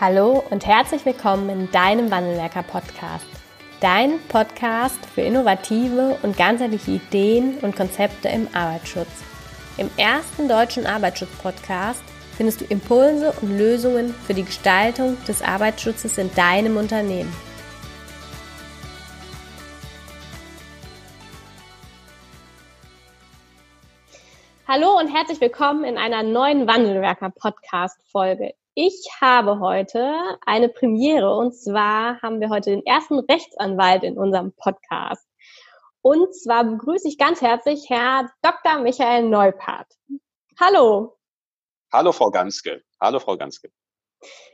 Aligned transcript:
Hallo 0.00 0.42
und 0.50 0.66
herzlich 0.66 1.06
willkommen 1.06 1.48
in 1.48 1.70
deinem 1.70 2.10
Wandelwerker 2.10 2.64
Podcast. 2.64 3.28
Dein 3.80 4.18
Podcast 4.26 4.98
für 5.06 5.20
innovative 5.20 6.18
und 6.24 6.36
ganzheitliche 6.36 6.90
Ideen 6.90 7.58
und 7.58 7.76
Konzepte 7.76 8.28
im 8.28 8.48
Arbeitsschutz. 8.52 9.22
Im 9.76 9.88
ersten 9.96 10.48
deutschen 10.48 10.84
Arbeitsschutz-Podcast 10.84 12.02
findest 12.36 12.60
du 12.60 12.64
Impulse 12.64 13.32
und 13.40 13.56
Lösungen 13.56 14.12
für 14.26 14.34
die 14.34 14.42
Gestaltung 14.42 15.16
des 15.28 15.42
Arbeitsschutzes 15.42 16.18
in 16.18 16.34
deinem 16.34 16.76
Unternehmen. 16.76 17.32
Hallo 24.66 24.98
und 24.98 25.14
herzlich 25.14 25.40
willkommen 25.40 25.84
in 25.84 25.98
einer 25.98 26.24
neuen 26.24 26.66
Wandelwerker 26.66 27.30
Podcast 27.30 28.00
Folge. 28.10 28.54
Ich 28.76 29.06
habe 29.20 29.60
heute 29.60 30.36
eine 30.44 30.68
Premiere 30.68 31.32
und 31.36 31.52
zwar 31.52 32.20
haben 32.22 32.40
wir 32.40 32.48
heute 32.48 32.70
den 32.70 32.84
ersten 32.84 33.20
Rechtsanwalt 33.20 34.02
in 34.02 34.18
unserem 34.18 34.52
Podcast. 34.52 35.24
Und 36.02 36.34
zwar 36.34 36.64
begrüße 36.64 37.06
ich 37.06 37.16
ganz 37.16 37.40
herzlich 37.40 37.88
Herr 37.88 38.32
Dr. 38.42 38.80
Michael 38.80 39.28
Neupart. 39.28 39.86
Hallo. 40.58 41.16
Hallo, 41.92 42.10
Frau 42.10 42.32
Ganske. 42.32 42.82
Hallo, 43.00 43.20
Frau 43.20 43.36
Ganske. 43.36 43.70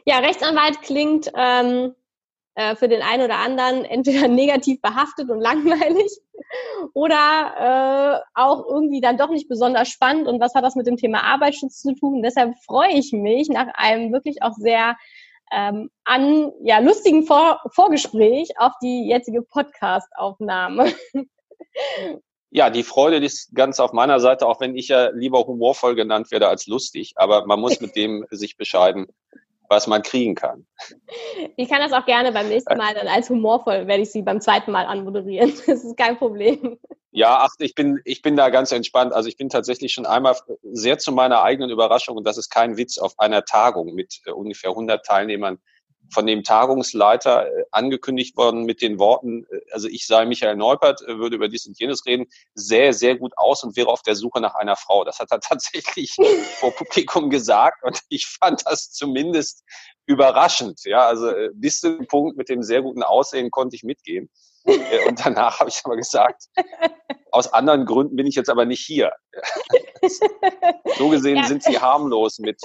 Ja, 0.05 0.19
Rechtsanwalt 0.19 0.83
klingt 0.83 1.31
ähm, 1.35 1.95
äh, 2.55 2.75
für 2.77 2.89
den 2.89 3.03
einen 3.03 3.25
oder 3.25 3.39
anderen 3.39 3.85
entweder 3.87 4.29
negativ 4.29 4.81
behaftet 4.81 5.31
und 5.31 5.41
langweilig 5.41 6.11
oder 6.95 8.25
äh, 8.25 8.41
auch 8.41 8.67
irgendwie 8.67 9.01
dann 9.01 9.17
doch 9.17 9.31
nicht 9.31 9.49
besonders 9.49 9.89
spannend. 9.89 10.27
Und 10.27 10.41
was 10.41 10.55
hat 10.55 10.65
das 10.65 10.75
mit 10.75 10.87
dem 10.87 10.97
Thema 10.97 11.23
Arbeitsschutz 11.23 11.81
zu 11.81 11.95
tun? 11.95 12.23
Deshalb 12.23 12.55
freue 12.65 12.93
ich 12.93 13.13
mich 13.13 13.49
nach 13.49 13.69
einem 13.75 14.13
wirklich 14.13 14.43
auch 14.43 14.55
sehr 14.55 14.97
ähm, 15.53 15.91
an 16.05 16.53
ja 16.63 16.79
lustigen 16.79 17.25
Vor 17.25 17.61
Vorgespräch 17.73 18.51
auf 18.59 18.73
die 18.83 19.09
jetzige 19.09 19.43
Podcast-Aufnahme. 19.43 20.93
Ja, 22.53 22.69
die 22.69 22.83
Freude 22.83 23.19
ist 23.19 23.55
ganz 23.55 23.79
auf 23.79 23.93
meiner 23.93 24.19
Seite, 24.19 24.45
auch 24.45 24.61
wenn 24.61 24.77
ich 24.77 24.89
ja 24.89 25.11
lieber 25.11 25.47
humorvoll 25.47 25.95
genannt 25.95 26.33
werde 26.33 26.49
als 26.49 26.67
lustig. 26.67 27.13
Aber 27.15 27.47
man 27.47 27.61
muss 27.61 27.81
mit 27.81 27.95
dem 27.95 28.27
sich 28.31 28.57
bescheiden, 28.57 29.07
was 29.71 29.87
man 29.87 30.03
kriegen 30.03 30.35
kann. 30.35 30.67
Ich 31.57 31.69
kann 31.69 31.81
das 31.81 31.93
auch 31.93 32.05
gerne 32.05 32.33
beim 32.33 32.49
nächsten 32.49 32.77
Mal 32.77 32.93
dann 32.93 33.07
als 33.07 33.31
humorvoll, 33.31 33.87
werde 33.87 34.03
ich 34.03 34.11
Sie 34.11 34.21
beim 34.21 34.41
zweiten 34.41 34.73
Mal 34.73 34.85
anmoderieren. 34.85 35.53
Das 35.67 35.85
ist 35.85 35.97
kein 35.97 36.19
Problem. 36.19 36.79
Ja, 37.13 37.39
ach, 37.43 37.55
ich 37.59 37.75
bin, 37.75 38.01
ich 38.05 38.23
bin 38.23 38.37
da 38.37 38.51
ganz 38.51 38.73
entspannt. 38.73 39.13
Also 39.13 39.29
ich 39.29 39.37
bin 39.37 39.49
tatsächlich 39.49 39.93
schon 39.93 40.07
einmal 40.07 40.37
sehr 40.63 40.99
zu 40.99 41.13
meiner 41.13 41.43
eigenen 41.43 41.71
Überraschung, 41.71 42.17
und 42.17 42.27
das 42.27 42.37
ist 42.37 42.51
kein 42.51 42.77
Witz, 42.77 42.99
auf 42.99 43.19
einer 43.19 43.45
Tagung 43.45 43.95
mit 43.95 44.21
äh, 44.27 44.33
ungefähr 44.33 44.71
100 44.71 45.07
Teilnehmern 45.07 45.59
von 46.13 46.27
dem 46.27 46.43
Tagungsleiter 46.43 47.47
äh, 47.47 47.65
angekündigt 47.71 48.37
worden 48.37 48.65
mit 48.65 48.83
den 48.83 48.99
Worten, 48.99 49.45
äh, 49.51 49.61
also 49.73 49.89
ich 49.89 50.07
sei 50.07 50.27
Michael 50.27 50.57
Neupert, 50.57 51.03
äh, 51.03 51.19
würde 51.19 51.37
über 51.37 51.49
dies 51.49 51.67
und 51.67 51.79
jenes 51.79 52.05
reden, 52.07 52.27
sähe 52.55 52.93
sehr 52.93 53.17
gut 53.17 53.33
aus 53.37 53.63
und 53.63 53.77
wäre 53.77 53.89
auf 53.89 54.03
der 54.03 54.17
Suche 54.17 54.41
nach 54.41 54.55
einer 54.55 54.77
Frau. 54.77 55.05
Das 55.05 55.19
hat 55.19 55.31
er 55.31 55.41
tatsächlich 55.41 56.17
vor 56.59 56.73
Publikum 56.73 57.31
gesagt 57.31 57.83
und 57.85 58.01
ich 58.09 58.27
fand 58.27 58.63
das 58.67 58.91
zumindest 58.91 59.65
überraschend. 60.07 60.81
Ja, 60.85 61.07
also 61.07 61.33
bis 61.55 61.81
zu 61.81 61.97
dem 61.97 62.07
Punkt 62.07 62.37
mit 62.37 62.49
dem 62.49 62.63
sehr 62.63 62.83
guten 62.83 63.03
Aussehen 63.03 63.51
konnte 63.51 63.77
ich 63.77 63.85
mitgehen. 63.85 64.29
Und 64.65 65.25
danach 65.25 65.61
habe 65.61 65.71
ich 65.71 65.81
aber 65.85 65.97
gesagt, 65.97 66.45
aus 67.33 67.53
anderen 67.53 67.87
Gründen 67.87 68.17
bin 68.17 68.27
ich 68.27 68.35
jetzt 68.35 68.51
aber 68.51 68.65
nicht 68.65 68.85
hier. 68.85 69.13
So 70.99 71.09
gesehen 71.09 71.37
ja. 71.37 71.45
sind 71.45 71.63
sie 71.63 71.79
harmlos 71.79 72.39
mit 72.39 72.61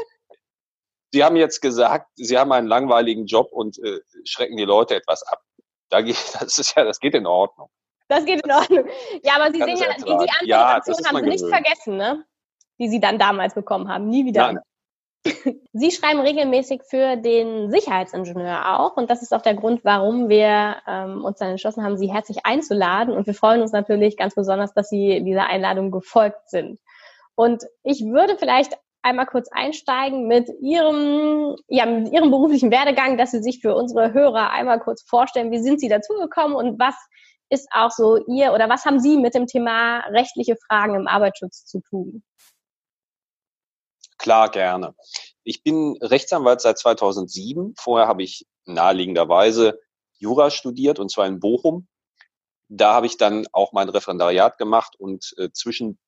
Sie 1.15 1.23
haben 1.23 1.37
jetzt 1.37 1.61
gesagt, 1.61 2.09
Sie 2.15 2.37
haben 2.37 2.51
einen 2.51 2.67
langweiligen 2.67 3.25
Job 3.25 3.47
und 3.53 3.79
äh, 3.79 4.01
schrecken 4.25 4.57
die 4.57 4.65
Leute 4.65 4.95
etwas 4.95 5.23
ab. 5.23 5.41
Da 5.87 6.01
geht, 6.01 6.17
das 6.41 6.57
ist 6.57 6.75
ja, 6.75 6.83
das 6.83 6.99
geht 6.99 7.15
in 7.15 7.25
Ordnung. 7.25 7.69
Das 8.09 8.25
geht 8.25 8.45
in 8.45 8.51
Ordnung. 8.51 8.85
Ja, 9.23 9.37
aber 9.37 9.53
Sie 9.53 9.59
sehen 9.59 9.77
ja, 9.77 9.93
die, 9.97 10.03
die 10.43 10.49
ja, 10.49 10.73
haben 10.73 10.83
Sie 10.83 11.29
nicht 11.29 11.47
vergessen, 11.47 11.95
ne? 11.95 12.25
Die 12.79 12.89
Sie 12.89 12.99
dann 12.99 13.17
damals 13.17 13.53
bekommen 13.53 13.87
haben. 13.87 14.09
Nie 14.09 14.25
wieder. 14.25 14.51
Nein. 14.51 14.59
Sie 15.71 15.91
schreiben 15.91 16.19
regelmäßig 16.19 16.81
für 16.83 17.15
den 17.15 17.71
Sicherheitsingenieur 17.71 18.77
auch 18.77 18.97
und 18.97 19.09
das 19.09 19.21
ist 19.21 19.33
auch 19.33 19.41
der 19.41 19.55
Grund, 19.55 19.85
warum 19.85 20.27
wir 20.27 20.75
ähm, 20.85 21.23
uns 21.23 21.39
dann 21.39 21.51
entschlossen 21.51 21.85
haben, 21.85 21.97
Sie 21.97 22.11
herzlich 22.11 22.45
einzuladen 22.45 23.15
und 23.15 23.25
wir 23.25 23.35
freuen 23.35 23.61
uns 23.61 23.71
natürlich 23.71 24.17
ganz 24.17 24.35
besonders, 24.35 24.73
dass 24.73 24.89
Sie 24.89 25.23
dieser 25.23 25.47
Einladung 25.47 25.91
gefolgt 25.91 26.49
sind. 26.49 26.77
Und 27.35 27.63
ich 27.83 28.03
würde 28.03 28.35
vielleicht 28.37 28.77
einmal 29.05 29.27
kurz 29.27 29.49
einsteigen 29.51 30.27
mit 30.27 30.49
Ihrem, 30.61 31.55
ja, 31.67 31.85
mit 31.85 32.11
Ihrem 32.11 32.31
beruflichen 32.31 32.71
Werdegang, 32.71 33.17
dass 33.17 33.31
Sie 33.31 33.43
sich 33.43 33.61
für 33.61 33.75
unsere 33.75 34.13
Hörer 34.13 34.49
einmal 34.49 34.79
kurz 34.79 35.03
vorstellen, 35.03 35.51
wie 35.51 35.59
sind 35.59 35.79
Sie 35.79 35.87
dazugekommen 35.87 36.57
und 36.57 36.79
was 36.79 36.95
ist 37.49 37.67
auch 37.71 37.91
so 37.91 38.17
Ihr 38.25 38.51
oder 38.53 38.67
was 38.67 38.83
haben 38.83 38.99
Sie 38.99 39.17
mit 39.17 39.35
dem 39.35 39.45
Thema 39.45 39.99
rechtliche 40.07 40.57
Fragen 40.57 40.95
im 40.95 41.07
Arbeitsschutz 41.07 41.65
zu 41.65 41.81
tun? 41.81 42.23
Klar, 44.17 44.49
gerne. 44.49 44.95
Ich 45.43 45.61
bin 45.61 45.97
Rechtsanwalt 46.01 46.61
seit 46.61 46.79
2007. 46.79 47.75
Vorher 47.77 48.07
habe 48.07 48.23
ich 48.23 48.47
naheliegenderweise 48.65 49.79
Jura 50.17 50.49
studiert 50.49 50.97
und 50.97 51.11
zwar 51.11 51.27
in 51.27 51.39
Bochum. 51.39 51.87
Da 52.69 52.93
habe 52.93 53.05
ich 53.05 53.17
dann 53.17 53.45
auch 53.51 53.71
mein 53.71 53.89
Referendariat 53.89 54.57
gemacht 54.57 54.95
und 54.97 55.35
äh, 55.37 55.51
zwischen 55.51 55.99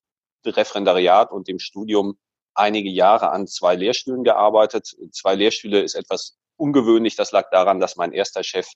Referendariat 0.44 1.32
und 1.32 1.48
dem 1.48 1.60
Studium 1.60 2.18
einige 2.58 2.90
Jahre 2.90 3.32
an 3.32 3.48
zwei 3.48 3.76
Lehrstühlen 3.76 4.24
gearbeitet. 4.24 4.96
Zwei 5.12 5.36
Lehrstühle 5.36 5.82
ist 5.82 5.96
etwas 5.96 6.38
ungewöhnlich. 6.56 7.16
Das 7.16 7.32
lag 7.32 7.50
daran, 7.52 7.80
dass 7.80 7.96
mein 7.96 8.12
erster 8.12 8.44
Chef 8.44 8.68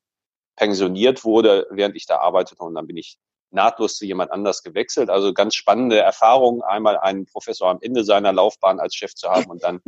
pensioniert 0.55 1.23
wurde, 1.23 1.67
während 1.71 1.95
ich 1.95 2.05
da 2.05 2.17
arbeitete. 2.17 2.63
Und 2.63 2.75
dann 2.75 2.87
bin 2.87 2.97
ich 2.97 3.17
nahtlos 3.51 3.97
zu 3.97 4.05
jemand 4.05 4.31
anders 4.31 4.63
gewechselt. 4.63 5.09
Also 5.09 5.33
ganz 5.33 5.55
spannende 5.55 5.99
Erfahrung, 5.99 6.61
einmal 6.61 6.97
einen 6.97 7.25
Professor 7.25 7.69
am 7.69 7.79
Ende 7.81 8.03
seiner 8.03 8.31
Laufbahn 8.31 8.79
als 8.79 8.95
Chef 8.95 9.13
zu 9.15 9.29
haben 9.29 9.45
und 9.45 9.63
dann 9.63 9.81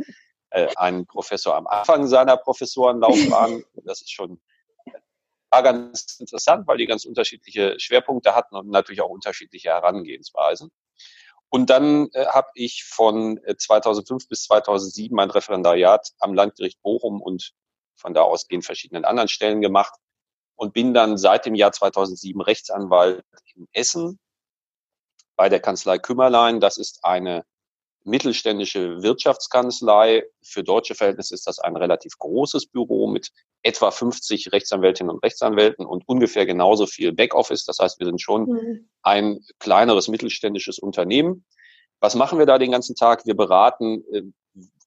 äh, 0.50 0.68
einen 0.76 1.06
Professor 1.06 1.54
am 1.54 1.66
Anfang 1.66 2.06
seiner 2.06 2.36
Professorenlaufbahn. 2.36 3.64
Das 3.84 4.00
ist 4.00 4.12
schon 4.12 4.40
war 5.54 5.62
ganz 5.62 6.16
interessant, 6.18 6.66
weil 6.66 6.78
die 6.78 6.86
ganz 6.86 7.04
unterschiedliche 7.04 7.78
Schwerpunkte 7.78 8.34
hatten 8.34 8.56
und 8.56 8.70
natürlich 8.70 9.00
auch 9.00 9.10
unterschiedliche 9.10 9.68
Herangehensweisen. 9.68 10.70
Und 11.54 11.70
dann 11.70 12.08
äh, 12.14 12.26
habe 12.26 12.48
ich 12.54 12.82
von 12.82 13.38
2005 13.56 14.24
äh, 14.24 14.26
bis 14.28 14.42
2007 14.46 15.14
mein 15.14 15.30
Referendariat 15.30 16.10
am 16.18 16.34
Landgericht 16.34 16.82
Bochum 16.82 17.22
und 17.22 17.52
von 17.94 18.12
da 18.12 18.22
ausgehend 18.22 18.64
verschiedenen 18.64 19.04
anderen 19.04 19.28
Stellen 19.28 19.60
gemacht 19.60 19.94
und 20.56 20.74
bin 20.74 20.94
dann 20.94 21.16
seit 21.16 21.46
dem 21.46 21.54
Jahr 21.54 21.70
2007 21.70 22.40
Rechtsanwalt 22.40 23.24
in 23.54 23.68
Essen 23.72 24.18
bei 25.36 25.48
der 25.48 25.60
Kanzlei 25.60 25.96
Kümmerlein. 25.98 26.58
Das 26.58 26.76
ist 26.76 27.04
eine 27.04 27.44
mittelständische 28.04 29.02
Wirtschaftskanzlei. 29.02 30.24
Für 30.42 30.62
deutsche 30.62 30.94
Verhältnisse 30.94 31.34
ist 31.34 31.46
das 31.46 31.58
ein 31.58 31.76
relativ 31.76 32.18
großes 32.18 32.66
Büro 32.66 33.06
mit 33.06 33.30
etwa 33.62 33.90
50 33.90 34.52
Rechtsanwältinnen 34.52 35.12
und 35.12 35.22
Rechtsanwälten 35.22 35.86
und 35.86 36.04
ungefähr 36.06 36.46
genauso 36.46 36.86
viel 36.86 37.12
Backoffice. 37.12 37.64
Das 37.64 37.78
heißt, 37.78 37.98
wir 37.98 38.06
sind 38.06 38.20
schon 38.20 38.44
mhm. 38.44 38.88
ein 39.02 39.40
kleineres 39.58 40.08
mittelständisches 40.08 40.78
Unternehmen. 40.78 41.44
Was 42.00 42.14
machen 42.14 42.38
wir 42.38 42.46
da 42.46 42.58
den 42.58 42.72
ganzen 42.72 42.94
Tag? 42.94 43.24
Wir 43.24 43.34
beraten 43.34 44.04
äh, 44.12 44.22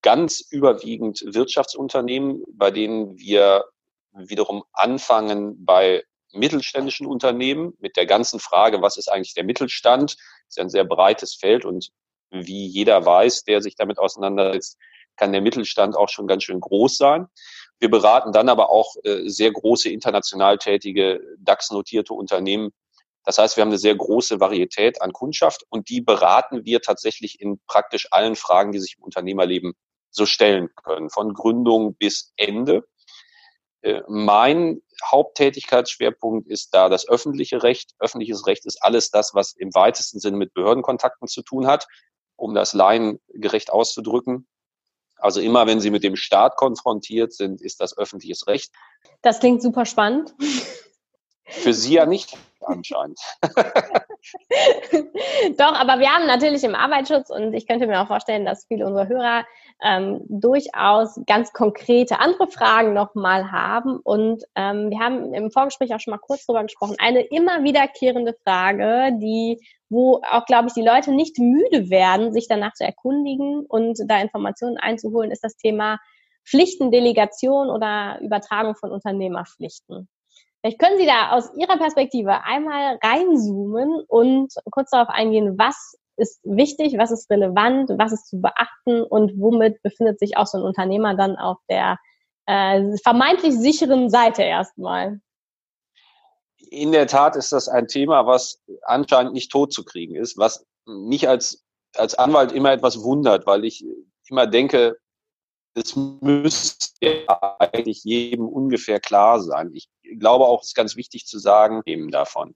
ganz 0.02 0.40
überwiegend 0.52 1.24
Wirtschaftsunternehmen, 1.26 2.44
bei 2.54 2.72
denen 2.72 3.18
wir 3.18 3.66
wiederum 4.14 4.64
anfangen 4.74 5.66
bei 5.66 6.04
mittelständischen 6.34 7.08
Unternehmen 7.08 7.74
mit 7.80 7.98
der 7.98 8.06
ganzen 8.06 8.40
Frage, 8.40 8.82
was 8.82 8.98
ist 8.98 9.08
eigentlich 9.08 9.34
der 9.34 9.44
Mittelstand? 9.44 10.12
Das 10.12 10.58
ist 10.58 10.60
ein 10.60 10.70
sehr 10.70 10.84
breites 10.84 11.36
Feld 11.36 11.66
und 11.66 11.90
wie 12.32 12.68
jeder 12.68 13.06
weiß, 13.06 13.44
der 13.44 13.62
sich 13.62 13.76
damit 13.76 14.00
auseinandersetzt, 14.00 14.78
kann 15.16 15.32
der 15.32 15.42
Mittelstand 15.42 15.96
auch 15.98 16.10
schon 16.10 16.28
ganz 16.28 16.44
schön 16.44 16.60
groß 16.60 16.98
sein. 16.98 17.28
Wir 17.80 17.90
beraten 17.90 18.32
dann 18.32 18.50
aber 18.50 18.70
auch 18.70 18.96
äh, 19.04 19.28
sehr 19.28 19.52
große 19.52 19.90
international 19.90 20.58
tätige 20.58 21.20
DAX-notierte 21.40 22.14
Unternehmen. 22.14 22.72
Das 23.24 23.38
heißt, 23.38 23.58
wir 23.58 23.62
haben 23.62 23.70
eine 23.70 23.78
sehr 23.78 23.96
große 23.96 24.40
Varietät 24.40 25.02
an 25.02 25.12
Kundschaft 25.12 25.66
und 25.70 25.90
die 25.90 26.02
beraten 26.02 26.66
wir 26.66 26.82
tatsächlich 26.82 27.42
in 27.42 27.60
praktisch 27.68 28.08
allen 28.12 28.36
Fragen, 28.36 28.72
die 28.72 28.80
sich 28.80 28.96
im 28.98 29.04
Unternehmerleben 29.04 29.74
so 30.12 30.26
stellen 30.26 30.70
können, 30.76 31.10
von 31.10 31.34
Gründung 31.34 31.96
bis 31.96 32.34
Ende. 32.38 32.88
Äh, 33.82 34.02
mein 34.08 34.82
Haupttätigkeitsschwerpunkt 35.06 36.48
ist 36.48 36.74
da 36.74 36.90
das 36.90 37.08
öffentliche 37.08 37.62
Recht. 37.62 37.92
Öffentliches 38.00 38.48
Recht 38.48 38.66
ist 38.66 38.82
alles 38.82 39.12
das, 39.12 39.36
was 39.36 39.54
im 39.54 39.76
weitesten 39.76 40.20
Sinne 40.20 40.38
mit 40.38 40.54
Behördenkontakten 40.54 41.28
zu 41.28 41.44
tun 41.44 41.68
hat 41.68 41.88
um 42.38 42.54
das 42.54 42.74
laiengerecht 42.74 43.72
auszudrücken. 43.72 44.48
Also 45.18 45.42
immer, 45.42 45.68
wenn 45.68 45.80
Sie 45.80 45.90
mit 45.90 46.04
dem 46.04 46.16
Staat 46.16 46.56
konfrontiert 46.56 47.34
sind, 47.34 47.62
ist 47.62 47.82
das 47.82 47.98
öffentliches 47.98 48.48
Recht. 48.48 48.72
Das 49.22 49.40
klingt 49.40 49.62
super 49.62 49.86
spannend. 49.86 50.34
Für 51.46 51.74
Sie 51.74 51.96
ja 51.96 52.06
nicht 52.06 52.38
anscheinend. 52.62 53.20
Doch, 55.58 55.74
aber 55.74 56.00
wir 56.00 56.10
haben 56.10 56.26
natürlich 56.26 56.64
im 56.64 56.76
Arbeitsschutz 56.76 57.30
und 57.30 57.54
ich 57.54 57.68
könnte 57.68 57.88
mir 57.88 58.02
auch 58.02 58.08
vorstellen, 58.08 58.46
dass 58.46 58.66
viele 58.66 58.86
unserer 58.86 59.08
Hörer 59.08 59.46
ähm, 59.84 60.22
durchaus 60.28 61.20
ganz 61.26 61.54
konkrete 61.54 62.20
andere 62.20 62.48
Fragen 62.48 62.94
nochmal 62.94 63.52
haben. 63.52 63.98
Und 63.98 64.44
ähm, 64.56 64.90
wir 64.90 65.00
haben 65.00 65.34
im 65.34 65.52
Vorgespräch 65.52 65.94
auch 65.94 66.00
schon 66.00 66.12
mal 66.12 66.20
kurz 66.20 66.46
drüber 66.46 66.64
gesprochen. 66.64 66.96
Eine 67.00 67.22
immer 67.22 67.64
wiederkehrende 67.64 68.36
Frage, 68.44 69.18
die, 69.20 69.60
wo 69.90 70.22
auch, 70.30 70.46
glaube 70.46 70.68
ich, 70.68 70.74
die 70.74 70.86
Leute 70.86 71.12
nicht 71.12 71.38
müde 71.38 71.90
werden, 71.90 72.34
sich 72.34 72.48
danach 72.48 72.74
zu 72.74 72.84
erkundigen 72.84 73.66
und 73.66 74.00
da 74.08 74.20
Informationen 74.20 74.78
einzuholen, 74.78 75.32
ist 75.32 75.44
das 75.44 75.58
Thema 75.58 76.00
Pflichtendelegation 76.46 77.70
oder 77.70 78.20
Übertragung 78.22 78.76
von 78.76 78.92
Unternehmerpflichten. 78.92 80.08
Vielleicht 80.62 80.80
können 80.80 80.98
Sie 80.98 81.06
da 81.06 81.32
aus 81.32 81.52
Ihrer 81.56 81.78
Perspektive 81.78 82.44
einmal 82.44 83.00
reinzoomen 83.04 84.04
und 84.08 84.54
kurz 84.72 84.90
darauf 84.90 85.10
eingehen, 85.10 85.58
was 85.58 85.98
ist 86.18 86.40
wichtig, 86.44 86.98
was 86.98 87.12
ist 87.12 87.30
relevant, 87.30 87.92
was 87.98 88.12
ist 88.12 88.28
zu 88.28 88.42
beachten 88.42 89.04
und 89.04 89.40
womit 89.40 89.82
befindet 89.84 90.20
sich 90.20 90.36
auch 90.36 90.48
so 90.48 90.58
ein 90.58 90.64
Unternehmer 90.64 91.16
dann 91.16 91.36
auf 91.38 91.58
der 91.70 91.98
äh, 92.48 92.98
vermeintlich 93.04 93.56
sicheren 93.56 94.10
Seite 94.10 94.42
erstmal. 94.42 95.22
In 96.72 96.92
der 96.92 97.08
Tat 97.08 97.36
ist 97.36 97.52
das 97.52 97.70
ein 97.70 97.88
Thema, 97.88 98.26
was 98.26 98.62
anscheinend 98.82 99.34
nicht 99.34 99.52
tot 99.52 99.72
zu 99.72 99.86
kriegen 99.86 100.16
ist, 100.16 100.38
was 100.38 100.66
mich 100.86 101.30
als, 101.30 101.64
als 101.96 102.16
Anwalt 102.16 102.52
immer 102.52 102.72
etwas 102.72 103.04
wundert, 103.04 103.46
weil 103.46 103.64
ich 103.64 103.86
immer 104.28 104.48
denke, 104.48 104.98
es 105.78 105.96
müsste 105.96 107.26
eigentlich 107.28 108.04
jedem 108.04 108.48
ungefähr 108.48 109.00
klar 109.00 109.42
sein. 109.42 109.72
Ich 109.74 109.90
glaube 110.20 110.46
auch, 110.46 110.62
es 110.62 110.70
ist 110.70 110.76
ganz 110.76 110.96
wichtig 110.96 111.26
zu 111.26 111.38
sagen, 111.40 111.82
eben 111.86 112.10
davon. 112.10 112.56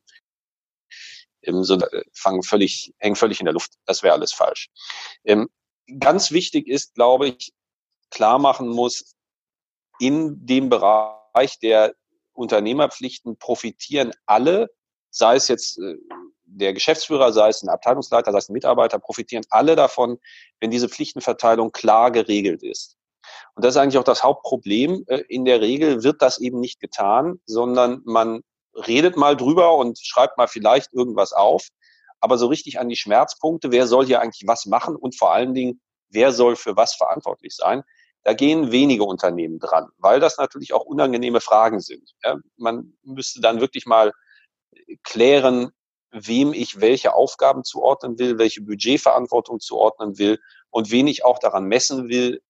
So, 1.45 1.75
äh, 1.75 2.03
fangen 2.13 2.43
völlig, 2.43 2.93
hängen 2.97 3.15
völlig 3.15 3.39
in 3.39 3.45
der 3.45 3.53
Luft. 3.53 3.73
Das 3.85 4.03
wäre 4.03 4.13
alles 4.13 4.33
falsch. 4.33 4.69
Ähm, 5.23 5.49
ganz 5.99 6.31
wichtig 6.31 6.67
ist, 6.67 6.93
glaube 6.95 7.29
ich, 7.29 7.53
klar 8.09 8.37
machen 8.37 8.67
muss, 8.69 9.15
in 9.99 10.45
dem 10.45 10.69
Bereich 10.69 11.59
der 11.61 11.95
Unternehmerpflichten 12.33 13.37
profitieren 13.37 14.13
alle, 14.25 14.69
sei 15.09 15.35
es 15.35 15.47
jetzt 15.47 15.79
äh, 15.79 15.95
der 16.43 16.73
Geschäftsführer, 16.73 17.33
sei 17.33 17.49
es 17.49 17.63
ein 17.63 17.69
Abteilungsleiter, 17.69 18.31
sei 18.31 18.37
es 18.37 18.49
ein 18.49 18.53
Mitarbeiter, 18.53 18.99
profitieren 18.99 19.45
alle 19.49 19.75
davon, 19.75 20.19
wenn 20.59 20.71
diese 20.71 20.89
Pflichtenverteilung 20.89 21.71
klar 21.71 22.11
geregelt 22.11 22.61
ist. 22.61 22.97
Und 23.55 23.65
das 23.65 23.75
ist 23.75 23.81
eigentlich 23.81 23.97
auch 23.97 24.03
das 24.03 24.23
Hauptproblem. 24.23 25.03
Äh, 25.07 25.23
in 25.29 25.45
der 25.45 25.61
Regel 25.61 26.03
wird 26.03 26.21
das 26.21 26.39
eben 26.39 26.59
nicht 26.59 26.79
getan, 26.79 27.39
sondern 27.45 28.01
man 28.05 28.41
redet 28.87 29.17
mal 29.17 29.35
drüber 29.35 29.75
und 29.75 29.99
schreibt 30.01 30.37
mal 30.37 30.47
vielleicht 30.47 30.93
irgendwas 30.93 31.33
auf. 31.33 31.67
Aber 32.19 32.37
so 32.37 32.47
richtig 32.47 32.79
an 32.79 32.89
die 32.89 32.95
Schmerzpunkte, 32.95 33.71
wer 33.71 33.87
soll 33.87 34.05
hier 34.05 34.21
eigentlich 34.21 34.47
was 34.47 34.65
machen 34.65 34.95
und 34.95 35.17
vor 35.17 35.33
allen 35.33 35.53
Dingen, 35.53 35.81
wer 36.09 36.31
soll 36.31 36.55
für 36.55 36.75
was 36.77 36.93
verantwortlich 36.93 37.55
sein, 37.55 37.83
da 38.23 38.33
gehen 38.33 38.71
wenige 38.71 39.03
Unternehmen 39.03 39.57
dran, 39.59 39.87
weil 39.97 40.19
das 40.19 40.37
natürlich 40.37 40.73
auch 40.73 40.85
unangenehme 40.85 41.41
Fragen 41.41 41.79
sind. 41.79 42.11
Man 42.55 42.93
müsste 43.03 43.41
dann 43.41 43.59
wirklich 43.59 43.87
mal 43.87 44.11
klären, 45.03 45.71
wem 46.11 46.53
ich 46.53 46.81
welche 46.81 47.15
Aufgaben 47.15 47.63
zuordnen 47.63 48.19
will, 48.19 48.37
welche 48.37 48.61
Budgetverantwortung 48.61 49.59
zuordnen 49.59 50.19
will 50.19 50.39
und 50.69 50.91
wen 50.91 51.07
ich 51.07 51.25
auch 51.25 51.39
daran 51.39 51.65
messen 51.65 52.09
will, 52.09 52.41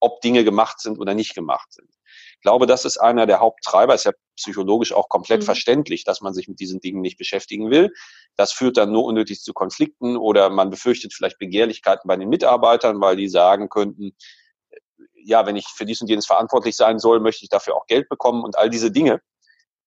ob 0.00 0.20
Dinge 0.20 0.44
gemacht 0.44 0.80
sind 0.80 0.98
oder 0.98 1.14
nicht 1.14 1.34
gemacht 1.34 1.72
sind. 1.72 1.88
Ich 2.34 2.40
glaube, 2.42 2.66
das 2.66 2.84
ist 2.84 2.96
einer 2.96 3.26
der 3.26 3.40
Haupttreiber. 3.40 3.94
Ist 3.94 4.04
ja 4.04 4.12
psychologisch 4.36 4.92
auch 4.92 5.08
komplett 5.08 5.42
mhm. 5.42 5.44
verständlich, 5.44 6.04
dass 6.04 6.22
man 6.22 6.32
sich 6.32 6.48
mit 6.48 6.58
diesen 6.58 6.80
Dingen 6.80 7.02
nicht 7.02 7.18
beschäftigen 7.18 7.70
will. 7.70 7.92
Das 8.36 8.52
führt 8.52 8.78
dann 8.78 8.92
nur 8.92 9.04
unnötig 9.04 9.42
zu 9.42 9.52
Konflikten 9.52 10.16
oder 10.16 10.48
man 10.50 10.70
befürchtet 10.70 11.12
vielleicht 11.12 11.38
Begehrlichkeiten 11.38 12.08
bei 12.08 12.16
den 12.16 12.28
Mitarbeitern, 12.28 13.00
weil 13.00 13.16
die 13.16 13.28
sagen 13.28 13.68
könnten, 13.68 14.16
ja, 15.22 15.46
wenn 15.46 15.56
ich 15.56 15.66
für 15.68 15.84
dies 15.84 16.00
und 16.00 16.08
jenes 16.08 16.26
verantwortlich 16.26 16.76
sein 16.76 16.98
soll, 16.98 17.20
möchte 17.20 17.44
ich 17.44 17.50
dafür 17.50 17.76
auch 17.76 17.86
Geld 17.86 18.08
bekommen 18.08 18.42
und 18.42 18.56
all 18.56 18.70
diese 18.70 18.90
Dinge. 18.90 19.20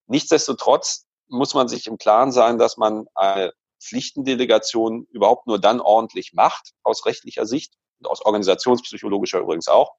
Nichtsdestotrotz 0.08 1.08
muss 1.28 1.56
man 1.56 1.68
sich 1.68 1.88
im 1.88 1.98
Klaren 1.98 2.32
sein, 2.32 2.60
dass 2.60 2.78
man 2.78 3.08
eine 3.16 3.52
Pflichtendelegation 3.82 5.08
überhaupt 5.12 5.48
nur 5.48 5.60
dann 5.60 5.82
ordentlich 5.82 6.34
macht, 6.34 6.72
aus 6.84 7.06
rechtlicher 7.06 7.46
Sicht, 7.46 7.74
aus 8.08 8.26
organisationspsychologischer 8.26 9.40
übrigens 9.40 9.68
auch, 9.68 9.94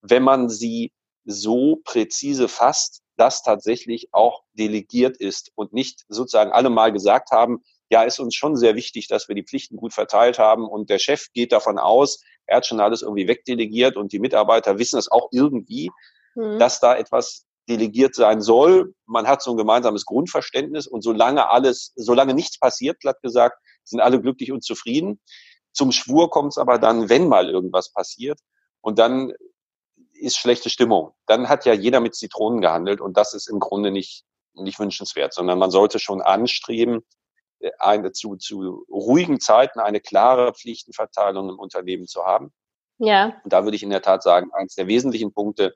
wenn 0.00 0.22
man 0.22 0.48
sie 0.48 0.92
so 1.24 1.80
präzise 1.84 2.48
fasst, 2.48 3.02
dass 3.16 3.42
tatsächlich 3.42 4.08
auch 4.12 4.42
delegiert 4.52 5.16
ist 5.16 5.50
und 5.54 5.72
nicht 5.72 6.04
sozusagen 6.08 6.52
alle 6.52 6.70
mal 6.70 6.92
gesagt 6.92 7.30
haben, 7.30 7.62
ja, 7.88 8.02
ist 8.02 8.18
uns 8.18 8.34
schon 8.34 8.56
sehr 8.56 8.74
wichtig, 8.74 9.08
dass 9.08 9.28
wir 9.28 9.34
die 9.34 9.44
Pflichten 9.44 9.76
gut 9.76 9.94
verteilt 9.94 10.38
haben 10.38 10.68
und 10.68 10.90
der 10.90 10.98
Chef 10.98 11.26
geht 11.32 11.52
davon 11.52 11.78
aus, 11.78 12.20
er 12.46 12.58
hat 12.58 12.66
schon 12.66 12.80
alles 12.80 13.02
irgendwie 13.02 13.28
wegdelegiert 13.28 13.96
und 13.96 14.12
die 14.12 14.18
Mitarbeiter 14.18 14.78
wissen 14.78 14.98
es 14.98 15.10
auch 15.10 15.28
irgendwie, 15.32 15.90
mhm. 16.34 16.58
dass 16.58 16.80
da 16.80 16.96
etwas 16.96 17.44
delegiert 17.68 18.14
sein 18.14 18.40
soll. 18.40 18.94
Man 19.06 19.26
hat 19.26 19.42
so 19.42 19.52
ein 19.52 19.56
gemeinsames 19.56 20.04
Grundverständnis 20.04 20.86
und 20.86 21.02
solange 21.02 21.48
alles, 21.48 21.92
solange 21.96 22.34
nichts 22.34 22.58
passiert, 22.58 23.00
glatt 23.00 23.20
gesagt, 23.22 23.58
sind 23.84 24.00
alle 24.00 24.20
glücklich 24.20 24.52
und 24.52 24.64
zufrieden. 24.64 25.20
Zum 25.76 25.92
Schwur 25.92 26.30
kommt 26.30 26.52
es 26.52 26.58
aber 26.58 26.78
dann, 26.78 27.10
wenn 27.10 27.28
mal 27.28 27.50
irgendwas 27.50 27.92
passiert. 27.92 28.40
Und 28.80 28.98
dann 28.98 29.32
ist 30.14 30.38
schlechte 30.38 30.70
Stimmung. 30.70 31.12
Dann 31.26 31.50
hat 31.50 31.66
ja 31.66 31.74
jeder 31.74 32.00
mit 32.00 32.14
Zitronen 32.14 32.62
gehandelt 32.62 33.02
und 33.02 33.16
das 33.18 33.34
ist 33.34 33.48
im 33.48 33.60
Grunde 33.60 33.90
nicht, 33.90 34.24
nicht 34.54 34.78
wünschenswert, 34.78 35.34
sondern 35.34 35.58
man 35.58 35.70
sollte 35.70 35.98
schon 35.98 36.22
anstreben, 36.22 37.04
äh, 37.58 37.70
eine, 37.78 38.12
zu, 38.12 38.36
zu 38.36 38.86
ruhigen 38.90 39.38
Zeiten 39.38 39.78
eine 39.78 40.00
klare 40.00 40.54
Pflichtenverteilung 40.54 41.50
im 41.50 41.58
Unternehmen 41.58 42.06
zu 42.06 42.24
haben. 42.24 42.54
Ja. 42.98 43.38
Und 43.44 43.52
da 43.52 43.64
würde 43.64 43.76
ich 43.76 43.82
in 43.82 43.90
der 43.90 44.00
Tat 44.00 44.22
sagen, 44.22 44.50
eines 44.54 44.74
der 44.74 44.86
wesentlichen 44.86 45.34
Punkte 45.34 45.74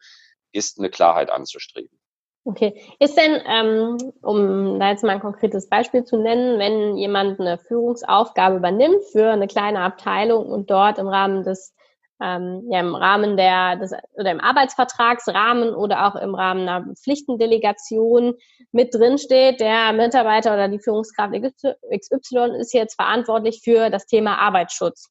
ist 0.52 0.79
eine 0.79 0.88
Klarheit 0.88 1.31
anzustreben. 1.31 2.00
Okay. 2.45 2.75
Ist 2.99 3.19
denn, 3.19 3.41
ähm, 3.47 4.13
um 4.23 4.81
da 4.81 4.91
jetzt 4.91 5.05
mal 5.05 5.13
ein 5.13 5.21
konkretes 5.21 5.69
Beispiel 5.69 6.05
zu 6.05 6.17
nennen, 6.17 6.59
wenn 6.59 6.97
jemand 6.97 7.39
eine 7.39 7.59
Führungsaufgabe 7.59 8.57
übernimmt 8.57 9.03
für 9.13 9.31
eine 9.31 9.47
kleine 9.47 9.81
Abteilung 9.81 10.47
und 10.47 10.71
dort 10.71 10.99
im 10.99 11.07
Rahmen 11.07 11.43
des 11.43 11.75
ähm, 12.23 12.67
ja, 12.71 12.81
im 12.81 12.95
Rahmen 12.95 13.37
der 13.37 13.77
des, 13.77 13.93
oder 14.15 14.31
im 14.31 14.41
Arbeitsvertragsrahmen 14.41 15.75
oder 15.75 16.07
auch 16.07 16.17
im 16.17 16.35
Rahmen 16.35 16.69
einer 16.69 16.85
Pflichtendelegation 16.95 18.35
mit 18.73 18.95
drin 18.95 19.19
steht, 19.19 19.61
der 19.61 19.93
Mitarbeiter 19.93 20.53
oder 20.53 20.69
die 20.69 20.79
Führungskraft 20.79 21.33
XY 21.33 22.59
ist 22.59 22.75
jetzt 22.75 22.97
verantwortlich 22.97 23.63
für 23.65 23.91
das 23.91 24.07
Thema 24.07 24.39
Arbeitsschutz. 24.39 25.11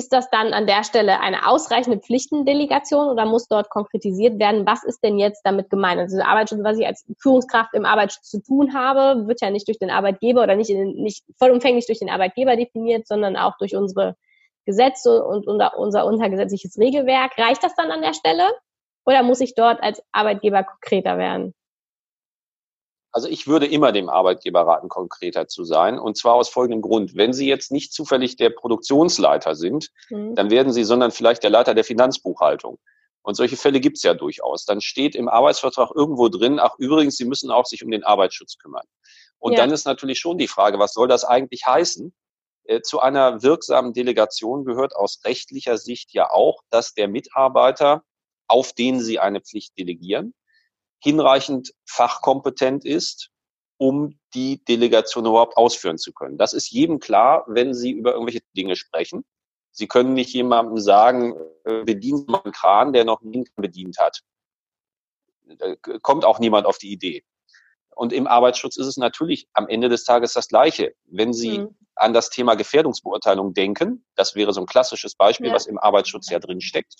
Ist 0.00 0.14
das 0.14 0.30
dann 0.30 0.54
an 0.54 0.66
der 0.66 0.82
Stelle 0.82 1.20
eine 1.20 1.46
ausreichende 1.46 1.98
Pflichtendelegation 1.98 3.08
oder 3.08 3.26
muss 3.26 3.48
dort 3.48 3.68
konkretisiert 3.68 4.38
werden, 4.38 4.66
was 4.66 4.82
ist 4.82 5.04
denn 5.04 5.18
jetzt 5.18 5.42
damit 5.44 5.68
gemeint? 5.68 6.00
Also 6.00 6.22
Arbeitsschutz, 6.22 6.60
was 6.64 6.78
ich 6.78 6.86
als 6.86 7.04
Führungskraft 7.18 7.74
im 7.74 7.84
Arbeitsschutz 7.84 8.30
zu 8.30 8.42
tun 8.42 8.72
habe, 8.72 9.28
wird 9.28 9.42
ja 9.42 9.50
nicht 9.50 9.68
durch 9.68 9.78
den 9.78 9.90
Arbeitgeber 9.90 10.42
oder 10.42 10.56
nicht, 10.56 10.70
in, 10.70 10.94
nicht 11.02 11.22
vollumfänglich 11.38 11.84
durch 11.84 11.98
den 11.98 12.08
Arbeitgeber 12.08 12.56
definiert, 12.56 13.06
sondern 13.06 13.36
auch 13.36 13.58
durch 13.58 13.76
unsere 13.76 14.16
Gesetze 14.64 15.22
und 15.22 15.46
unser, 15.46 15.78
unser 15.78 16.06
untergesetzliches 16.06 16.78
Regelwerk. 16.78 17.36
Reicht 17.36 17.62
das 17.62 17.74
dann 17.74 17.90
an 17.90 18.00
der 18.00 18.14
Stelle? 18.14 18.44
Oder 19.04 19.22
muss 19.22 19.42
ich 19.42 19.54
dort 19.54 19.82
als 19.82 20.02
Arbeitgeber 20.12 20.64
konkreter 20.64 21.18
werden? 21.18 21.52
Also 23.12 23.28
ich 23.28 23.46
würde 23.46 23.66
immer 23.66 23.92
dem 23.92 24.08
Arbeitgeber 24.08 24.62
raten, 24.62 24.88
konkreter 24.88 25.48
zu 25.48 25.64
sein. 25.64 25.98
Und 25.98 26.16
zwar 26.16 26.34
aus 26.34 26.48
folgendem 26.48 26.82
Grund. 26.82 27.16
Wenn 27.16 27.32
Sie 27.32 27.48
jetzt 27.48 27.72
nicht 27.72 27.92
zufällig 27.92 28.36
der 28.36 28.50
Produktionsleiter 28.50 29.56
sind, 29.56 29.90
mhm. 30.10 30.34
dann 30.34 30.50
werden 30.50 30.72
Sie, 30.72 30.84
sondern 30.84 31.10
vielleicht 31.10 31.42
der 31.42 31.50
Leiter 31.50 31.74
der 31.74 31.84
Finanzbuchhaltung. 31.84 32.78
Und 33.22 33.34
solche 33.34 33.56
Fälle 33.56 33.80
gibt 33.80 33.96
es 33.96 34.02
ja 34.02 34.14
durchaus. 34.14 34.64
Dann 34.64 34.80
steht 34.80 35.14
im 35.14 35.28
Arbeitsvertrag 35.28 35.90
irgendwo 35.94 36.28
drin, 36.28 36.58
ach 36.58 36.74
übrigens, 36.78 37.16
Sie 37.16 37.24
müssen 37.24 37.50
auch 37.50 37.66
sich 37.66 37.84
um 37.84 37.90
den 37.90 38.04
Arbeitsschutz 38.04 38.56
kümmern. 38.58 38.86
Und 39.38 39.52
ja. 39.52 39.58
dann 39.58 39.72
ist 39.72 39.86
natürlich 39.86 40.18
schon 40.20 40.38
die 40.38 40.48
Frage, 40.48 40.78
was 40.78 40.92
soll 40.92 41.08
das 41.08 41.24
eigentlich 41.24 41.66
heißen? 41.66 42.14
Äh, 42.64 42.82
zu 42.82 43.00
einer 43.00 43.42
wirksamen 43.42 43.92
Delegation 43.92 44.64
gehört 44.64 44.94
aus 44.94 45.20
rechtlicher 45.24 45.76
Sicht 45.78 46.12
ja 46.12 46.30
auch, 46.30 46.62
dass 46.70 46.94
der 46.94 47.08
Mitarbeiter, 47.08 48.04
auf 48.46 48.72
den 48.72 49.00
Sie 49.00 49.18
eine 49.18 49.40
Pflicht 49.40 49.76
delegieren, 49.78 50.34
hinreichend 51.02 51.72
fachkompetent 51.86 52.84
ist, 52.84 53.30
um 53.78 54.18
die 54.34 54.62
Delegation 54.64 55.26
überhaupt 55.26 55.56
ausführen 55.56 55.98
zu 55.98 56.12
können. 56.12 56.36
Das 56.36 56.52
ist 56.52 56.70
jedem 56.70 57.00
klar, 57.00 57.44
wenn 57.48 57.74
Sie 57.74 57.90
über 57.90 58.12
irgendwelche 58.12 58.42
Dinge 58.56 58.76
sprechen. 58.76 59.24
Sie 59.72 59.86
können 59.86 60.12
nicht 60.12 60.32
jemandem 60.32 60.78
sagen, 60.78 61.34
äh, 61.64 61.84
bedient 61.84 62.28
mal 62.28 62.42
einen 62.42 62.52
Kran, 62.52 62.92
der 62.92 63.04
noch 63.04 63.22
nie 63.22 63.44
bedient 63.56 63.98
hat. 63.98 64.20
Da 65.44 65.74
kommt 66.02 66.24
auch 66.24 66.38
niemand 66.38 66.66
auf 66.66 66.78
die 66.78 66.92
Idee. 66.92 67.24
Und 68.00 68.12
im 68.12 68.26
Arbeitsschutz 68.26 68.76
ist 68.76 68.86
es 68.86 68.96
natürlich 68.96 69.48
am 69.52 69.68
Ende 69.68 69.88
des 69.88 70.04
Tages 70.04 70.32
das 70.32 70.48
Gleiche. 70.48 70.94
Wenn 71.06 71.32
Sie 71.32 71.60
mhm. 71.60 71.76
an 71.94 72.12
das 72.12 72.30
Thema 72.30 72.54
Gefährdungsbeurteilung 72.54 73.54
denken, 73.54 74.04
das 74.14 74.34
wäre 74.34 74.52
so 74.52 74.60
ein 74.60 74.66
klassisches 74.66 75.14
Beispiel, 75.14 75.48
ja. 75.48 75.54
was 75.54 75.66
im 75.66 75.78
Arbeitsschutz 75.78 76.30
ja 76.30 76.38
drin 76.38 76.60
steckt, 76.60 76.94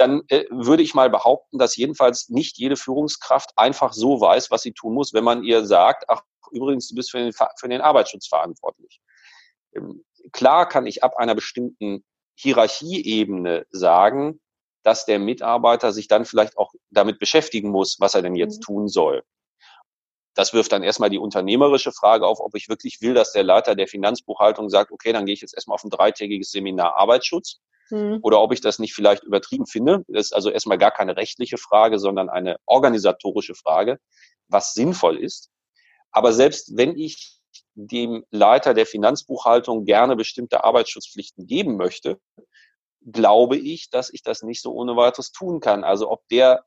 dann 0.00 0.22
äh, 0.28 0.44
würde 0.50 0.82
ich 0.82 0.94
mal 0.94 1.10
behaupten, 1.10 1.58
dass 1.58 1.76
jedenfalls 1.76 2.30
nicht 2.30 2.56
jede 2.56 2.76
Führungskraft 2.76 3.50
einfach 3.56 3.92
so 3.92 4.20
weiß, 4.20 4.50
was 4.50 4.62
sie 4.62 4.72
tun 4.72 4.94
muss, 4.94 5.12
wenn 5.12 5.24
man 5.24 5.44
ihr 5.44 5.66
sagt, 5.66 6.04
ach, 6.08 6.22
übrigens, 6.52 6.88
du 6.88 6.94
bist 6.94 7.10
für 7.10 7.18
den, 7.18 7.32
für 7.32 7.68
den 7.68 7.82
Arbeitsschutz 7.82 8.26
verantwortlich. 8.26 9.00
Ähm, 9.74 10.04
klar 10.32 10.66
kann 10.68 10.86
ich 10.86 11.04
ab 11.04 11.16
einer 11.18 11.34
bestimmten 11.34 12.02
Hierarchieebene 12.34 13.66
sagen, 13.70 14.40
dass 14.82 15.04
der 15.04 15.18
Mitarbeiter 15.18 15.92
sich 15.92 16.08
dann 16.08 16.24
vielleicht 16.24 16.56
auch 16.56 16.72
damit 16.88 17.18
beschäftigen 17.18 17.68
muss, 17.68 17.98
was 18.00 18.14
er 18.14 18.22
denn 18.22 18.36
jetzt 18.36 18.60
mhm. 18.60 18.64
tun 18.64 18.88
soll. 18.88 19.22
Das 20.34 20.54
wirft 20.54 20.72
dann 20.72 20.82
erstmal 20.82 21.10
die 21.10 21.18
unternehmerische 21.18 21.92
Frage 21.92 22.26
auf, 22.26 22.40
ob 22.40 22.54
ich 22.54 22.70
wirklich 22.70 23.02
will, 23.02 23.12
dass 23.12 23.32
der 23.32 23.42
Leiter 23.42 23.74
der 23.74 23.88
Finanzbuchhaltung 23.88 24.70
sagt, 24.70 24.92
okay, 24.92 25.12
dann 25.12 25.26
gehe 25.26 25.34
ich 25.34 25.42
jetzt 25.42 25.54
erstmal 25.54 25.74
auf 25.74 25.84
ein 25.84 25.90
dreitägiges 25.90 26.50
Seminar 26.50 26.96
Arbeitsschutz. 26.96 27.60
Mhm. 27.90 28.20
Oder 28.22 28.40
ob 28.40 28.52
ich 28.52 28.60
das 28.60 28.78
nicht 28.78 28.94
vielleicht 28.94 29.24
übertrieben 29.24 29.66
finde. 29.66 30.04
Das 30.08 30.26
ist 30.26 30.32
also 30.32 30.50
erstmal 30.50 30.78
gar 30.78 30.90
keine 30.90 31.16
rechtliche 31.16 31.58
Frage, 31.58 31.98
sondern 31.98 32.28
eine 32.28 32.56
organisatorische 32.66 33.54
Frage, 33.54 33.98
was 34.48 34.74
sinnvoll 34.74 35.18
ist. 35.18 35.50
Aber 36.12 36.32
selbst 36.32 36.76
wenn 36.76 36.96
ich 36.96 37.40
dem 37.74 38.24
Leiter 38.30 38.74
der 38.74 38.86
Finanzbuchhaltung 38.86 39.84
gerne 39.84 40.16
bestimmte 40.16 40.64
Arbeitsschutzpflichten 40.64 41.46
geben 41.46 41.76
möchte, 41.76 42.18
glaube 43.04 43.56
ich, 43.56 43.90
dass 43.90 44.12
ich 44.12 44.22
das 44.22 44.42
nicht 44.42 44.60
so 44.60 44.72
ohne 44.72 44.96
weiteres 44.96 45.32
tun 45.32 45.60
kann. 45.60 45.84
Also 45.84 46.10
ob 46.10 46.26
der, 46.28 46.64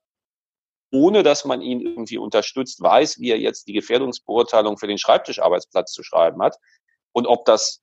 ohne 0.92 1.24
dass 1.24 1.46
man 1.46 1.62
ihn 1.62 1.82
irgendwie 1.82 2.18
unterstützt, 2.18 2.82
weiß, 2.82 3.20
wie 3.20 3.30
er 3.30 3.40
jetzt 3.40 3.68
die 3.68 3.74
Gefährdungsbeurteilung 3.74 4.78
für 4.78 4.88
den 4.88 4.98
Schreibtischarbeitsplatz 4.98 5.92
zu 5.92 6.04
schreiben 6.04 6.42
hat 6.42 6.58
und 7.12 7.28
ob 7.28 7.46
das 7.46 7.83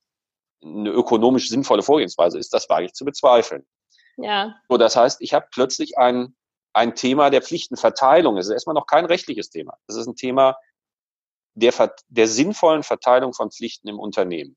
eine 0.63 0.89
ökonomisch 0.89 1.49
sinnvolle 1.49 1.83
Vorgehensweise 1.83 2.37
ist, 2.37 2.53
das 2.53 2.69
wage 2.69 2.85
ich 2.85 2.93
zu 2.93 3.05
bezweifeln. 3.05 3.65
Ja. 4.17 4.55
So, 4.69 4.77
das 4.77 4.95
heißt, 4.95 5.21
ich 5.21 5.33
habe 5.33 5.47
plötzlich 5.51 5.97
ein, 5.97 6.35
ein 6.73 6.95
Thema 6.95 7.29
der 7.29 7.41
Pflichtenverteilung. 7.41 8.37
Es 8.37 8.47
ist 8.47 8.53
erstmal 8.53 8.75
noch 8.75 8.85
kein 8.85 9.05
rechtliches 9.05 9.49
Thema. 9.49 9.77
Es 9.87 9.95
ist 9.95 10.07
ein 10.07 10.15
Thema 10.15 10.57
der, 11.53 11.73
der 12.07 12.27
sinnvollen 12.27 12.83
Verteilung 12.83 13.33
von 13.33 13.51
Pflichten 13.51 13.87
im 13.87 13.99
Unternehmen. 13.99 14.55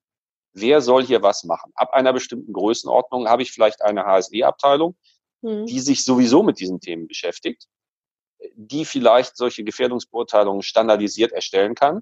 Wer 0.53 0.81
soll 0.81 1.05
hier 1.05 1.21
was 1.21 1.43
machen? 1.43 1.71
Ab 1.75 1.93
einer 1.93 2.13
bestimmten 2.13 2.53
Größenordnung 2.53 3.27
habe 3.27 3.41
ich 3.41 3.51
vielleicht 3.51 3.81
eine 3.81 4.05
HSE-Abteilung, 4.05 4.95
mhm. 5.41 5.65
die 5.65 5.79
sich 5.81 6.05
sowieso 6.05 6.43
mit 6.43 6.59
diesen 6.59 6.79
Themen 6.79 7.07
beschäftigt, 7.07 7.67
die 8.55 8.85
vielleicht 8.85 9.35
solche 9.35 9.63
Gefährdungsbeurteilungen 9.63 10.61
standardisiert 10.61 11.33
erstellen 11.33 11.75
kann. 11.75 12.01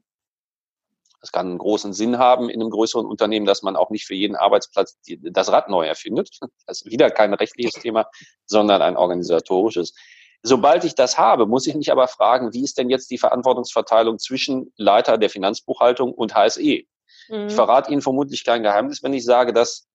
Das 1.23 1.31
kann 1.31 1.47
einen 1.47 1.57
großen 1.57 1.93
Sinn 1.93 2.17
haben 2.17 2.49
in 2.49 2.59
einem 2.59 2.69
größeren 2.69 3.05
Unternehmen, 3.05 3.45
dass 3.45 3.63
man 3.63 3.77
auch 3.77 3.89
nicht 3.91 4.05
für 4.05 4.13
jeden 4.13 4.35
Arbeitsplatz 4.35 4.99
das 5.07 5.49
Rad 5.53 5.69
neu 5.69 5.87
erfindet. 5.87 6.37
Das 6.67 6.81
ist 6.81 6.91
wieder 6.91 7.09
kein 7.11 7.33
rechtliches 7.33 7.81
Thema, 7.81 8.07
sondern 8.45 8.81
ein 8.81 8.97
organisatorisches. 8.97 9.93
Sobald 10.41 10.83
ich 10.83 10.95
das 10.95 11.17
habe, 11.17 11.45
muss 11.45 11.65
ich 11.65 11.75
mich 11.75 11.93
aber 11.93 12.09
fragen, 12.09 12.51
wie 12.51 12.65
ist 12.65 12.77
denn 12.77 12.89
jetzt 12.89 13.09
die 13.09 13.17
Verantwortungsverteilung 13.17 14.19
zwischen 14.19 14.73
Leiter 14.75 15.17
der 15.17 15.29
Finanzbuchhaltung 15.29 16.13
und 16.13 16.35
HSE? 16.35 16.83
Mhm. 17.29 17.47
Ich 17.47 17.55
verrate 17.55 17.89
Ihnen 17.89 18.01
vermutlich 18.01 18.43
kein 18.43 18.61
Geheimnis, 18.61 19.01
wenn 19.01 19.13
ich 19.13 19.23
sage, 19.23 19.53
dass 19.53 19.87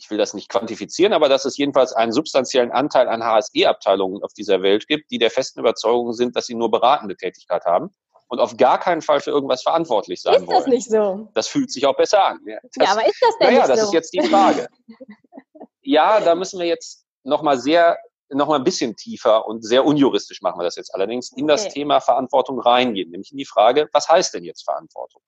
ich 0.00 0.10
will 0.10 0.18
das 0.18 0.34
nicht 0.34 0.48
quantifizieren, 0.48 1.12
aber 1.12 1.28
dass 1.28 1.44
es 1.44 1.56
jedenfalls 1.56 1.92
einen 1.92 2.12
substanziellen 2.12 2.72
Anteil 2.72 3.08
an 3.08 3.22
HSE-Abteilungen 3.22 4.24
auf 4.24 4.32
dieser 4.32 4.62
Welt 4.62 4.88
gibt, 4.88 5.12
die 5.12 5.18
der 5.18 5.30
festen 5.30 5.60
Überzeugung 5.60 6.12
sind, 6.12 6.34
dass 6.34 6.46
sie 6.46 6.54
nur 6.54 6.72
beratende 6.72 7.16
Tätigkeit 7.16 7.64
haben 7.64 7.94
und 8.28 8.40
auf 8.40 8.56
gar 8.56 8.78
keinen 8.78 9.02
Fall 9.02 9.20
für 9.20 9.30
irgendwas 9.30 9.62
verantwortlich 9.62 10.22
sein 10.22 10.46
wollen. 10.46 10.58
Ist 10.58 10.64
das 10.64 10.66
nicht 10.66 10.90
so? 10.90 11.28
Das 11.34 11.48
fühlt 11.48 11.70
sich 11.72 11.86
auch 11.86 11.96
besser 11.96 12.24
an. 12.24 12.40
Ja, 12.46 12.58
das, 12.62 12.86
ja 12.86 12.92
aber 12.92 13.06
ist 13.06 13.20
das 13.20 13.38
denn 13.38 13.48
naja, 13.48 13.58
nicht 13.58 13.66
so? 13.66 13.74
das 13.74 13.82
ist 13.84 13.92
jetzt 13.92 14.12
die 14.12 14.22
Frage. 14.22 14.68
ja, 15.82 16.20
da 16.20 16.34
müssen 16.34 16.58
wir 16.60 16.66
jetzt 16.66 17.04
nochmal 17.24 17.58
sehr 17.58 17.98
noch 18.30 18.48
mal 18.48 18.56
ein 18.56 18.64
bisschen 18.64 18.94
tiefer 18.94 19.46
und 19.46 19.64
sehr 19.64 19.84
unjuristisch 19.84 20.42
machen 20.42 20.60
wir 20.60 20.64
das 20.64 20.76
jetzt 20.76 20.94
allerdings, 20.94 21.32
in 21.32 21.46
das 21.46 21.68
Thema 21.68 22.00
Verantwortung 22.00 22.60
reingehen, 22.60 23.10
nämlich 23.10 23.32
in 23.32 23.38
die 23.38 23.46
Frage, 23.46 23.88
was 23.92 24.08
heißt 24.08 24.34
denn 24.34 24.44
jetzt 24.44 24.64
Verantwortung? 24.64 25.22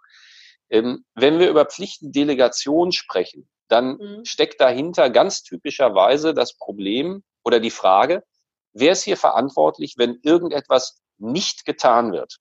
Ähm, 0.68 1.04
wenn 1.14 1.38
wir 1.38 1.48
über 1.48 1.64
Pflichtendelegation 1.64 2.92
sprechen, 2.92 3.48
dann 3.68 3.96
mhm. 3.96 4.24
steckt 4.24 4.60
dahinter 4.60 5.10
ganz 5.10 5.42
typischerweise 5.42 6.34
das 6.34 6.54
Problem 6.56 7.24
oder 7.42 7.58
die 7.58 7.70
Frage, 7.70 8.22
wer 8.72 8.92
ist 8.92 9.04
hier 9.04 9.16
verantwortlich, 9.16 9.94
wenn 9.96 10.18
irgendetwas 10.22 11.00
nicht 11.18 11.64
getan 11.64 12.12
wird? 12.12 12.38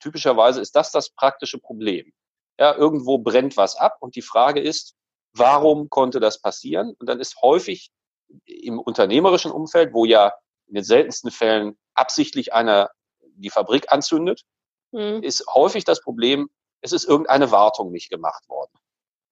Typischerweise 0.00 0.60
ist 0.60 0.76
das 0.76 0.90
das 0.92 1.10
praktische 1.10 1.58
Problem. 1.58 2.12
Ja, 2.58 2.74
irgendwo 2.74 3.18
brennt 3.18 3.56
was 3.56 3.76
ab 3.76 3.96
und 4.00 4.16
die 4.16 4.22
Frage 4.22 4.60
ist, 4.60 4.94
warum 5.32 5.88
konnte 5.90 6.20
das 6.20 6.40
passieren? 6.40 6.94
Und 6.98 7.08
dann 7.08 7.20
ist 7.20 7.40
häufig 7.42 7.90
im 8.44 8.78
unternehmerischen 8.78 9.52
Umfeld, 9.52 9.94
wo 9.94 10.04
ja 10.04 10.34
in 10.66 10.74
den 10.74 10.84
seltensten 10.84 11.30
Fällen 11.30 11.78
absichtlich 11.94 12.52
einer 12.52 12.90
die 13.20 13.50
Fabrik 13.50 13.90
anzündet, 13.92 14.42
mhm. 14.92 15.22
ist 15.22 15.46
häufig 15.52 15.84
das 15.84 16.00
Problem, 16.00 16.50
es 16.80 16.92
ist 16.92 17.04
irgendeine 17.04 17.50
Wartung 17.50 17.90
nicht 17.90 18.10
gemacht 18.10 18.48
worden. 18.48 18.72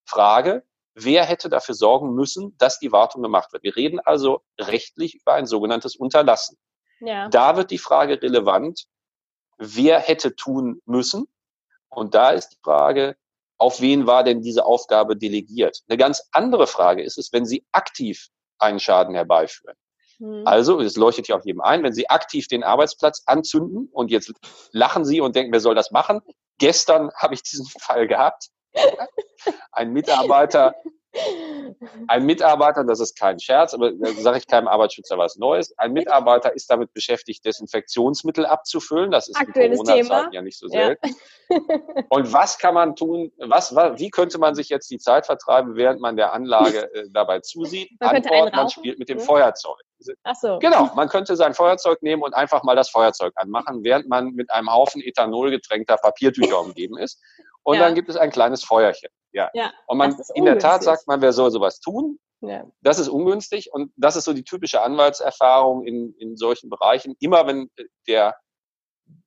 Frage, 0.04 0.64
wer 0.94 1.24
hätte 1.24 1.48
dafür 1.48 1.74
sorgen 1.74 2.14
müssen, 2.14 2.56
dass 2.58 2.78
die 2.78 2.92
Wartung 2.92 3.22
gemacht 3.22 3.52
wird? 3.52 3.62
Wir 3.62 3.76
reden 3.76 4.00
also 4.00 4.42
rechtlich 4.58 5.16
über 5.16 5.34
ein 5.34 5.46
sogenanntes 5.46 5.96
Unterlassen. 5.96 6.56
Ja. 7.00 7.28
Da 7.28 7.56
wird 7.56 7.70
die 7.70 7.78
Frage 7.78 8.20
relevant, 8.22 8.86
wer 9.58 9.98
hätte 10.00 10.34
tun 10.36 10.80
müssen? 10.84 11.26
Und 11.88 12.14
da 12.14 12.30
ist 12.30 12.50
die 12.50 12.58
Frage, 12.62 13.16
auf 13.58 13.80
wen 13.80 14.06
war 14.06 14.22
denn 14.22 14.42
diese 14.42 14.64
Aufgabe 14.64 15.16
delegiert? 15.16 15.80
Eine 15.88 15.96
ganz 15.96 16.28
andere 16.32 16.66
Frage 16.66 17.02
ist 17.02 17.18
es, 17.18 17.32
wenn 17.32 17.46
Sie 17.46 17.64
aktiv 17.72 18.28
einen 18.58 18.80
Schaden 18.80 19.14
herbeiführen. 19.14 19.76
Hm. 20.18 20.42
Also, 20.46 20.80
es 20.80 20.96
leuchtet 20.96 21.28
ja 21.28 21.36
auch 21.36 21.44
jedem 21.44 21.60
ein, 21.60 21.82
wenn 21.82 21.92
Sie 21.92 22.08
aktiv 22.08 22.48
den 22.48 22.64
Arbeitsplatz 22.64 23.22
anzünden 23.26 23.88
und 23.92 24.10
jetzt 24.10 24.32
lachen 24.72 25.04
Sie 25.04 25.20
und 25.20 25.36
denken, 25.36 25.52
wer 25.52 25.60
soll 25.60 25.74
das 25.74 25.90
machen? 25.90 26.20
Gestern 26.58 27.10
habe 27.16 27.34
ich 27.34 27.42
diesen 27.42 27.66
Fall 27.80 28.06
gehabt. 28.06 28.48
Ein 29.72 29.92
Mitarbeiter 29.92 30.74
ein 32.08 32.24
Mitarbeiter, 32.24 32.84
das 32.84 33.00
ist 33.00 33.18
kein 33.18 33.38
Scherz, 33.38 33.74
aber 33.74 33.92
da 33.92 34.10
sage 34.12 34.38
ich 34.38 34.46
keinem 34.46 34.68
Arbeitsschützer 34.68 35.18
was 35.18 35.36
Neues. 35.36 35.76
Ein 35.78 35.92
Mitarbeiter 35.92 36.54
ist 36.54 36.70
damit 36.70 36.92
beschäftigt, 36.92 37.44
Desinfektionsmittel 37.44 38.46
abzufüllen. 38.46 39.10
Das 39.10 39.28
ist 39.28 39.36
Aktuelles 39.36 39.80
in 39.80 39.84
Corona-Zeiten 39.84 40.32
ja 40.32 40.42
nicht 40.42 40.58
so 40.58 40.68
selten. 40.68 41.08
Ja. 41.48 41.58
Und 42.08 42.32
was 42.32 42.58
kann 42.58 42.74
man 42.74 42.96
tun? 42.96 43.32
Was, 43.38 43.74
wie 43.74 44.10
könnte 44.10 44.38
man 44.38 44.54
sich 44.54 44.68
jetzt 44.68 44.90
die 44.90 44.98
Zeit 44.98 45.26
vertreiben, 45.26 45.76
während 45.76 46.00
man 46.00 46.16
der 46.16 46.32
Anlage 46.32 46.92
äh, 46.94 47.04
dabei 47.10 47.40
zusieht? 47.40 47.90
Man 48.00 48.16
Antwort, 48.16 48.54
man 48.54 48.68
spielt 48.68 48.98
mit 48.98 49.08
dem 49.08 49.18
ja. 49.18 49.24
Feuerzeug. 49.24 49.76
Ach 50.24 50.34
so. 50.34 50.58
Genau, 50.58 50.90
man 50.94 51.08
könnte 51.08 51.36
sein 51.36 51.54
Feuerzeug 51.54 52.02
nehmen 52.02 52.22
und 52.22 52.34
einfach 52.34 52.62
mal 52.62 52.76
das 52.76 52.90
Feuerzeug 52.90 53.32
anmachen, 53.36 53.82
während 53.82 54.08
man 54.08 54.32
mit 54.32 54.50
einem 54.50 54.72
Haufen 54.72 55.00
Ethanol 55.02 55.50
getränkter 55.50 55.96
Papiertücher 55.96 56.60
umgeben 56.60 56.98
ist. 56.98 57.22
Und 57.62 57.76
ja. 57.76 57.82
dann 57.82 57.94
gibt 57.94 58.08
es 58.08 58.16
ein 58.16 58.30
kleines 58.30 58.62
Feuerchen. 58.62 59.10
Ja. 59.36 59.50
ja 59.52 59.72
und 59.86 59.98
man 59.98 60.16
in 60.34 60.46
der 60.46 60.58
Tat 60.58 60.82
sagt 60.82 61.06
man, 61.06 61.20
wer 61.20 61.32
soll 61.32 61.50
sowas 61.50 61.78
tun? 61.80 62.18
Ja. 62.40 62.64
Das 62.80 62.98
ist 62.98 63.08
ungünstig 63.08 63.72
und 63.72 63.92
das 63.96 64.16
ist 64.16 64.24
so 64.24 64.32
die 64.32 64.44
typische 64.44 64.80
Anwaltserfahrung 64.80 65.86
in, 65.86 66.14
in 66.18 66.36
solchen 66.36 66.70
Bereichen. 66.70 67.14
Immer 67.20 67.46
wenn 67.46 67.70
der, 68.08 68.34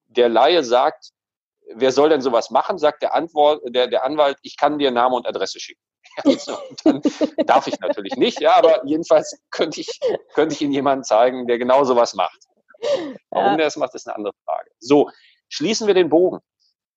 der 0.07 0.29
Laie 0.29 0.63
sagt, 0.63 1.11
wer 1.75 1.91
soll 1.91 2.09
denn 2.09 2.21
sowas 2.21 2.49
machen, 2.49 2.79
sagt 2.79 3.03
der, 3.03 3.13
Antwort, 3.13 3.61
der, 3.67 3.87
der 3.87 4.03
Anwalt, 4.03 4.37
ich 4.41 4.57
kann 4.57 4.79
dir 4.79 4.89
Name 4.89 5.15
und 5.15 5.27
Adresse 5.27 5.59
schicken. 5.59 5.81
Also, 6.25 6.57
dann 6.83 7.01
darf 7.45 7.67
ich 7.67 7.79
natürlich 7.79 8.15
nicht, 8.15 8.41
ja, 8.41 8.55
aber 8.55 8.85
jedenfalls 8.85 9.39
könnte 9.51 9.79
ich, 9.79 9.99
könnte 10.33 10.55
ich 10.55 10.61
Ihnen 10.61 10.73
jemanden 10.73 11.03
zeigen, 11.03 11.47
der 11.47 11.59
genau 11.59 11.83
sowas 11.83 12.13
macht. 12.13 12.39
Warum 13.29 13.51
ja. 13.51 13.57
der 13.57 13.65
das 13.67 13.77
macht, 13.77 13.93
ist 13.95 14.07
eine 14.07 14.15
andere 14.15 14.33
Frage. 14.43 14.71
So, 14.79 15.09
schließen 15.49 15.87
wir 15.87 15.93
den 15.93 16.09
Bogen. 16.09 16.39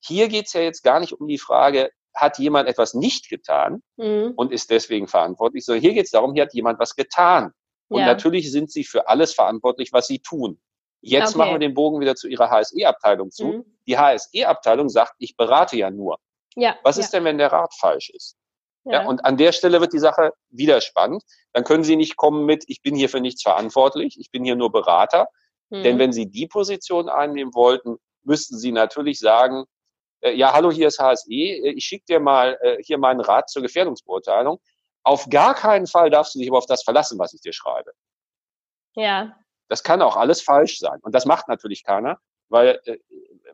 Hier 0.05 0.29
geht 0.29 0.47
es 0.47 0.55
ja 0.55 0.63
jetzt 0.63 0.83
gar 0.83 0.99
nicht 0.99 1.13
um 1.13 1.29
die 1.29 1.39
Frage, 1.39 1.91
hat 2.15 2.39
jemand 2.39 2.69
etwas 2.69 2.95
nicht 2.95 3.29
getan 3.29 3.83
mhm. 3.97 4.33
und 4.37 4.53
ist 4.53 4.71
deswegen 4.71 5.09
verantwortlich, 5.09 5.65
sondern 5.65 5.83
hier 5.83 5.95
geht 5.95 6.07
es 6.07 6.11
darum, 6.11 6.35
hier 6.35 6.45
hat 6.45 6.55
jemand 6.55 6.79
was 6.79 6.95
getan. 6.95 7.53
Und 7.89 8.01
ja. 8.01 8.07
natürlich 8.07 8.51
sind 8.51 8.71
sie 8.71 8.85
für 8.85 9.09
alles 9.09 9.35
verantwortlich, 9.35 9.93
was 9.93 10.07
sie 10.07 10.19
tun. 10.19 10.61
Jetzt 11.03 11.31
okay. 11.31 11.39
machen 11.39 11.53
wir 11.53 11.59
den 11.59 11.75
Bogen 11.75 12.01
wieder 12.01 12.15
zu 12.15 12.29
ihrer 12.29 12.49
HSE-Abteilung 12.49 13.31
zu. 13.31 13.47
Mhm. 13.47 13.65
Die 13.87 13.99
HSE-Abteilung 13.99 14.89
sagt, 14.89 15.15
ich 15.19 15.37
berate 15.37 15.77
ja 15.77 15.91
nur. 15.91 16.19
Ja. 16.55 16.77
Was 16.85 16.97
ist 16.97 17.13
ja. 17.13 17.19
denn, 17.19 17.25
wenn 17.25 17.39
der 17.39 17.53
Rat 17.53 17.75
falsch 17.75 18.11
ist? 18.11 18.37
Ja. 18.85 19.03
ja. 19.03 19.09
Und 19.09 19.25
an 19.25 19.37
der 19.37 19.53
Stelle 19.53 19.81
wird 19.81 19.93
die 19.93 19.99
Sache 19.99 20.33
wieder 20.51 20.81
spannend. 20.81 21.23
Dann 21.53 21.65
können 21.65 21.85
Sie 21.85 21.97
nicht 21.97 22.17
kommen 22.17 22.47
mit, 22.47 22.65
ich 22.69 22.83
bin 22.83 22.95
hier 22.95 23.09
für 23.09 23.21
nichts 23.21 23.43
verantwortlich, 23.43 24.17
ich 24.19 24.31
bin 24.31 24.45
hier 24.45 24.57
nur 24.57 24.71
Berater. 24.71 25.27
Mhm. 25.71 25.83
Denn 25.83 25.99
wenn 25.99 26.13
Sie 26.13 26.31
die 26.31 26.47
Position 26.47 27.09
einnehmen 27.09 27.55
wollten, 27.55 27.97
müssten 28.23 28.57
Sie 28.57 28.73
natürlich 28.73 29.19
sagen, 29.19 29.65
äh, 30.23 30.33
ja, 30.35 30.53
hallo, 30.53 30.71
hier 30.71 30.89
ist 30.89 30.99
HSE, 30.99 31.31
äh, 31.31 31.73
ich 31.73 31.85
schicke 31.85 32.07
dir 32.07 32.21
mal 32.21 32.59
äh, 32.63 32.83
hier 32.83 32.99
meinen 32.99 33.21
Rat 33.21 33.51
zur 33.51 33.63
Gefährdungsbeurteilung. 33.63 34.61
Auf 35.05 35.29
gar 35.29 35.55
keinen 35.55 35.87
Fall 35.87 36.11
darfst 36.11 36.35
du 36.35 36.39
dich 36.39 36.49
aber 36.49 36.59
auf 36.59 36.67
das 36.67 36.85
verlassen, 36.85 37.19
was 37.19 37.35
ich 37.35 37.41
dir 37.41 37.53
schreibe. 37.53 37.93
Ja. 38.95 39.37
Das 39.69 39.83
kann 39.83 40.03
auch 40.03 40.17
alles 40.17 40.43
falsch 40.43 40.79
sein. 40.79 41.01
Und 41.03 41.15
das 41.15 41.27
macht 41.27 41.49
natürlich 41.49 41.83
keiner, 41.83 42.19
weil, 42.49 42.81
äh, 42.85 42.99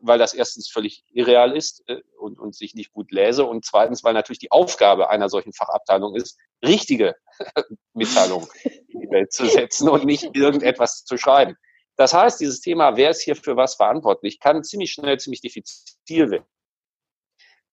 weil 0.01 0.19
das 0.19 0.33
erstens 0.33 0.69
völlig 0.69 1.03
irreal 1.11 1.57
ist 1.57 1.83
äh, 1.87 2.01
und, 2.19 2.39
und 2.39 2.55
sich 2.55 2.75
nicht 2.75 2.91
gut 2.91 3.11
läse 3.11 3.45
und 3.45 3.65
zweitens, 3.65 4.03
weil 4.03 4.13
natürlich 4.13 4.39
die 4.39 4.51
Aufgabe 4.51 5.09
einer 5.09 5.29
solchen 5.29 5.53
Fachabteilung 5.53 6.15
ist, 6.15 6.37
richtige 6.63 7.15
Mitteilungen 7.93 8.47
in 8.89 9.01
die 9.01 9.09
Welt 9.09 9.33
zu 9.33 9.45
setzen 9.47 9.89
und 9.89 10.05
nicht 10.05 10.35
irgendetwas 10.35 11.03
zu 11.03 11.17
schreiben. 11.17 11.55
Das 11.95 12.13
heißt, 12.13 12.39
dieses 12.39 12.61
Thema, 12.61 12.95
wer 12.95 13.09
ist 13.09 13.21
hier 13.21 13.35
für 13.35 13.57
was 13.57 13.75
verantwortlich, 13.75 14.39
kann 14.39 14.63
ziemlich 14.63 14.91
schnell 14.91 15.19
ziemlich 15.19 15.41
diffizil 15.41 16.29
werden. 16.31 16.45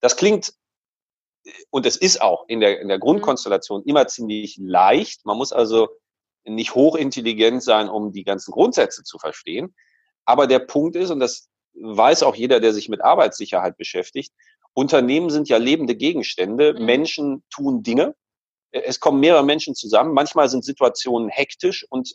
Das 0.06 0.16
klingt, 0.16 0.52
und 1.70 1.84
es 1.84 1.96
ist 1.96 2.22
auch 2.22 2.44
in 2.46 2.60
der, 2.60 2.80
in 2.80 2.86
der 2.86 3.00
Grundkonstellation 3.00 3.82
immer 3.86 4.06
ziemlich 4.06 4.56
leicht. 4.56 5.26
Man 5.26 5.36
muss 5.36 5.52
also 5.52 5.88
nicht 6.44 6.76
hochintelligent 6.76 7.60
sein, 7.60 7.88
um 7.88 8.12
die 8.12 8.22
ganzen 8.22 8.52
Grundsätze 8.52 9.02
zu 9.02 9.18
verstehen. 9.18 9.74
Aber 10.24 10.46
der 10.46 10.60
Punkt 10.60 10.94
ist, 10.94 11.10
und 11.10 11.18
das 11.18 11.48
weiß 11.74 12.22
auch 12.22 12.36
jeder, 12.36 12.60
der 12.60 12.72
sich 12.72 12.88
mit 12.88 13.00
Arbeitssicherheit 13.00 13.76
beschäftigt, 13.78 14.32
Unternehmen 14.74 15.28
sind 15.28 15.48
ja 15.48 15.56
lebende 15.56 15.96
Gegenstände. 15.96 16.74
Mhm. 16.74 16.84
Menschen 16.84 17.44
tun 17.50 17.82
Dinge. 17.82 18.14
Es 18.70 19.00
kommen 19.00 19.18
mehrere 19.18 19.44
Menschen 19.44 19.74
zusammen. 19.74 20.14
Manchmal 20.14 20.48
sind 20.48 20.64
Situationen 20.64 21.30
hektisch 21.30 21.84
und 21.90 22.14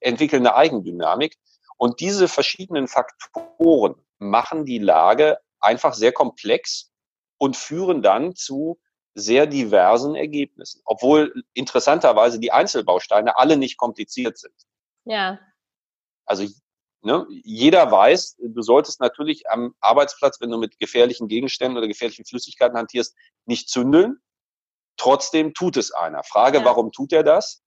entwickeln 0.00 0.46
eine 0.46 0.56
Eigendynamik. 0.56 1.36
Und 1.76 2.00
diese 2.00 2.28
verschiedenen 2.28 2.88
Faktoren 2.88 3.96
machen 4.16 4.64
die 4.64 4.78
Lage 4.78 5.36
einfach 5.60 5.92
sehr 5.92 6.12
komplex 6.12 6.90
und 7.38 7.56
führen 7.56 8.02
dann 8.02 8.34
zu 8.34 8.78
sehr 9.14 9.46
diversen 9.46 10.14
Ergebnissen, 10.14 10.82
obwohl 10.84 11.42
interessanterweise 11.54 12.38
die 12.38 12.52
Einzelbausteine 12.52 13.38
alle 13.38 13.56
nicht 13.56 13.78
kompliziert 13.78 14.36
sind. 14.36 14.54
Ja. 15.04 15.38
Also 16.26 16.46
ne, 17.00 17.26
jeder 17.30 17.90
weiß, 17.90 18.36
du 18.38 18.62
solltest 18.62 19.00
natürlich 19.00 19.48
am 19.48 19.74
Arbeitsplatz, 19.80 20.40
wenn 20.40 20.50
du 20.50 20.58
mit 20.58 20.78
gefährlichen 20.78 21.28
Gegenständen 21.28 21.78
oder 21.78 21.88
gefährlichen 21.88 22.26
Flüssigkeiten 22.26 22.76
hantierst, 22.76 23.16
nicht 23.46 23.70
zündeln. 23.70 24.18
Trotzdem 24.98 25.54
tut 25.54 25.78
es 25.78 25.92
einer. 25.92 26.22
Frage, 26.22 26.58
ja. 26.58 26.64
warum 26.64 26.92
tut 26.92 27.12
er 27.12 27.22
das? 27.22 27.62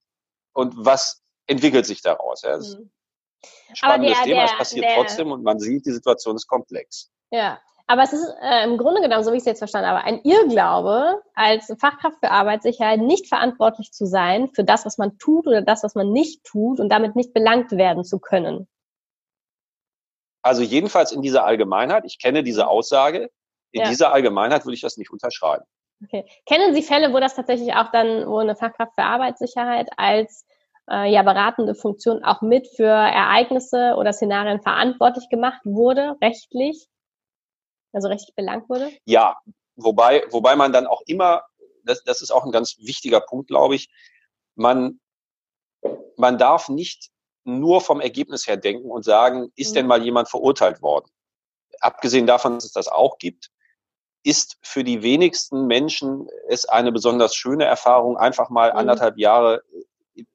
Und 0.52 0.74
was 0.76 1.22
entwickelt 1.46 1.86
sich 1.86 2.02
daraus? 2.02 2.42
Ja, 2.42 2.56
das 2.56 2.76
mhm. 2.76 2.92
Spannendes 3.72 4.18
der, 4.18 4.24
Thema, 4.24 4.44
es 4.44 4.56
passiert 4.56 4.84
der, 4.84 4.94
trotzdem 4.96 5.32
und 5.32 5.42
man 5.42 5.58
sieht, 5.58 5.86
die 5.86 5.92
Situation 5.92 6.36
ist 6.36 6.46
komplex. 6.46 7.10
Ja, 7.30 7.60
aber 7.90 8.04
es 8.04 8.12
ist 8.12 8.24
äh, 8.40 8.62
im 8.62 8.78
Grunde 8.78 9.00
genommen, 9.00 9.24
so 9.24 9.32
wie 9.32 9.36
ich 9.38 9.40
es 9.40 9.46
jetzt 9.46 9.58
verstanden 9.58 9.88
habe, 9.88 10.04
ein 10.04 10.20
Irrglaube, 10.22 11.20
als 11.34 11.74
Fachkraft 11.80 12.18
für 12.20 12.30
Arbeitssicherheit 12.30 13.00
nicht 13.00 13.26
verantwortlich 13.26 13.90
zu 13.90 14.06
sein 14.06 14.46
für 14.54 14.62
das, 14.62 14.86
was 14.86 14.96
man 14.96 15.18
tut 15.18 15.48
oder 15.48 15.60
das, 15.60 15.82
was 15.82 15.96
man 15.96 16.12
nicht 16.12 16.44
tut 16.44 16.78
und 16.78 16.88
damit 16.88 17.16
nicht 17.16 17.34
belangt 17.34 17.72
werden 17.72 18.04
zu 18.04 18.20
können. 18.20 18.68
Also 20.40 20.62
jedenfalls 20.62 21.10
in 21.10 21.20
dieser 21.20 21.44
Allgemeinheit, 21.44 22.04
ich 22.04 22.20
kenne 22.20 22.44
diese 22.44 22.68
Aussage, 22.68 23.28
in 23.72 23.80
ja. 23.80 23.88
dieser 23.88 24.12
Allgemeinheit 24.12 24.64
würde 24.64 24.76
ich 24.76 24.82
das 24.82 24.96
nicht 24.96 25.10
unterschreiben. 25.10 25.64
Okay. 26.04 26.24
Kennen 26.46 26.72
Sie 26.72 26.82
Fälle, 26.82 27.12
wo 27.12 27.18
das 27.18 27.34
tatsächlich 27.34 27.74
auch 27.74 27.90
dann, 27.90 28.24
wo 28.28 28.38
eine 28.38 28.54
Fachkraft 28.54 28.92
für 28.94 29.02
Arbeitssicherheit 29.02 29.88
als 29.96 30.46
äh, 30.88 31.12
ja 31.12 31.24
beratende 31.24 31.74
Funktion 31.74 32.22
auch 32.22 32.40
mit 32.40 32.68
für 32.68 32.84
Ereignisse 32.84 33.96
oder 33.98 34.12
Szenarien 34.12 34.62
verantwortlich 34.62 35.28
gemacht 35.28 35.62
wurde, 35.64 36.14
rechtlich? 36.22 36.86
Also 37.92 38.08
rechtlich 38.08 38.34
belangt 38.34 38.68
wurde? 38.68 38.90
Ja, 39.04 39.36
wobei, 39.76 40.24
wobei 40.30 40.56
man 40.56 40.72
dann 40.72 40.86
auch 40.86 41.02
immer, 41.06 41.44
das, 41.84 42.02
das 42.04 42.22
ist 42.22 42.30
auch 42.30 42.44
ein 42.44 42.52
ganz 42.52 42.76
wichtiger 42.78 43.20
Punkt, 43.20 43.48
glaube 43.48 43.74
ich, 43.74 43.90
man, 44.54 45.00
man 46.16 46.38
darf 46.38 46.68
nicht 46.68 47.10
nur 47.44 47.80
vom 47.80 48.00
Ergebnis 48.00 48.46
her 48.46 48.56
denken 48.56 48.90
und 48.90 49.04
sagen, 49.04 49.50
ist 49.56 49.70
mhm. 49.70 49.74
denn 49.74 49.86
mal 49.86 50.02
jemand 50.02 50.28
verurteilt 50.28 50.82
worden? 50.82 51.10
Abgesehen 51.80 52.26
davon, 52.26 52.54
dass 52.54 52.64
es 52.64 52.72
das 52.72 52.88
auch 52.88 53.18
gibt, 53.18 53.50
ist 54.22 54.58
für 54.62 54.84
die 54.84 55.02
wenigsten 55.02 55.66
Menschen 55.66 56.28
es 56.48 56.66
eine 56.66 56.92
besonders 56.92 57.34
schöne 57.34 57.64
Erfahrung, 57.64 58.18
einfach 58.18 58.50
mal 58.50 58.70
mhm. 58.72 58.78
anderthalb 58.78 59.18
Jahre 59.18 59.62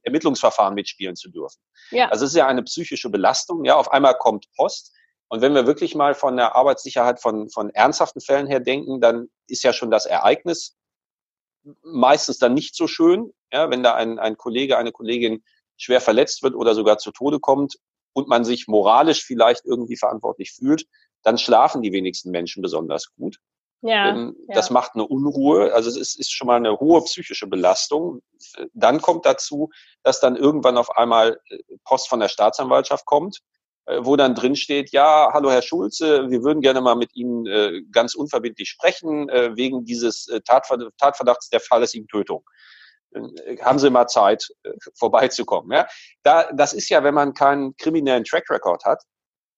Ermittlungsverfahren 0.02 0.74
mitspielen 0.74 1.16
zu 1.16 1.30
dürfen. 1.30 1.62
Ja. 1.92 2.10
Also 2.10 2.26
es 2.26 2.32
ist 2.32 2.38
ja 2.38 2.48
eine 2.48 2.64
psychische 2.64 3.10
Belastung. 3.10 3.64
Ja, 3.66 3.76
auf 3.76 3.92
einmal 3.92 4.18
kommt 4.18 4.48
Post 4.56 4.94
und 5.36 5.42
wenn 5.42 5.54
wir 5.54 5.68
wirklich 5.68 5.96
mal 5.96 6.16
von 6.16 6.38
der 6.38 6.56
Arbeitssicherheit 6.56 7.22
von, 7.22 7.50
von 7.50 7.70
ernsthaften 7.70 8.22
Fällen 8.22 8.48
her 8.48 8.62
denken, 8.62 9.02
dann 9.02 9.28
ist 9.48 9.64
ja 9.64 9.74
schon 9.74 9.92
das 9.92 10.06
Ereignis 10.06 10.78
meistens 11.84 12.38
dann 12.38 12.54
nicht 12.54 12.74
so 12.74 12.88
schön, 12.88 13.34
ja, 13.52 13.70
wenn 13.70 13.84
da 13.84 13.96
ein, 13.96 14.18
ein 14.18 14.38
Kollege, 14.38 14.78
eine 14.78 14.94
Kollegin 14.94 15.44
schwer 15.76 16.00
verletzt 16.00 16.42
wird 16.42 16.56
oder 16.56 16.74
sogar 16.74 17.00
zu 17.00 17.12
Tode 17.12 17.42
kommt 17.42 17.76
und 18.14 18.30
man 18.30 18.46
sich 18.46 18.70
moralisch 18.70 19.26
vielleicht 19.26 19.66
irgendwie 19.66 19.98
verantwortlich 19.98 20.54
fühlt, 20.54 20.86
dann 21.22 21.38
schlafen 21.38 21.82
die 21.82 21.92
wenigsten 21.92 22.32
Menschen 22.32 22.62
besonders 22.62 23.14
gut. 23.18 23.38
Ja, 23.82 24.12
ähm, 24.12 24.38
das 24.48 24.70
ja. 24.70 24.74
macht 24.74 24.92
eine 24.94 25.06
Unruhe, 25.06 25.74
also 25.74 25.90
es 25.90 25.98
ist, 25.98 26.18
ist 26.18 26.32
schon 26.32 26.48
mal 26.48 26.56
eine 26.56 26.80
hohe 26.80 27.04
psychische 27.04 27.48
Belastung. 27.48 28.22
Dann 28.72 29.02
kommt 29.02 29.26
dazu, 29.26 29.70
dass 30.02 30.22
dann 30.22 30.38
irgendwann 30.38 30.78
auf 30.78 30.96
einmal 30.96 31.42
äh, 31.50 31.58
Post 31.84 32.08
von 32.08 32.22
der 32.22 32.30
Staatsanwaltschaft 32.30 33.04
kommt 33.04 33.42
wo 33.86 34.16
dann 34.16 34.36
drin 34.36 34.56
steht, 34.56 34.92
ja, 34.92 35.30
hallo 35.32 35.52
Herr 35.52 35.62
Schulze, 35.62 36.30
wir 36.30 36.44
würden 36.44 36.62
gerne 36.62 36.82
mal 36.82 36.96
mit 36.96 37.16
Ihnen 37.16 37.46
äh, 37.46 37.82
ganz 37.92 38.16
unverbindlich 38.16 38.70
sprechen 38.70 39.30
äh, 39.30 39.56
wegen 39.56 39.86
dieses 39.86 40.28
äh, 40.28 40.42
Tatver 40.42 40.90
Tatverdachts 40.98 41.50
der 41.50 41.60
fahrlässigen 41.60 42.08
Tötung. 42.08 42.44
Äh, 43.14 43.58
haben 43.62 43.80
Sie 43.80 43.90
mal 43.90 44.08
Zeit, 44.08 44.48
äh, 44.64 44.72
vorbeizukommen. 44.96 45.72
Ja? 45.72 45.88
Da, 46.24 46.52
das 46.54 46.74
ist 46.74 46.90
ja, 46.90 47.04
wenn 47.04 47.14
man 47.14 47.34
keinen 47.34 47.76
kriminellen 47.78 48.24
Track 48.24 48.50
Record 48.50 48.84
hat, 48.86 49.04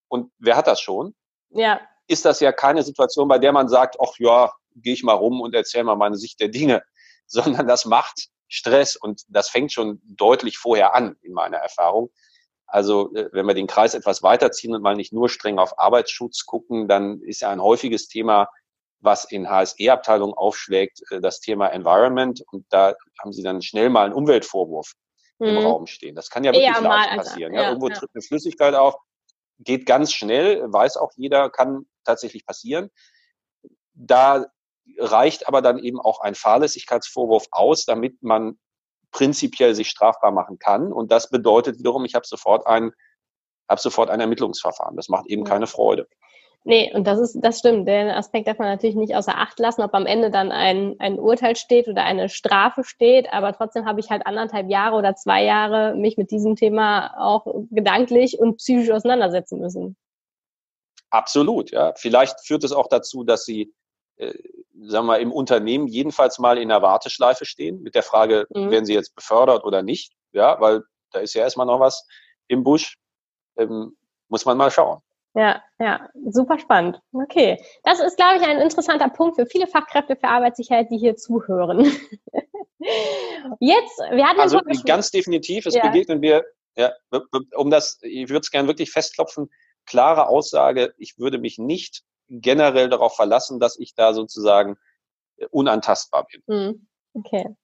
und 0.08 0.30
wer 0.38 0.56
hat 0.56 0.66
das 0.66 0.80
schon? 0.80 1.14
Ja. 1.50 1.80
Ist 2.06 2.24
das 2.24 2.40
ja 2.40 2.52
keine 2.52 2.82
Situation, 2.82 3.28
bei 3.28 3.38
der 3.38 3.52
man 3.52 3.68
sagt, 3.68 3.96
ach 4.00 4.12
ja, 4.18 4.50
gehe 4.74 4.94
ich 4.94 5.02
mal 5.02 5.14
rum 5.14 5.40
und 5.40 5.54
erzähle 5.54 5.84
mal 5.84 5.96
meine 5.96 6.16
Sicht 6.16 6.40
der 6.40 6.48
Dinge, 6.48 6.82
sondern 7.26 7.66
das 7.68 7.84
macht 7.84 8.28
Stress 8.48 8.96
und 8.96 9.22
das 9.28 9.50
fängt 9.50 9.72
schon 9.72 10.00
deutlich 10.04 10.56
vorher 10.56 10.94
an, 10.94 11.16
in 11.20 11.32
meiner 11.32 11.58
Erfahrung. 11.58 12.10
Also 12.68 13.12
äh, 13.14 13.30
wenn 13.32 13.46
wir 13.46 13.54
den 13.54 13.66
Kreis 13.66 13.94
etwas 13.94 14.22
weiterziehen 14.22 14.74
und 14.74 14.82
mal 14.82 14.94
nicht 14.94 15.12
nur 15.12 15.28
streng 15.28 15.58
auf 15.58 15.78
Arbeitsschutz 15.78 16.44
gucken, 16.46 16.86
dann 16.86 17.20
ist 17.22 17.40
ja 17.40 17.50
ein 17.50 17.62
häufiges 17.62 18.08
Thema, 18.08 18.48
was 19.00 19.24
in 19.24 19.48
HSE-Abteilungen 19.48 20.34
aufschlägt, 20.34 21.02
äh, 21.10 21.20
das 21.20 21.40
Thema 21.40 21.68
Environment. 21.68 22.42
Und 22.52 22.66
da 22.68 22.94
haben 23.20 23.32
sie 23.32 23.42
dann 23.42 23.62
schnell 23.62 23.88
mal 23.88 24.04
einen 24.04 24.14
Umweltvorwurf 24.14 24.92
mhm. 25.38 25.48
im 25.48 25.58
Raum 25.58 25.86
stehen. 25.86 26.14
Das 26.14 26.28
kann 26.30 26.44
ja 26.44 26.52
wirklich 26.52 26.68
Eher 26.68 26.80
leicht 26.82 27.16
passieren. 27.16 27.54
Ja, 27.54 27.62
ja, 27.62 27.68
irgendwo 27.68 27.88
ja. 27.88 27.94
tritt 27.94 28.10
eine 28.14 28.22
Flüssigkeit 28.22 28.74
auf, 28.74 28.96
geht 29.58 29.86
ganz 29.86 30.12
schnell, 30.12 30.62
weiß 30.70 30.98
auch 30.98 31.12
jeder, 31.16 31.50
kann 31.50 31.86
tatsächlich 32.04 32.44
passieren. 32.44 32.90
Da 33.94 34.46
reicht 34.98 35.48
aber 35.48 35.62
dann 35.62 35.78
eben 35.78 36.00
auch 36.00 36.20
ein 36.20 36.34
Fahrlässigkeitsvorwurf 36.34 37.46
aus, 37.50 37.84
damit 37.84 38.22
man 38.22 38.58
prinzipiell 39.10 39.74
sich 39.74 39.88
strafbar 39.88 40.30
machen 40.30 40.58
kann. 40.58 40.92
Und 40.92 41.10
das 41.12 41.30
bedeutet 41.30 41.78
wiederum, 41.78 42.04
ich 42.04 42.14
habe 42.14 42.26
sofort 42.26 42.66
ein, 42.66 42.92
habe 43.68 43.80
sofort 43.80 44.10
ein 44.10 44.20
Ermittlungsverfahren. 44.20 44.96
Das 44.96 45.08
macht 45.08 45.26
eben 45.26 45.44
keine 45.44 45.66
Freude. 45.66 46.08
Nee, 46.64 46.92
und 46.92 47.06
das 47.06 47.18
ist, 47.18 47.40
das 47.40 47.60
stimmt. 47.60 47.88
Den 47.88 48.08
Aspekt 48.08 48.46
darf 48.46 48.58
man 48.58 48.68
natürlich 48.68 48.96
nicht 48.96 49.14
außer 49.14 49.38
Acht 49.38 49.58
lassen, 49.58 49.82
ob 49.82 49.94
am 49.94 50.06
Ende 50.06 50.30
dann 50.30 50.52
ein, 50.52 50.96
ein 50.98 51.18
Urteil 51.18 51.56
steht 51.56 51.88
oder 51.88 52.04
eine 52.04 52.28
Strafe 52.28 52.84
steht. 52.84 53.32
Aber 53.32 53.52
trotzdem 53.54 53.86
habe 53.86 54.00
ich 54.00 54.10
halt 54.10 54.26
anderthalb 54.26 54.68
Jahre 54.68 54.96
oder 54.96 55.14
zwei 55.14 55.44
Jahre 55.44 55.94
mich 55.94 56.18
mit 56.18 56.30
diesem 56.30 56.56
Thema 56.56 57.14
auch 57.18 57.46
gedanklich 57.70 58.38
und 58.38 58.56
psychisch 58.56 58.90
auseinandersetzen 58.90 59.60
müssen. 59.60 59.96
Absolut, 61.10 61.70
ja. 61.70 61.94
Vielleicht 61.96 62.44
führt 62.44 62.64
es 62.64 62.72
auch 62.72 62.88
dazu, 62.88 63.24
dass 63.24 63.44
sie 63.44 63.72
äh, 64.16 64.34
sagen 64.82 65.06
wir, 65.06 65.18
im 65.18 65.32
Unternehmen 65.32 65.86
jedenfalls 65.88 66.38
mal 66.38 66.58
in 66.58 66.68
der 66.68 66.82
Warteschleife 66.82 67.44
stehen 67.44 67.82
mit 67.82 67.94
der 67.94 68.02
Frage, 68.02 68.46
mhm. 68.50 68.70
werden 68.70 68.84
sie 68.84 68.94
jetzt 68.94 69.14
befördert 69.14 69.64
oder 69.64 69.82
nicht? 69.82 70.12
Ja, 70.32 70.60
weil 70.60 70.82
da 71.12 71.20
ist 71.20 71.34
ja 71.34 71.42
erstmal 71.42 71.66
noch 71.66 71.80
was 71.80 72.06
im 72.48 72.64
Busch. 72.64 72.96
Ähm, 73.56 73.96
muss 74.28 74.44
man 74.44 74.56
mal 74.56 74.70
schauen. 74.70 75.00
Ja, 75.34 75.62
ja, 75.78 76.08
super 76.30 76.58
spannend. 76.58 77.00
Okay. 77.12 77.62
Das 77.84 78.00
ist, 78.00 78.16
glaube 78.16 78.36
ich, 78.36 78.42
ein 78.42 78.58
interessanter 78.58 79.08
Punkt 79.08 79.36
für 79.36 79.46
viele 79.46 79.66
Fachkräfte 79.66 80.16
für 80.16 80.28
Arbeitssicherheit, 80.28 80.90
die 80.90 80.98
hier 80.98 81.16
zuhören. 81.16 81.84
Jetzt, 83.60 83.98
wir 84.10 84.26
hatten 84.26 84.40
Also 84.40 84.60
ganz 84.84 85.10
definitiv, 85.10 85.66
es 85.66 85.74
ja. 85.74 85.86
begegnen 85.86 86.22
wir, 86.22 86.44
ja, 86.76 86.92
um 87.54 87.70
das, 87.70 87.98
ich 88.02 88.28
würde 88.28 88.40
es 88.40 88.50
gerne 88.50 88.68
wirklich 88.68 88.90
festklopfen, 88.90 89.50
klare 89.84 90.28
Aussage, 90.28 90.94
ich 90.96 91.18
würde 91.18 91.38
mich 91.38 91.58
nicht 91.58 92.02
generell 92.28 92.88
darauf 92.88 93.16
verlassen, 93.16 93.60
dass 93.60 93.78
ich 93.78 93.94
da 93.94 94.12
sozusagen 94.12 94.76
äh, 95.36 95.46
unantastbar 95.50 96.26
bin. 96.26 96.42
Hm, 96.46 96.86
okay. 97.14 97.56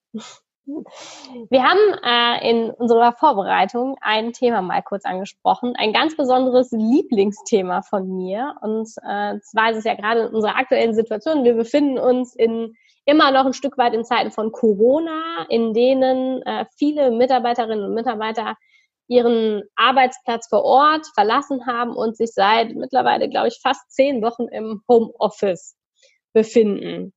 Wir 1.50 1.62
haben 1.62 1.79
äh, 2.03 2.50
in 2.50 2.70
unserer 2.70 3.12
Vorbereitung 3.12 3.96
ein 4.00 4.33
Thema 4.33 4.62
mal 4.62 4.83
kurz 4.83 5.05
angesprochen, 5.05 5.74
ein 5.77 5.92
ganz 5.92 6.16
besonderes 6.16 6.72
Lieblingsthema 6.72 7.83
von 7.83 8.09
mir. 8.16 8.55
Und 8.62 8.88
äh, 9.07 9.38
zwar 9.40 9.72
ist 9.72 9.79
es 9.79 9.85
ja 9.85 9.94
gerade 9.94 10.22
in 10.22 10.35
unserer 10.35 10.57
aktuellen 10.57 10.94
Situation, 10.94 11.44
wir 11.44 11.55
befinden 11.55 11.98
uns 11.98 12.35
in 12.35 12.77
immer 13.05 13.31
noch 13.31 13.44
ein 13.44 13.53
Stück 13.53 13.77
weit 13.77 13.92
in 13.92 14.05
Zeiten 14.05 14.31
von 14.31 14.53
Corona, 14.53 15.44
in 15.50 15.74
denen 15.74 16.40
äh, 16.42 16.64
viele 16.77 17.11
Mitarbeiterinnen 17.11 17.85
und 17.85 17.94
Mitarbeiter 17.94 18.57
ihren 19.08 19.62
Arbeitsplatz 19.76 20.48
vor 20.48 20.64
Ort 20.64 21.06
verlassen 21.14 21.66
haben 21.66 21.94
und 21.94 22.16
sich 22.16 22.32
seit 22.32 22.74
mittlerweile, 22.74 23.28
glaube 23.28 23.48
ich, 23.48 23.60
fast 23.62 23.90
zehn 23.90 24.22
Wochen 24.22 24.48
im 24.48 24.82
Homeoffice 24.88 25.76
befinden. 26.32 27.12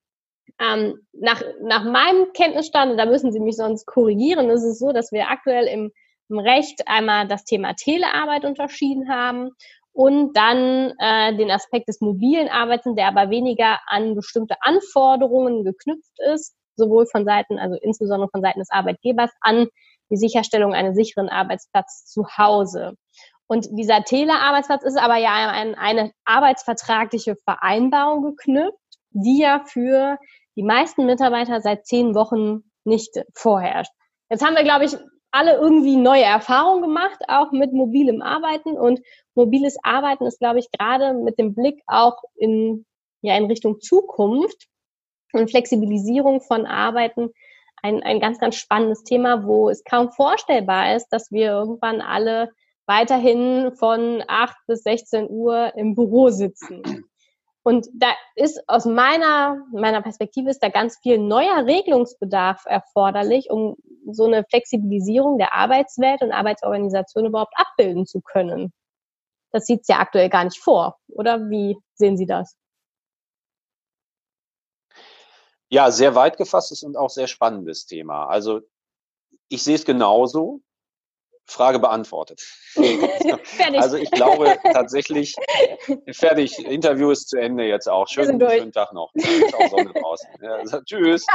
Ähm, 0.59 0.99
nach, 1.13 1.41
nach 1.61 1.83
meinem 1.83 2.31
Kenntnisstand, 2.33 2.99
da 2.99 3.05
müssen 3.05 3.31
Sie 3.31 3.39
mich 3.39 3.57
sonst 3.57 3.85
korrigieren, 3.85 4.49
ist 4.49 4.63
es 4.63 4.79
so, 4.79 4.91
dass 4.91 5.11
wir 5.11 5.29
aktuell 5.29 5.67
im 5.67 5.91
Recht 6.29 6.87
einmal 6.87 7.27
das 7.27 7.45
Thema 7.45 7.73
Telearbeit 7.73 8.43
unterschieden 8.43 9.09
haben 9.09 9.51
und 9.93 10.35
dann 10.35 10.93
äh, 10.99 11.35
den 11.35 11.49
Aspekt 11.51 11.87
des 11.87 12.01
mobilen 12.01 12.49
Arbeitens, 12.49 12.95
der 12.95 13.07
aber 13.07 13.29
weniger 13.29 13.79
an 13.87 14.15
bestimmte 14.15 14.55
Anforderungen 14.61 15.63
geknüpft 15.63 16.19
ist, 16.33 16.55
sowohl 16.75 17.07
von 17.07 17.25
Seiten, 17.25 17.57
also 17.57 17.77
insbesondere 17.81 18.29
von 18.29 18.41
Seiten 18.41 18.59
des 18.59 18.69
Arbeitgebers 18.69 19.31
an 19.41 19.67
die 20.09 20.17
Sicherstellung 20.17 20.73
eines 20.73 20.95
sicheren 20.95 21.29
Arbeitsplatz 21.29 22.05
zu 22.05 22.25
Hause. 22.37 22.93
Und 23.47 23.67
dieser 23.71 24.03
Telearbeitsplatz 24.03 24.83
ist 24.83 24.99
aber 24.99 25.17
ja 25.17 25.31
an 25.31 25.75
eine 25.75 26.11
arbeitsvertragliche 26.25 27.35
Vereinbarung 27.43 28.23
geknüpft, 28.23 28.77
die 29.11 29.39
ja 29.41 29.63
für 29.65 30.17
die 30.55 30.63
meisten 30.63 31.05
Mitarbeiter 31.05 31.61
seit 31.61 31.85
zehn 31.85 32.13
Wochen 32.13 32.63
nicht 32.83 33.11
vorherrscht. 33.33 33.91
Jetzt 34.29 34.45
haben 34.45 34.55
wir, 34.55 34.63
glaube 34.63 34.85
ich, 34.85 34.97
alle 35.31 35.55
irgendwie 35.57 35.97
neue 35.97 36.23
Erfahrungen 36.23 36.81
gemacht, 36.81 37.19
auch 37.27 37.51
mit 37.51 37.73
mobilem 37.73 38.21
Arbeiten. 38.21 38.77
Und 38.77 38.99
mobiles 39.35 39.77
Arbeiten 39.83 40.25
ist, 40.25 40.39
glaube 40.39 40.59
ich, 40.59 40.69
gerade 40.71 41.13
mit 41.13 41.37
dem 41.37 41.53
Blick 41.53 41.81
auch 41.85 42.17
in, 42.35 42.85
ja, 43.21 43.37
in 43.37 43.45
Richtung 43.45 43.79
Zukunft 43.79 44.67
und 45.33 45.49
Flexibilisierung 45.49 46.41
von 46.41 46.65
Arbeiten 46.65 47.29
ein, 47.81 48.03
ein 48.03 48.19
ganz, 48.19 48.39
ganz 48.39 48.55
spannendes 48.55 49.03
Thema, 49.03 49.45
wo 49.45 49.69
es 49.69 49.83
kaum 49.83 50.11
vorstellbar 50.11 50.95
ist, 50.95 51.09
dass 51.09 51.31
wir 51.31 51.51
irgendwann 51.51 52.01
alle 52.01 52.49
weiterhin 52.85 53.71
von 53.73 54.23
8 54.27 54.55
bis 54.67 54.83
16 54.83 55.29
Uhr 55.29 55.73
im 55.75 55.95
Büro 55.95 56.29
sitzen. 56.29 57.05
Und 57.63 57.87
da 57.93 58.07
ist 58.35 58.63
aus 58.67 58.85
meiner, 58.85 59.57
meiner 59.73 60.01
Perspektive 60.01 60.49
ist 60.49 60.63
da 60.63 60.69
ganz 60.69 60.97
viel 60.99 61.17
neuer 61.17 61.65
Regelungsbedarf 61.65 62.63
erforderlich, 62.65 63.49
um 63.49 63.75
so 64.09 64.23
eine 64.23 64.45
Flexibilisierung 64.45 65.37
der 65.37 65.53
Arbeitswelt 65.53 66.21
und 66.21 66.31
Arbeitsorganisation 66.31 67.25
überhaupt 67.25 67.53
abbilden 67.57 68.05
zu 68.05 68.21
können. 68.21 68.71
Das 69.51 69.65
sieht 69.65 69.81
es 69.81 69.89
ja 69.89 69.99
aktuell 69.99 70.29
gar 70.29 70.45
nicht 70.45 70.59
vor. 70.59 70.97
Oder 71.09 71.49
wie 71.49 71.77
sehen 71.95 72.15
Sie 72.15 72.25
das? 72.25 72.55
Ja, 75.69 75.91
sehr 75.91 76.15
weit 76.15 76.37
gefasstes 76.37 76.83
und 76.83 76.95
auch 76.95 77.09
sehr 77.09 77.27
spannendes 77.27 77.85
Thema. 77.85 78.27
Also 78.27 78.61
ich 79.49 79.63
sehe 79.63 79.75
es 79.75 79.85
genauso. 79.85 80.61
Frage 81.49 81.79
beantwortet. 81.79 82.41
fertig. 82.73 83.79
Also 83.79 83.95
ich 83.95 84.11
glaube 84.11 84.57
tatsächlich, 84.63 85.33
fertig, 86.11 86.59
Interview 86.59 87.09
ist 87.09 87.29
zu 87.29 87.37
Ende 87.37 87.63
jetzt 87.63 87.87
auch. 87.87 88.05
Schönen, 88.07 88.39
schönen 88.39 88.73
Tag 88.73 88.91
noch. 88.91 89.13
Ist 89.13 89.55
auch 89.55 89.69
Sonne 89.69 89.93
draußen. 89.93 90.29
Ja, 90.41 90.55
also, 90.55 90.81
tschüss. 90.81 91.25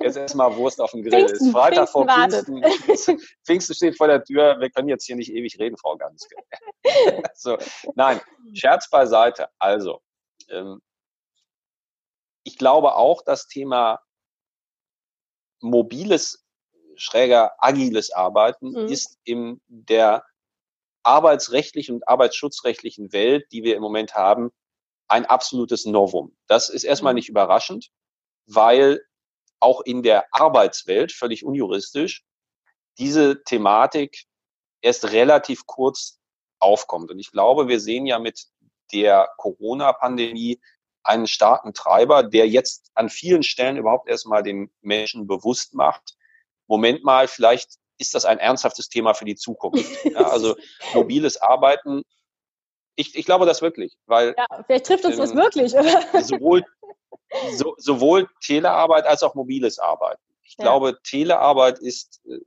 Jetzt 0.00 0.16
erstmal 0.16 0.56
Wurst 0.56 0.80
auf 0.80 0.92
dem 0.92 1.02
Grill. 1.02 1.26
Pfingsten, 1.26 1.48
ist 1.48 1.52
Freitag 1.52 1.88
vor 1.90 2.06
Pfingsten. 2.06 3.20
Pfingsten 3.44 3.74
steht 3.74 3.96
vor 3.98 4.06
der 4.06 4.24
Tür. 4.24 4.58
Wir 4.58 4.70
können 4.70 4.88
jetzt 4.88 5.04
hier 5.04 5.16
nicht 5.16 5.30
ewig 5.30 5.58
reden, 5.58 5.76
Frau 5.76 5.96
Ganske. 5.96 6.34
so, 7.34 7.58
nein, 7.94 8.22
Scherz 8.54 8.88
beiseite. 8.88 9.48
Also, 9.58 10.00
ähm, 10.48 10.80
ich 12.42 12.58
glaube 12.58 12.96
auch, 12.96 13.22
das 13.22 13.46
Thema 13.46 14.00
mobiles 15.60 16.44
schräger 16.96 17.52
agiles 17.58 18.10
Arbeiten 18.12 18.70
mhm. 18.70 18.86
ist 18.88 19.18
in 19.24 19.60
der 19.68 20.24
arbeitsrechtlichen 21.02 21.96
und 21.96 22.08
arbeitsschutzrechtlichen 22.08 23.12
Welt, 23.12 23.46
die 23.52 23.62
wir 23.62 23.76
im 23.76 23.82
Moment 23.82 24.14
haben, 24.14 24.50
ein 25.08 25.26
absolutes 25.26 25.86
Novum. 25.86 26.36
Das 26.46 26.68
ist 26.68 26.84
erstmal 26.84 27.14
mhm. 27.14 27.16
nicht 27.16 27.28
überraschend, 27.28 27.90
weil 28.46 29.00
auch 29.60 29.80
in 29.82 30.02
der 30.02 30.26
Arbeitswelt, 30.32 31.12
völlig 31.12 31.44
unjuristisch, 31.44 32.24
diese 32.98 33.42
Thematik 33.44 34.24
erst 34.82 35.12
relativ 35.12 35.66
kurz 35.66 36.18
aufkommt. 36.58 37.10
Und 37.10 37.18
ich 37.18 37.30
glaube, 37.30 37.68
wir 37.68 37.80
sehen 37.80 38.06
ja 38.06 38.18
mit 38.18 38.46
der 38.92 39.28
Corona-Pandemie 39.36 40.60
einen 41.02 41.26
starken 41.26 41.72
Treiber, 41.72 42.22
der 42.22 42.48
jetzt 42.48 42.90
an 42.94 43.08
vielen 43.08 43.42
Stellen 43.42 43.76
überhaupt 43.76 44.08
erstmal 44.08 44.42
den 44.42 44.70
Menschen 44.80 45.26
bewusst 45.26 45.74
macht, 45.74 46.16
Moment 46.66 47.02
mal, 47.02 47.26
vielleicht 47.26 47.72
ist 47.98 48.14
das 48.14 48.24
ein 48.24 48.38
ernsthaftes 48.38 48.88
Thema 48.88 49.14
für 49.14 49.24
die 49.24 49.36
Zukunft. 49.36 49.84
Ja, 50.04 50.28
also 50.28 50.56
mobiles 50.94 51.40
Arbeiten, 51.40 52.02
ich, 52.96 53.14
ich 53.16 53.24
glaube 53.24 53.46
das 53.46 53.62
wirklich, 53.62 53.96
weil. 54.06 54.34
Ja, 54.36 54.46
vielleicht 54.66 54.86
trifft 54.86 55.04
uns 55.04 55.14
ähm, 55.14 55.20
das 55.20 55.34
wirklich, 55.34 55.74
oder? 55.74 56.22
Sowohl, 56.22 56.64
so, 57.52 57.74
sowohl 57.78 58.28
Telearbeit 58.44 59.06
als 59.06 59.22
auch 59.22 59.34
mobiles 59.34 59.78
Arbeiten. 59.78 60.22
Ich 60.42 60.56
ja. 60.58 60.64
glaube, 60.64 60.98
Telearbeit 61.02 61.78
ist, 61.78 62.20
äh, 62.26 62.38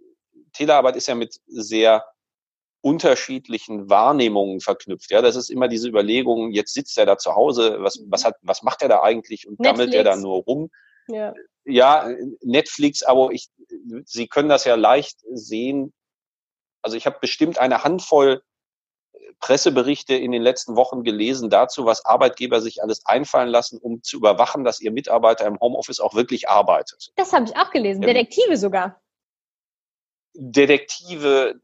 Telearbeit 0.54 0.96
ist 0.96 1.08
ja 1.08 1.16
mit 1.16 1.40
sehr 1.48 2.06
unterschiedlichen 2.84 3.90
Wahrnehmungen 3.90 4.60
verknüpft. 4.60 5.10
Ja, 5.10 5.22
das 5.22 5.38
ist 5.38 5.50
immer 5.50 5.70
diese 5.70 5.88
Überlegung, 5.88 6.52
jetzt 6.52 6.74
sitzt 6.74 6.98
er 6.98 7.06
da 7.06 7.18
zu 7.18 7.34
Hause, 7.34 7.78
was, 7.80 8.04
was 8.08 8.26
hat, 8.26 8.36
was 8.42 8.62
macht 8.62 8.82
er 8.82 8.90
da 8.90 9.02
eigentlich 9.02 9.48
und 9.48 9.60
Netflix. 9.60 9.80
gammelt 9.80 9.94
er 9.94 10.04
da 10.04 10.16
nur 10.18 10.44
rum? 10.44 10.70
Ja. 11.08 11.34
ja, 11.66 12.10
Netflix, 12.42 13.04
aber 13.04 13.32
ich, 13.32 13.50
Sie 14.06 14.28
können 14.28 14.50
das 14.50 14.66
ja 14.66 14.76
leicht 14.76 15.20
sehen. 15.32 15.94
Also 16.82 16.98
ich 16.98 17.06
habe 17.06 17.18
bestimmt 17.20 17.58
eine 17.58 17.84
Handvoll 17.84 18.42
Presseberichte 19.40 20.16
in 20.16 20.32
den 20.32 20.42
letzten 20.42 20.76
Wochen 20.76 21.04
gelesen 21.04 21.50
dazu, 21.50 21.86
was 21.86 22.06
Arbeitgeber 22.06 22.62
sich 22.62 22.82
alles 22.82 23.06
einfallen 23.06 23.50
lassen, 23.50 23.78
um 23.78 24.02
zu 24.04 24.18
überwachen, 24.18 24.64
dass 24.64 24.80
ihr 24.80 24.92
Mitarbeiter 24.92 25.46
im 25.46 25.60
Homeoffice 25.60 26.00
auch 26.00 26.16
wirklich 26.16 26.50
arbeitet. 26.50 27.12
Das 27.16 27.34
habe 27.34 27.46
ich 27.46 27.56
auch 27.58 27.72
gelesen. 27.72 28.02
Detektive 28.02 28.58
sogar. 28.58 29.02
Detektive, 30.34 31.60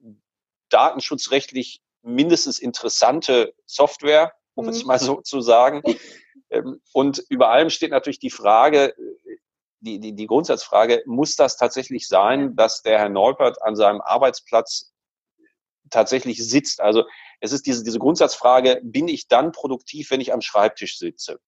datenschutzrechtlich 0.69 1.82
mindestens 2.01 2.60
interessante 2.60 3.53
Software, 3.65 4.34
um 4.55 4.65
mhm. 4.65 4.71
es 4.71 4.86
mal 4.86 4.99
so 4.99 5.21
zu 5.21 5.41
sagen. 5.41 5.82
Ähm, 6.51 6.82
und 6.93 7.23
über 7.29 7.49
allem 7.49 7.69
steht 7.69 7.91
natürlich 7.91 8.17
die 8.17 8.32
Frage, 8.32 8.95
die, 9.82 9.99
die, 9.99 10.15
die 10.15 10.27
Grundsatzfrage, 10.27 11.03
muss 11.05 11.36
das 11.36 11.58
tatsächlich 11.58 12.08
sein, 12.08 12.55
dass 12.55 12.82
der 12.82 12.97
Herr 12.99 13.10
Neupert 13.10 13.62
an 13.62 13.75
seinem 13.75 14.01
Arbeitsplatz 14.01 14.91
tatsächlich 15.89 16.45
sitzt? 16.45 16.82
Also 16.82 17.05
es 17.39 17.51
ist 17.51 17.65
diese, 17.65 17.84
diese 17.84 17.99
Grundsatzfrage, 17.99 18.82
bin 18.84 19.08
ich 19.08 19.27
dann 19.27 19.51
produktiv, 19.51 20.12
wenn 20.12 20.21
ich 20.21 20.34
am 20.34 20.41
Schreibtisch 20.41 20.97
sitze? 20.97 21.39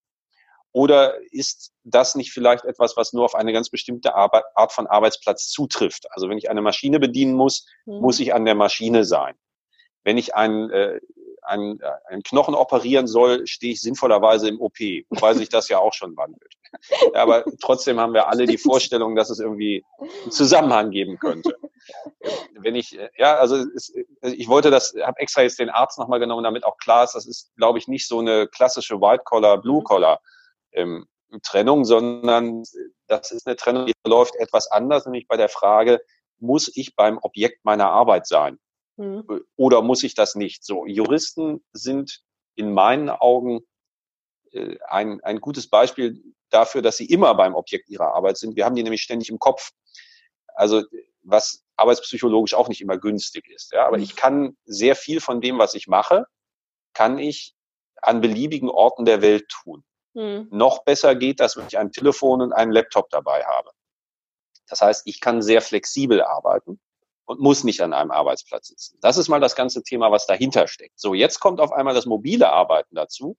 Oder 0.74 1.16
ist 1.32 1.74
das 1.84 2.16
nicht 2.16 2.32
vielleicht 2.32 2.64
etwas, 2.64 2.96
was 2.96 3.14
nur 3.14 3.26
auf 3.26 3.36
eine 3.36 3.52
ganz 3.52 3.70
bestimmte 3.70 4.16
Arbeit, 4.16 4.44
Art 4.56 4.72
von 4.72 4.88
Arbeitsplatz 4.88 5.50
zutrifft? 5.50 6.08
Also 6.12 6.30
wenn 6.30 6.38
ich 6.38 6.50
eine 6.50 6.62
Maschine 6.62 7.00
bedienen 7.00 7.34
muss, 7.34 7.66
mhm. 7.86 8.00
muss 8.00 8.20
ich 8.20 8.34
an 8.34 8.46
der 8.46 8.56
Maschine 8.56 9.04
sein. 9.04 9.36
Wenn 10.04 10.18
ich 10.18 10.34
ein, 10.34 10.70
äh, 10.70 11.00
einen, 11.42 11.80
äh, 11.80 11.92
einen 12.08 12.24
Knochen 12.24 12.56
operieren 12.56 13.08
soll, 13.08 13.46
stehe 13.48 13.74
ich 13.74 13.82
sinnvollerweise 13.82 14.48
im 14.48 14.62
OP, 14.62 14.80
wobei 15.10 15.34
sich 15.34 15.50
das 15.50 15.70
ja 15.70 15.80
auch 15.80 15.94
schon 15.94 16.16
wandelt. 16.16 16.54
Ja, 17.14 17.22
aber 17.22 17.44
trotzdem 17.62 18.00
haben 18.00 18.14
wir 18.14 18.30
alle 18.30 18.46
die 18.46 18.58
Vorstellung, 18.58 19.16
dass 19.16 19.30
es 19.30 19.40
irgendwie 19.40 19.84
einen 20.00 20.32
Zusammenhang 20.32 20.92
geben 20.92 21.18
könnte. 21.20 21.58
Wenn 22.54 22.76
ich, 22.76 22.98
äh, 22.98 23.10
ja, 23.18 23.36
also 23.36 23.58
es, 23.58 23.90
äh, 23.90 24.06
ich 24.22 24.48
wollte 24.48 24.72
das, 24.72 24.96
habe 25.02 25.20
extra 25.20 25.42
jetzt 25.42 25.60
den 25.60 25.70
Arzt 25.70 26.00
nochmal 26.00 26.20
genommen, 26.20 26.44
damit 26.44 26.64
auch 26.64 26.78
klar 26.78 27.04
ist, 27.04 27.14
das 27.14 27.26
ist, 27.26 27.52
glaube 27.58 27.80
ich, 27.80 27.88
nicht 27.88 28.08
so 28.08 28.20
eine 28.20 28.48
klassische 28.48 29.02
White-Collar, 29.02 29.62
Blue-Collar. 29.62 30.22
Ähm, 30.72 31.08
Trennung, 31.44 31.86
sondern 31.86 32.64
das 33.08 33.32
ist 33.32 33.48
eine 33.48 33.56
Trennung, 33.56 33.86
die 33.86 33.94
läuft 34.06 34.36
etwas 34.36 34.70
anders, 34.70 35.06
nämlich 35.06 35.28
bei 35.28 35.38
der 35.38 35.50
Frage, 35.50 36.02
muss 36.40 36.70
ich 36.76 36.96
beim 36.96 37.18
Objekt 37.20 37.64
meiner 37.64 37.90
Arbeit 37.90 38.28
sein? 38.28 38.60
Mhm. 38.98 39.24
Oder 39.56 39.82
muss 39.82 40.04
ich 40.04 40.16
das 40.16 40.36
nicht? 40.36 40.66
So, 40.66 40.86
Juristen 40.86 41.64
sind 41.72 42.22
in 42.56 42.74
meinen 42.74 43.10
Augen 43.10 43.62
äh, 44.52 44.78
ein, 44.88 45.22
ein 45.24 45.40
gutes 45.40 45.70
Beispiel 45.70 46.22
dafür, 46.50 46.82
dass 46.82 46.98
sie 46.98 47.06
immer 47.06 47.34
beim 47.36 47.56
Objekt 47.56 47.90
ihrer 47.90 48.14
Arbeit 48.14 48.38
sind. 48.38 48.56
Wir 48.56 48.66
haben 48.66 48.76
die 48.76 48.84
nämlich 48.84 49.02
ständig 49.02 49.30
im 49.30 49.40
Kopf. 49.40 49.72
Also 50.48 50.84
was 51.24 51.64
arbeitspsychologisch 51.78 52.54
auch 52.54 52.68
nicht 52.68 52.82
immer 52.82 52.98
günstig 52.98 53.48
ist. 53.50 53.72
Ja, 53.72 53.88
aber 53.88 53.98
mhm. 53.98 54.04
ich 54.04 54.16
kann 54.16 54.58
sehr 54.66 54.96
viel 54.96 55.22
von 55.22 55.42
dem, 55.42 55.60
was 55.60 55.76
ich 55.76 55.88
mache, 55.88 56.26
kann 56.94 57.20
ich 57.20 57.56
an 58.02 58.22
beliebigen 58.22 58.70
Orten 58.70 59.06
der 59.06 59.22
Welt 59.22 59.48
tun. 59.48 59.84
Mhm. 60.14 60.48
Noch 60.52 60.84
besser 60.84 61.16
geht 61.16 61.40
das, 61.40 61.58
wenn 61.58 61.68
ich 61.68 61.78
ein 61.78 61.92
Telefon 61.92 62.42
und 62.42 62.54
einen 62.54 62.72
Laptop 62.72 63.10
dabei 63.10 63.44
habe. 63.44 63.72
Das 64.68 64.82
heißt, 64.82 65.04
ich 65.06 65.20
kann 65.20 65.42
sehr 65.42 65.62
flexibel 65.62 66.22
arbeiten 66.22 66.80
und 67.26 67.40
muss 67.40 67.64
nicht 67.64 67.82
an 67.82 67.94
einem 67.94 68.12
Arbeitsplatz 68.12 68.68
sitzen. 68.68 68.98
Das 69.02 69.18
ist 69.18 69.30
mal 69.30 69.40
das 69.40 69.56
ganze 69.56 69.84
Thema, 69.84 70.12
was 70.12 70.28
dahinter 70.28 70.68
steckt. 70.68 71.00
So, 71.00 71.14
jetzt 71.14 71.40
kommt 71.40 71.60
auf 71.60 71.72
einmal 71.72 71.94
das 71.94 72.06
mobile 72.06 72.52
Arbeiten 72.52 72.96
dazu, 72.96 73.38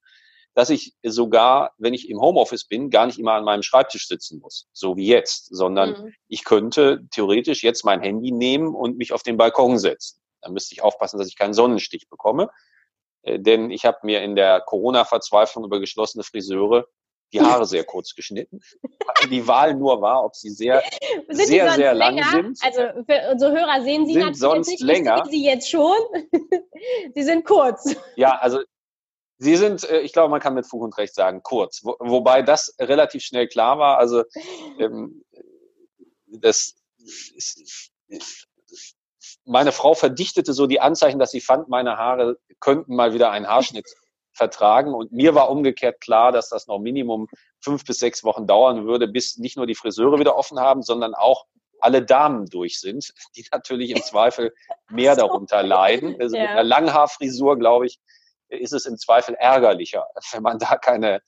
dass 0.55 0.71
ich 0.71 0.95
sogar, 1.03 1.73
wenn 1.79 1.95
ich 1.95 2.11
im 2.11 2.21
Homeoffice 2.21 2.67
bin, 2.67 2.91
gar 2.91 3.07
nicht 3.07 3.19
immer 3.19 3.33
an 3.33 3.45
meinem 3.45 3.63
Schreibtisch 3.63 4.07
sitzen 4.07 4.41
muss, 4.41 4.69
so 4.73 4.97
wie 4.97 5.07
jetzt, 5.07 5.55
sondern 5.55 5.91
mhm. 5.91 6.15
ich 6.29 6.45
könnte 6.45 7.07
theoretisch 7.11 7.63
jetzt 7.63 7.85
mein 7.85 8.03
Handy 8.03 8.33
nehmen 8.33 8.75
und 8.75 8.99
mich 8.99 9.13
auf 9.13 9.23
den 9.23 9.37
Balkon 9.39 9.79
setzen. 9.79 10.21
Dann 10.43 10.53
müsste 10.53 10.75
ich 10.75 10.83
aufpassen, 10.83 11.19
dass 11.19 11.29
ich 11.29 11.39
keinen 11.39 11.55
Sonnenstich 11.55 12.09
bekomme. 12.09 12.51
Äh, 13.23 13.39
denn 13.39 13.71
ich 13.71 13.85
habe 13.85 13.99
mir 14.03 14.23
in 14.23 14.37
der 14.37 14.61
Corona-Verzweiflung 14.61 15.65
über 15.65 15.81
geschlossene 15.81 16.25
Friseure 16.25 16.87
die 17.33 17.41
Haare 17.41 17.67
sehr 17.67 17.85
kurz 17.85 18.15
geschnitten. 18.15 18.61
die 19.31 19.47
Wahl 19.47 19.75
nur 19.75 20.01
war, 20.01 20.25
ob 20.25 20.37
sie 20.37 20.51
sehr, 20.51 20.83
sind 21.29 21.47
sehr, 21.47 21.73
sehr 21.73 21.95
lang 21.95 22.17
länger? 22.17 22.31
sind. 22.31 22.59
Also 22.63 23.05
für 23.05 23.31
unsere 23.33 23.53
Hörer 23.53 23.83
sehen 23.83 24.07
Sie 24.07 24.13
sind 24.13 24.23
natürlich 24.23 24.39
sonst 24.39 24.69
nicht, 24.69 24.83
länger. 24.83 25.23
ich 25.25 25.31
sie 25.31 25.45
jetzt 25.45 25.71
schon. 25.71 25.97
sie 27.15 27.23
sind 27.23 27.45
kurz. 27.45 27.97
Ja, 28.17 28.39
also 28.39 28.61
Sie 29.39 29.57
sind, 29.57 29.83
äh, 29.91 30.03
ich 30.03 30.13
glaube, 30.13 30.31
man 30.31 30.41
kann 30.41 30.55
mit 30.55 30.67
Fug 30.67 30.83
und 30.83 30.97
Recht 30.99 31.17
sagen, 31.17 31.43
kurz. 31.43 31.81
Wo, 31.83 31.97
wobei 31.99 32.43
das 32.43 32.77
relativ 32.79 33.25
schnell 33.25 33.49
klar 33.49 33.77
war. 33.77 33.99
Also 33.99 34.23
ähm, 34.79 35.25
das 36.27 36.77
ist, 37.35 37.91
meine 39.45 39.73
Frau 39.73 39.95
verdichtete 39.95 40.53
so 40.53 40.67
die 40.67 40.81
Anzeichen, 40.81 41.19
dass 41.19 41.31
sie 41.31 41.41
fand, 41.41 41.69
meine 41.69 41.97
Haare 41.97 42.37
könnten 42.61 42.95
mal 42.95 43.15
wieder 43.15 43.31
einen 43.31 43.47
Haarschnitt 43.47 43.87
vertragen. 44.33 44.95
Und 44.95 45.13
mir 45.13 45.35
war 45.35 45.51
umgekehrt 45.51 46.01
klar, 46.01 46.33
dass 46.33 46.49
das 46.49 46.67
noch 46.67 46.79
Minimum 46.79 47.29
fünf 47.61 47.85
bis 47.85 47.99
sechs 47.99 48.25
Wochen 48.25 48.47
dauern 48.47 48.87
würde, 48.87 49.09
bis 49.09 49.37
nicht 49.37 49.57
nur 49.57 49.67
die 49.67 49.75
Friseure 49.75 50.19
wieder 50.19 50.37
offen 50.37 50.59
haben, 50.59 50.83
sondern 50.83 51.15
auch 51.15 51.45
alle 51.81 52.03
Damen 52.03 52.47
durch 52.47 52.79
sind, 52.81 53.13
die 53.37 53.45
natürlich 53.51 53.91
im 53.91 54.03
Zweifel 54.03 54.55
mehr 54.89 55.17
darunter 55.17 55.63
leiden. 55.63 56.17
Also 56.21 56.37
ja. 56.37 56.43
mit 56.43 56.51
einer 56.51 56.65
Langhaarfrisur, 56.65 57.59
glaube 57.59 57.87
ich, 57.87 57.99
ist 58.49 58.73
es 58.73 58.87
im 58.87 58.97
Zweifel 58.97 59.35
ärgerlicher, 59.35 60.07
wenn 60.33 60.43
man 60.43 60.59
da 60.59 60.77
keine 60.77 61.21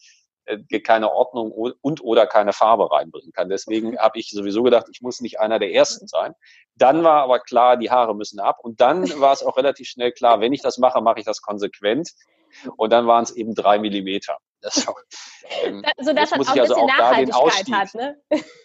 keine 0.83 1.13
Ordnung 1.13 1.53
und 1.53 2.03
oder 2.03 2.27
keine 2.27 2.53
Farbe 2.53 2.91
reinbringen 2.91 3.33
kann. 3.33 3.49
Deswegen 3.49 3.99
habe 3.99 4.19
ich 4.19 4.31
sowieso 4.31 4.63
gedacht, 4.63 4.87
ich 4.91 5.01
muss 5.01 5.21
nicht 5.21 5.41
einer 5.41 5.59
der 5.59 5.73
Ersten 5.73 6.07
sein. 6.07 6.35
Dann 6.77 7.05
war 7.05 7.23
aber 7.23 7.41
klar, 7.41 7.77
die 7.77 7.91
Haare 7.91 8.15
müssen 8.15 8.41
ab. 8.41 8.59
Und 8.63 8.81
dann 8.81 9.03
war 9.21 9.33
es 9.33 9.43
auch 9.43 9.57
relativ 9.57 9.89
schnell 9.89 10.13
klar, 10.13 10.41
wenn 10.41 10.53
ich 10.53 10.63
das 10.63 10.79
mache, 10.79 11.01
mache 11.01 11.21
ich 11.21 11.25
das 11.25 11.41
konsequent. 11.41 12.11
Und 12.77 12.93
dann 12.93 13.07
waren 13.07 13.25
es 13.25 13.33
eben 13.33 13.55
drei 13.55 13.79
Millimeter. 13.79 14.39
Das, 14.65 14.87
ähm, 15.63 15.85
so 15.99 16.15
dass 16.15 16.31
das 16.31 16.39
muss 16.39 16.55
ich 16.55 16.59
also 16.63 16.77
auch 16.77 16.89
da 16.97 17.15
den 17.17 17.35
Ausstieg. 17.35 17.75
Hat, 17.75 17.95
ne? 17.95 18.17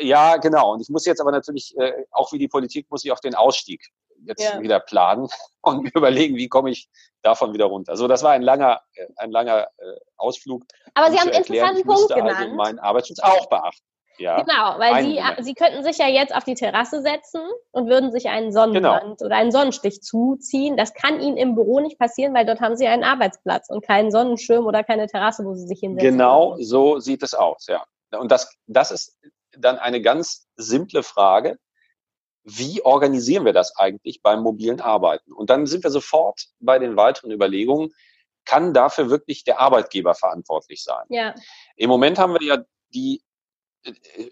Ja, 0.00 0.36
genau. 0.36 0.72
Und 0.72 0.80
ich 0.80 0.88
muss 0.88 1.06
jetzt 1.06 1.20
aber 1.20 1.32
natürlich, 1.32 1.76
äh, 1.78 1.92
auch 2.10 2.32
wie 2.32 2.38
die 2.38 2.48
Politik, 2.48 2.90
muss 2.90 3.04
ich 3.04 3.12
auch 3.12 3.20
den 3.20 3.34
Ausstieg 3.34 3.82
jetzt 4.24 4.42
ja. 4.42 4.60
wieder 4.60 4.80
planen 4.80 5.28
und 5.62 5.94
überlegen, 5.94 6.36
wie 6.36 6.48
komme 6.48 6.70
ich 6.70 6.88
davon 7.22 7.52
wieder 7.52 7.66
runter. 7.66 7.96
So, 7.96 8.08
das 8.08 8.22
war 8.22 8.32
ein 8.32 8.42
langer, 8.42 8.80
äh, 8.94 9.06
ein 9.16 9.30
langer 9.30 9.68
äh, 9.78 9.98
Ausflug. 10.16 10.64
Aber 10.94 11.10
Sie 11.10 11.18
haben 11.18 11.28
einen 11.28 11.38
interessanten 11.38 11.84
Punkt 11.84 12.12
also 12.12 12.14
genannt. 12.14 12.38
Also 12.38 12.54
meinen 12.54 12.78
Arbeitsschutz 12.78 13.20
auch 13.20 13.48
beachten. 13.48 13.84
Ja, 14.18 14.42
genau, 14.42 14.80
weil 14.80 15.04
Sie, 15.04 15.20
Sie 15.44 15.54
könnten 15.54 15.84
sich 15.84 15.98
ja 15.98 16.08
jetzt 16.08 16.34
auf 16.34 16.42
die 16.42 16.54
Terrasse 16.56 17.02
setzen 17.02 17.40
und 17.70 17.88
würden 17.88 18.10
sich 18.10 18.28
einen 18.28 18.52
Sonnenbrand 18.52 19.18
genau. 19.18 19.26
oder 19.26 19.36
einen 19.36 19.52
Sonnenstich 19.52 20.02
zuziehen. 20.02 20.76
Das 20.76 20.92
kann 20.92 21.20
Ihnen 21.20 21.36
im 21.36 21.54
Büro 21.54 21.78
nicht 21.78 22.00
passieren, 22.00 22.34
weil 22.34 22.44
dort 22.44 22.60
haben 22.60 22.76
Sie 22.76 22.88
einen 22.88 23.04
Arbeitsplatz 23.04 23.68
und 23.70 23.86
keinen 23.86 24.10
Sonnenschirm 24.10 24.66
oder 24.66 24.82
keine 24.82 25.06
Terrasse, 25.06 25.44
wo 25.44 25.54
Sie 25.54 25.68
sich 25.68 25.78
hinsetzen. 25.78 26.10
Genau, 26.10 26.54
können. 26.54 26.64
so 26.64 26.98
sieht 26.98 27.22
es 27.22 27.32
aus, 27.32 27.66
ja. 27.68 27.84
Und 28.18 28.32
das, 28.32 28.52
das 28.66 28.90
ist 28.90 29.16
dann 29.58 29.78
eine 29.78 30.00
ganz 30.00 30.48
simple 30.56 31.02
Frage 31.02 31.58
wie 32.48 32.82
organisieren 32.82 33.44
wir 33.44 33.52
das 33.52 33.76
eigentlich 33.76 34.22
beim 34.22 34.42
mobilen 34.42 34.80
Arbeiten? 34.80 35.32
Und 35.32 35.50
dann 35.50 35.66
sind 35.66 35.84
wir 35.84 35.90
sofort 35.90 36.46
bei 36.60 36.78
den 36.78 36.96
weiteren 36.96 37.30
Überlegungen, 37.30 37.92
kann 38.44 38.72
dafür 38.72 39.10
wirklich 39.10 39.44
der 39.44 39.60
Arbeitgeber 39.60 40.14
verantwortlich 40.14 40.82
sein? 40.82 41.04
Ja. 41.10 41.34
Im 41.76 41.90
Moment 41.90 42.18
haben 42.18 42.32
wir 42.32 42.42
ja 42.42 42.64
die, 42.94 43.22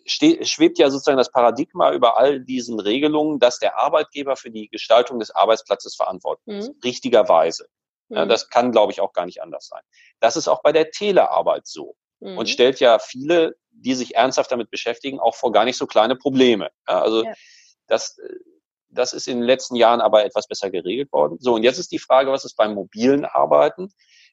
schwebt 0.07 0.79
ja 0.79 0.89
sozusagen 0.89 1.19
das 1.19 1.31
Paradigma 1.31 1.93
über 1.93 2.17
all 2.17 2.41
diesen 2.41 2.81
Regelungen, 2.81 3.39
dass 3.39 3.59
der 3.59 3.79
Arbeitgeber 3.79 4.37
für 4.37 4.51
die 4.51 4.69
Gestaltung 4.69 5.19
des 5.19 5.31
Arbeitsplatzes 5.31 5.95
verantwortlich 5.95 6.55
mhm. 6.55 6.61
ist. 6.61 6.85
Richtigerweise. 6.85 7.69
Ja, 8.09 8.25
mhm. 8.25 8.31
das 8.31 8.49
kann, 8.49 8.73
glaube 8.73 8.93
ich, 8.93 9.01
auch 9.03 9.13
gar 9.13 9.27
nicht 9.27 9.43
anders 9.43 9.69
sein. 9.69 9.83
Das 10.21 10.37
ist 10.37 10.49
auch 10.49 10.63
bei 10.63 10.73
der 10.73 10.91
Telearbeit 10.91 11.67
so. 11.67 11.97
Mhm. 12.21 12.39
Und 12.39 12.49
stellt 12.49 12.81
ja 12.81 12.99
viele, 12.99 13.57
die 13.71 13.95
sich 13.95 14.15
ernsthaft 14.15 14.51
damit 14.51 14.71
beschäftigen, 14.71 15.21
auch 15.21 15.35
vor 15.35 15.53
gar 15.53 15.65
nicht 15.65 15.77
so 15.77 15.87
kleine 15.87 16.17
Probleme. 16.17 16.71
Ja, 16.89 17.03
also 17.03 17.25
ja 17.25 17.35
das, 17.87 18.19
das 18.89 19.13
ist 19.13 19.29
in 19.29 19.39
den 19.39 19.47
letzten 19.47 19.77
Jahren 19.77 20.01
aber 20.01 20.25
etwas 20.25 20.47
besser 20.47 20.71
geregelt 20.71 21.13
worden. 21.13 21.39
So, 21.41 21.55
und 21.55 21.63
jetzt 21.63 21.79
ist 21.79 21.93
die 21.93 21.99
Frage, 21.99 22.31
was 22.31 22.45
ist 22.45 22.57
beim 22.57 22.75
mobilen 22.75 23.25
Arbeiten? 23.25 23.93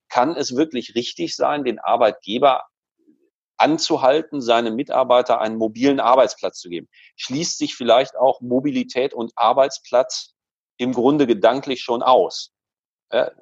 Kann 0.09 0.35
es 0.35 0.55
wirklich 0.55 0.95
richtig 0.95 1.35
sein, 1.35 1.63
den 1.63 1.79
Arbeitgeber 1.79 2.65
anzuhalten, 3.57 4.41
seinem 4.41 4.75
Mitarbeiter 4.75 5.39
einen 5.39 5.57
mobilen 5.57 5.99
Arbeitsplatz 5.99 6.59
zu 6.59 6.69
geben? 6.69 6.89
Schließt 7.15 7.57
sich 7.57 7.75
vielleicht 7.75 8.15
auch 8.15 8.41
Mobilität 8.41 9.13
und 9.13 9.31
Arbeitsplatz 9.35 10.33
im 10.77 10.93
Grunde 10.93 11.27
gedanklich 11.27 11.81
schon 11.81 12.03
aus? 12.03 12.51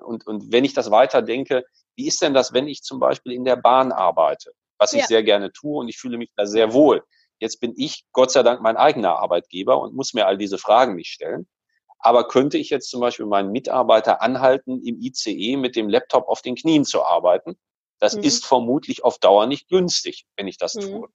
Und, 0.04 0.28
und 0.28 0.52
wenn 0.52 0.66
ich 0.66 0.74
das 0.74 0.92
weiter 0.92 1.22
denke, 1.22 1.66
wie 1.96 2.08
ist 2.08 2.22
denn 2.22 2.34
das, 2.34 2.54
wenn 2.54 2.68
ich 2.68 2.84
zum 2.84 3.00
Beispiel 3.00 3.34
in 3.34 3.46
der 3.46 3.56
Bahn 3.56 3.92
arbeite, 3.92 4.52
was 4.78 4.94
ich 4.94 5.02
ja. 5.02 5.08
sehr 5.08 5.24
gerne 5.24 5.52
tue 5.52 5.80
und 5.80 5.90
ich 5.90 5.98
fühle 5.98 6.18
mich 6.18 6.32
da 6.36 6.46
sehr 6.46 6.74
wohl? 6.74 7.04
Jetzt 7.40 7.60
bin 7.60 7.74
ich 7.76 8.06
Gott 8.12 8.32
sei 8.32 8.44
Dank 8.44 8.62
mein 8.62 8.78
eigener 8.78 9.18
Arbeitgeber 9.18 9.82
und 9.82 9.96
muss 9.96 10.14
mir 10.14 10.28
all 10.28 10.38
diese 10.38 10.58
Fragen 10.58 10.96
nicht 10.96 11.12
stellen. 11.12 11.48
Aber 12.00 12.28
könnte 12.28 12.58
ich 12.58 12.70
jetzt 12.70 12.90
zum 12.90 13.02
Beispiel 13.02 13.26
meinen 13.26 13.52
Mitarbeiter 13.52 14.22
anhalten, 14.22 14.84
im 14.84 15.00
ICE 15.00 15.58
mit 15.58 15.76
dem 15.76 15.90
Laptop 15.90 16.28
auf 16.28 16.42
den 16.42 16.56
Knien 16.56 16.84
zu 16.86 17.04
arbeiten? 17.04 17.58
Das 18.00 18.16
mhm. 18.16 18.24
ist 18.24 18.46
vermutlich 18.46 19.04
auf 19.04 19.20
Dauer 19.20 19.46
nicht 19.46 19.70
günstig, 19.70 20.26
wenn 20.36 20.48
ich 20.48 20.58
das 20.58 20.76
mhm. 20.76 20.82
tue. 20.82 21.10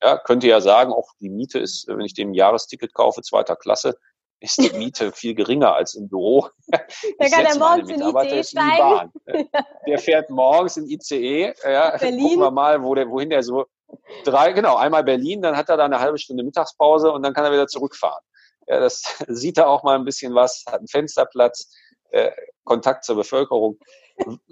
Ja, 0.00 0.18
könnte 0.18 0.48
ja 0.48 0.60
sagen, 0.60 0.92
auch 0.92 1.12
die 1.20 1.28
Miete 1.28 1.58
ist, 1.58 1.86
wenn 1.88 2.00
ich 2.00 2.14
dem 2.14 2.34
Jahresticket 2.34 2.92
kaufe, 2.92 3.22
zweiter 3.22 3.54
Klasse, 3.54 3.96
ist 4.42 4.58
die 4.58 4.76
Miete 4.76 5.12
viel 5.12 5.34
geringer 5.34 5.74
als 5.74 5.94
im 5.94 6.08
Büro. 6.08 6.48
Da 7.18 7.28
kann 7.28 7.46
er 7.46 7.58
morgens 7.58 7.90
in 7.90 8.00
ICE 8.00 8.44
steigen. 8.44 9.12
In 9.26 9.48
der 9.86 9.98
fährt 9.98 10.30
morgens 10.30 10.76
in 10.76 10.88
ICE. 10.88 11.54
Ja, 11.64 11.96
Berlin. 11.96 12.20
Gucken 12.20 12.40
wir 12.40 12.50
mal, 12.50 12.82
wo 12.82 12.94
der, 12.94 13.08
wohin 13.08 13.30
der 13.30 13.42
so 13.42 13.66
drei, 14.24 14.52
genau, 14.52 14.76
einmal 14.76 15.04
Berlin, 15.04 15.42
dann 15.42 15.56
hat 15.56 15.68
er 15.68 15.76
da 15.76 15.84
eine 15.84 16.00
halbe 16.00 16.18
Stunde 16.18 16.42
Mittagspause 16.42 17.12
und 17.12 17.22
dann 17.22 17.34
kann 17.34 17.44
er 17.44 17.52
wieder 17.52 17.66
zurückfahren. 17.66 18.22
Ja, 18.66 18.80
das 18.80 19.02
sieht 19.28 19.58
er 19.58 19.68
auch 19.68 19.82
mal 19.82 19.96
ein 19.96 20.04
bisschen 20.04 20.34
was, 20.34 20.64
hat 20.66 20.78
einen 20.78 20.88
Fensterplatz, 20.88 21.72
äh, 22.10 22.30
Kontakt 22.64 23.04
zur 23.04 23.16
Bevölkerung. 23.16 23.78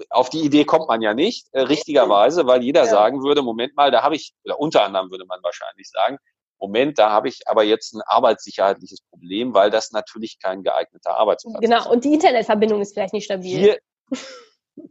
Auf 0.09 0.31
die 0.31 0.40
Idee 0.40 0.64
kommt 0.64 0.88
man 0.88 1.03
ja 1.03 1.14
nicht, 1.14 1.48
äh, 1.53 1.61
richtigerweise, 1.62 2.46
weil 2.46 2.62
jeder 2.62 2.85
ja. 2.85 2.90
sagen 2.90 3.22
würde, 3.22 3.42
Moment 3.42 3.76
mal, 3.76 3.90
da 3.90 4.03
habe 4.03 4.16
ich, 4.16 4.35
oder 4.44 4.59
unter 4.59 4.85
anderem 4.85 5.11
würde 5.11 5.26
man 5.26 5.42
wahrscheinlich 5.42 5.88
sagen, 5.90 6.18
Moment, 6.61 6.99
da 6.99 7.11
habe 7.11 7.29
ich 7.29 7.40
aber 7.46 7.64
jetzt 7.64 7.94
ein 7.94 8.03
arbeitssicherheitliches 8.03 9.01
Problem, 9.11 9.55
weil 9.55 9.70
das 9.70 9.92
natürlich 9.92 10.38
kein 10.38 10.62
geeigneter 10.62 11.16
Arbeitsplatz 11.16 11.61
genau. 11.61 11.77
ist. 11.77 11.83
Genau, 11.85 11.94
und 11.94 12.05
die 12.05 12.14
Internetverbindung 12.14 12.81
ist 12.83 12.92
vielleicht 12.92 13.14
nicht 13.14 13.25
stabil. 13.25 13.59
Hier, 13.59 13.79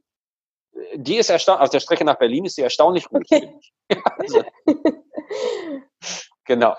die 0.95 1.17
ist 1.17 1.29
erstaunlich, 1.29 1.63
auf 1.63 1.69
der 1.69 1.79
Strecke 1.79 2.03
nach 2.03 2.17
Berlin 2.17 2.45
ist 2.45 2.55
sie 2.55 2.63
erstaunlich 2.63 3.05
gut. 3.05 3.23
Okay. 3.23 3.53
also, 4.17 4.43
genau. 6.43 6.75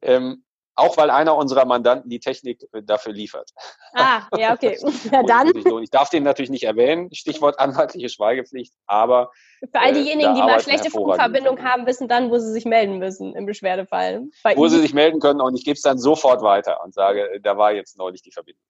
Ähm, 0.00 0.44
auch 0.76 0.96
weil 0.96 1.10
einer 1.10 1.36
unserer 1.36 1.64
Mandanten 1.64 2.10
die 2.10 2.20
Technik 2.20 2.62
äh, 2.72 2.82
dafür 2.82 3.12
liefert. 3.12 3.50
Ah, 3.92 4.22
ja, 4.36 4.52
okay. 4.52 4.78
Ja, 5.12 5.22
dann. 5.22 5.52
Ich 5.82 5.90
darf 5.90 6.10
den 6.10 6.22
natürlich 6.22 6.50
nicht 6.50 6.64
erwähnen, 6.64 7.14
Stichwort 7.14 7.58
anwaltliche 7.58 8.08
Schweigepflicht, 8.08 8.74
aber. 8.86 9.30
Für 9.60 9.80
all 9.80 9.90
äh, 9.90 10.02
diejenigen, 10.02 10.34
die 10.34 10.40
mal 10.40 10.60
schlechte 10.60 10.90
Funkverbindung 10.90 11.62
haben, 11.62 11.86
wissen 11.86 12.08
dann, 12.08 12.30
wo 12.30 12.38
sie 12.38 12.52
sich 12.52 12.64
melden 12.64 12.98
müssen 12.98 13.34
im 13.34 13.46
Beschwerdefall. 13.46 14.24
wo 14.54 14.68
sie 14.68 14.80
sich 14.80 14.94
melden 14.94 15.20
können 15.20 15.40
und 15.40 15.56
ich 15.56 15.64
gebe 15.64 15.74
es 15.74 15.82
dann 15.82 15.98
sofort 15.98 16.42
weiter 16.42 16.82
und 16.82 16.94
sage, 16.94 17.40
da 17.42 17.56
war 17.56 17.72
jetzt 17.72 17.96
neulich 17.96 18.22
die 18.22 18.32
Verbindung. 18.32 18.64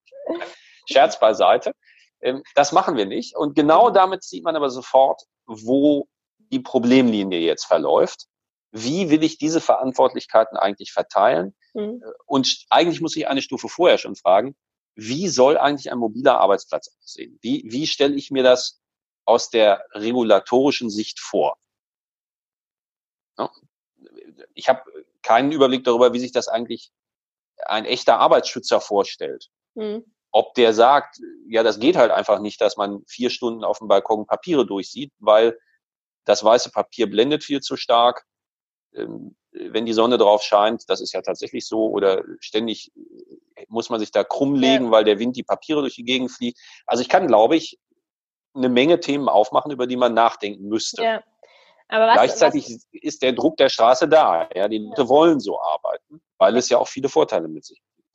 Scherz 0.90 1.18
beiseite. 1.18 1.72
Ähm, 2.20 2.42
das 2.54 2.72
machen 2.72 2.96
wir 2.96 3.06
nicht. 3.06 3.36
Und 3.36 3.54
genau 3.54 3.90
damit 3.90 4.24
sieht 4.24 4.44
man 4.44 4.56
aber 4.56 4.70
sofort, 4.70 5.22
wo 5.46 6.06
die 6.52 6.60
Problemlinie 6.60 7.38
jetzt 7.40 7.66
verläuft. 7.66 8.26
Wie 8.76 9.08
will 9.08 9.22
ich 9.22 9.38
diese 9.38 9.60
Verantwortlichkeiten 9.60 10.56
eigentlich 10.56 10.92
verteilen? 10.92 11.54
Mhm. 11.74 12.02
Und 12.26 12.66
eigentlich 12.70 13.00
muss 13.00 13.14
ich 13.14 13.28
eine 13.28 13.40
Stufe 13.40 13.68
vorher 13.68 13.98
schon 13.98 14.16
fragen, 14.16 14.56
wie 14.96 15.28
soll 15.28 15.56
eigentlich 15.56 15.92
ein 15.92 15.98
mobiler 15.98 16.40
Arbeitsplatz 16.40 16.92
aussehen? 17.00 17.38
Wie, 17.40 17.62
wie 17.68 17.86
stelle 17.86 18.16
ich 18.16 18.32
mir 18.32 18.42
das 18.42 18.80
aus 19.24 19.48
der 19.48 19.84
regulatorischen 19.92 20.90
Sicht 20.90 21.20
vor? 21.20 21.56
Ich 24.54 24.68
habe 24.68 24.82
keinen 25.22 25.52
Überblick 25.52 25.84
darüber, 25.84 26.12
wie 26.12 26.20
sich 26.20 26.32
das 26.32 26.48
eigentlich 26.48 26.90
ein 27.66 27.84
echter 27.84 28.18
Arbeitsschützer 28.18 28.80
vorstellt. 28.80 29.50
Mhm. 29.74 30.04
Ob 30.32 30.54
der 30.54 30.74
sagt, 30.74 31.20
ja, 31.48 31.62
das 31.62 31.78
geht 31.78 31.94
halt 31.94 32.10
einfach 32.10 32.40
nicht, 32.40 32.60
dass 32.60 32.76
man 32.76 33.04
vier 33.06 33.30
Stunden 33.30 33.62
auf 33.62 33.78
dem 33.78 33.86
Balkon 33.86 34.26
Papiere 34.26 34.66
durchsieht, 34.66 35.12
weil 35.20 35.56
das 36.24 36.42
weiße 36.42 36.72
Papier 36.72 37.08
blendet 37.08 37.44
viel 37.44 37.60
zu 37.60 37.76
stark. 37.76 38.26
Ähm, 38.94 39.36
wenn 39.52 39.86
die 39.86 39.92
Sonne 39.92 40.18
drauf 40.18 40.42
scheint, 40.42 40.88
das 40.88 41.00
ist 41.00 41.12
ja 41.12 41.22
tatsächlich 41.22 41.66
so, 41.66 41.86
oder 41.86 42.22
ständig 42.40 42.92
muss 43.68 43.88
man 43.88 44.00
sich 44.00 44.10
da 44.10 44.24
krumm 44.24 44.54
legen, 44.54 44.86
ja. 44.86 44.90
weil 44.90 45.04
der 45.04 45.18
Wind 45.18 45.36
die 45.36 45.42
Papiere 45.42 45.80
durch 45.80 45.94
die 45.94 46.04
Gegend 46.04 46.30
fliegt. 46.30 46.58
Also 46.86 47.02
ich 47.02 47.08
kann, 47.08 47.26
glaube 47.26 47.56
ich, 47.56 47.78
eine 48.54 48.68
Menge 48.68 49.00
Themen 49.00 49.28
aufmachen, 49.28 49.72
über 49.72 49.86
die 49.86 49.96
man 49.96 50.14
nachdenken 50.14 50.68
müsste. 50.68 51.02
Ja. 51.02 51.22
Aber 51.88 52.06
was, 52.06 52.14
Gleichzeitig 52.14 52.64
was, 52.66 52.86
ist 52.92 53.22
der 53.22 53.32
Druck 53.32 53.56
der 53.56 53.68
Straße 53.68 54.08
da. 54.08 54.48
Ja, 54.54 54.68
die 54.68 54.78
Leute 54.78 55.08
wollen 55.08 55.40
so 55.40 55.60
arbeiten, 55.60 56.20
weil 56.38 56.56
es 56.56 56.68
ja 56.68 56.78
auch 56.78 56.88
viele 56.88 57.08
Vorteile 57.08 57.48
mit 57.48 57.64
sich 57.64 57.80
bringt. 57.80 58.08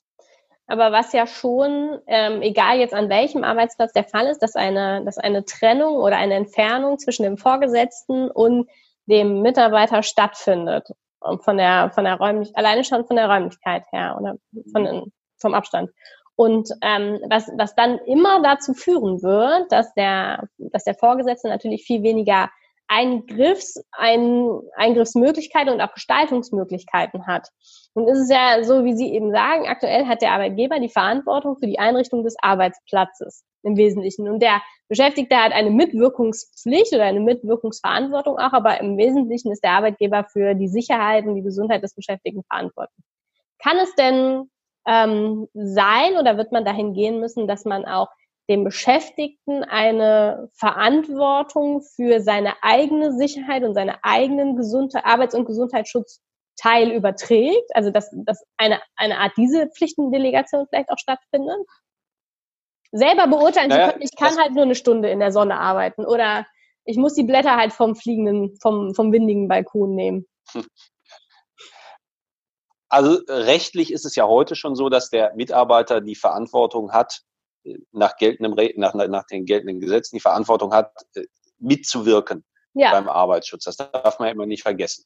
aber 0.67 0.91
was 0.91 1.13
ja 1.13 1.27
schon, 1.27 1.99
ähm, 2.07 2.41
egal 2.41 2.79
jetzt 2.79 2.93
an 2.93 3.09
welchem 3.09 3.43
Arbeitsplatz 3.43 3.93
der 3.93 4.05
Fall 4.05 4.27
ist, 4.27 4.39
dass 4.39 4.55
eine, 4.55 5.03
dass 5.05 5.17
eine 5.17 5.45
Trennung 5.45 5.95
oder 5.97 6.17
eine 6.17 6.35
Entfernung 6.35 6.99
zwischen 6.99 7.23
dem 7.23 7.37
Vorgesetzten 7.37 8.31
und 8.31 8.69
dem 9.10 9.41
Mitarbeiter 9.41 10.04
stattfindet. 10.04 10.88
Von 11.41 11.58
der, 11.58 11.91
von 11.93 12.06
der 12.06 12.15
Räumlichkeit, 12.15 12.58
alleine 12.58 12.86
schon 12.86 13.06
von 13.06 13.17
der 13.17 13.30
Räumlichkeit 13.30 13.84
her 13.91 14.15
oder 14.17 14.36
von, 14.72 15.12
vom 15.38 15.54
Abstand. 15.54 15.91
Und 16.38 16.69
ähm, 16.82 17.19
was, 17.30 17.52
was 17.58 17.76
dann 17.76 17.98
immer 18.06 18.41
dazu 18.41 18.74
führen 18.74 19.22
wird, 19.22 19.69
dass 19.69 19.93
der, 19.95 20.48
dass 20.58 20.86
der 20.86 20.95
Vorgesetzte 20.95 21.50
natürlich 21.50 21.84
viel 21.84 22.04
weniger 22.04 22.50
Eingriffs, 22.89 23.82
ein, 23.91 24.49
Eingriffsmöglichkeiten 24.75 25.71
und 25.71 25.80
auch 25.80 25.93
Gestaltungsmöglichkeiten 25.93 27.28
hat. 27.28 27.47
Und 27.93 28.08
es 28.10 28.19
ist 28.19 28.32
ja 28.32 28.63
so, 28.63 28.84
wie 28.84 28.95
Sie 28.95 29.13
eben 29.13 29.32
sagen, 29.32 29.67
aktuell 29.67 30.08
hat 30.08 30.23
der 30.23 30.32
Arbeitgeber 30.32 30.80
die 30.80 30.89
Verantwortung 30.89 31.58
für 31.58 31.67
die 31.67 31.78
Einrichtung 31.78 32.23
des 32.23 32.36
Arbeitsplatzes 32.41 33.45
im 33.62 33.78
Wesentlichen. 33.78 34.28
Und 34.28 34.41
der 34.41 34.62
Beschäftigte 34.88 35.36
hat 35.38 35.54
eine 35.54 35.69
Mitwirkungspflicht 35.69 36.91
oder 36.93 37.04
eine 37.04 37.19
Mitwirkungsverantwortung 37.19 38.39
auch, 38.39 38.54
aber 38.54 38.80
im 38.80 38.97
Wesentlichen 38.97 39.52
ist 39.52 39.63
der 39.63 39.71
Arbeitgeber 39.73 40.23
für 40.23 40.56
die 40.56 40.67
Sicherheit 40.67 41.25
und 41.25 41.36
die 41.36 41.43
Gesundheit 41.43 41.84
des 41.84 41.93
Beschäftigten 41.93 42.43
verantwortlich. 42.43 43.06
Kann 43.60 43.78
es 43.78 43.93
denn 43.95 44.49
ähm, 44.88 45.47
sein 45.54 46.17
oder 46.19 46.38
wird 46.38 46.52
man 46.52 46.65
dahin 46.65 46.93
gehen 46.93 47.19
müssen, 47.19 47.47
dass 47.47 47.65
man 47.65 47.86
auch 47.86 48.10
dem 48.49 48.63
Beschäftigten 48.63 49.63
eine 49.63 50.49
Verantwortung 50.55 51.81
für 51.81 52.19
seine 52.19 52.53
eigene 52.63 53.15
Sicherheit 53.15 53.63
und 53.63 53.75
seine 53.75 54.03
eigenen 54.03 54.57
Gesundheit, 54.57 55.05
Arbeits- 55.05 55.35
und 55.35 55.45
Gesundheitsschutzteil 55.45 56.91
überträgt, 56.91 57.69
also 57.75 57.91
dass, 57.91 58.09
dass 58.25 58.43
eine, 58.57 58.81
eine 58.95 59.19
Art 59.19 59.33
diese 59.38 59.67
Pflichtendelegation 59.67 60.67
vielleicht 60.67 60.89
auch 60.89 60.97
stattfindet? 60.97 61.57
Selber 62.91 63.27
beurteilen 63.27 63.69
naja, 63.69 63.85
zu 63.85 63.91
können, 63.91 64.03
ich 64.03 64.15
kann 64.15 64.38
halt 64.39 64.53
nur 64.53 64.63
eine 64.63 64.75
Stunde 64.75 65.12
in 65.12 65.19
der 65.19 65.31
Sonne 65.31 65.59
arbeiten 65.59 66.05
oder 66.05 66.47
ich 66.85 66.97
muss 66.97 67.13
die 67.13 67.23
Blätter 67.23 67.55
halt 67.55 67.71
vom 67.71 67.95
fliegenden, 67.95 68.57
vom, 68.59 68.95
vom 68.95 69.12
windigen 69.12 69.47
Balkon 69.47 69.93
nehmen. 69.93 70.25
Also 72.91 73.19
rechtlich 73.27 73.93
ist 73.93 74.05
es 74.05 74.15
ja 74.15 74.25
heute 74.25 74.55
schon 74.55 74.73
so, 74.73 74.89
dass 74.89 75.12
der 75.12 75.35
Mitarbeiter 75.35 76.01
die 76.01 76.15
Verantwortung 76.15 76.91
hat, 76.91 77.21
nach, 77.91 78.15
geltendem, 78.17 78.56
nach, 78.78 78.93
nach 78.93 79.26
den 79.26 79.45
geltenden 79.45 79.80
Gesetzen 79.80 80.15
die 80.15 80.22
Verantwortung 80.22 80.74
hat, 80.74 80.91
äh, 81.15 81.26
mitzuwirken 81.60 82.45
ja. 82.74 82.91
beim 82.91 83.10
Arbeitsschutz. 83.10 83.65
Das 83.65 83.78
darf 83.78 84.19
man 84.19 84.30
immer 84.30 84.45
nicht 84.45 84.63
vergessen. 84.63 85.06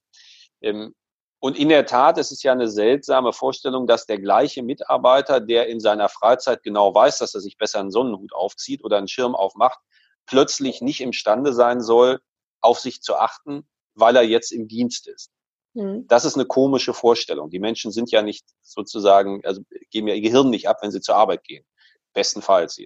Ähm, 0.62 0.94
und 1.39 1.58
in 1.58 1.68
der 1.68 1.86
Tat 1.86 2.18
ist 2.18 2.32
es 2.32 2.42
ja 2.42 2.54
eine 2.54 2.70
seltsame 2.70 3.34
Vorstellung, 3.34 3.86
dass 3.86 4.06
der 4.06 4.18
gleiche 4.18 4.63
Mitarbeiter, 4.63 5.42
der 5.42 5.68
in 5.68 5.82
seiner 5.82 6.08
Freizeit 6.08 6.63
genau 6.63 6.96
weiß, 6.96 7.18
dass 7.18 7.36
er 7.36 7.42
sich 7.42 7.58
besser 7.58 7.82
einen 7.82 7.92
Sonnenhut 7.92 8.34
aufzieht 8.34 8.84
oder 8.84 8.98
einen 8.98 9.10
Schirm 9.10 9.36
aufmacht, 9.36 9.80
plötzlich 10.26 10.82
nicht 10.82 11.02
imstande 11.02 11.52
sein 11.52 11.82
soll, 11.82 12.22
auf 12.62 12.80
sich 12.80 13.02
zu 13.02 13.16
achten, 13.16 13.68
weil 13.94 14.16
er 14.16 14.24
jetzt 14.24 14.52
im 14.52 14.70
Dienst 14.70 15.08
ist. 15.08 15.32
Mhm. 15.74 16.08
Das 16.08 16.24
ist 16.24 16.36
eine 16.36 16.46
komische 16.46 16.94
Vorstellung. 16.94 17.50
Die 17.50 17.60
Menschen 17.60 17.92
sind 17.92 18.10
ja 18.12 18.22
nicht 18.22 18.46
sozusagen, 18.62 19.44
also 19.46 19.62
geben 19.92 20.08
ja 20.08 20.13
ihr 20.13 20.22
Gehirn 20.22 20.50
nicht 20.50 20.70
ab, 20.70 20.78
wenn 20.82 20.92
sie 20.92 21.02
zur 21.02 21.16
Arbeit 21.16 21.44
gehen. 21.44 21.66
Bestenfalls. 22.13 22.80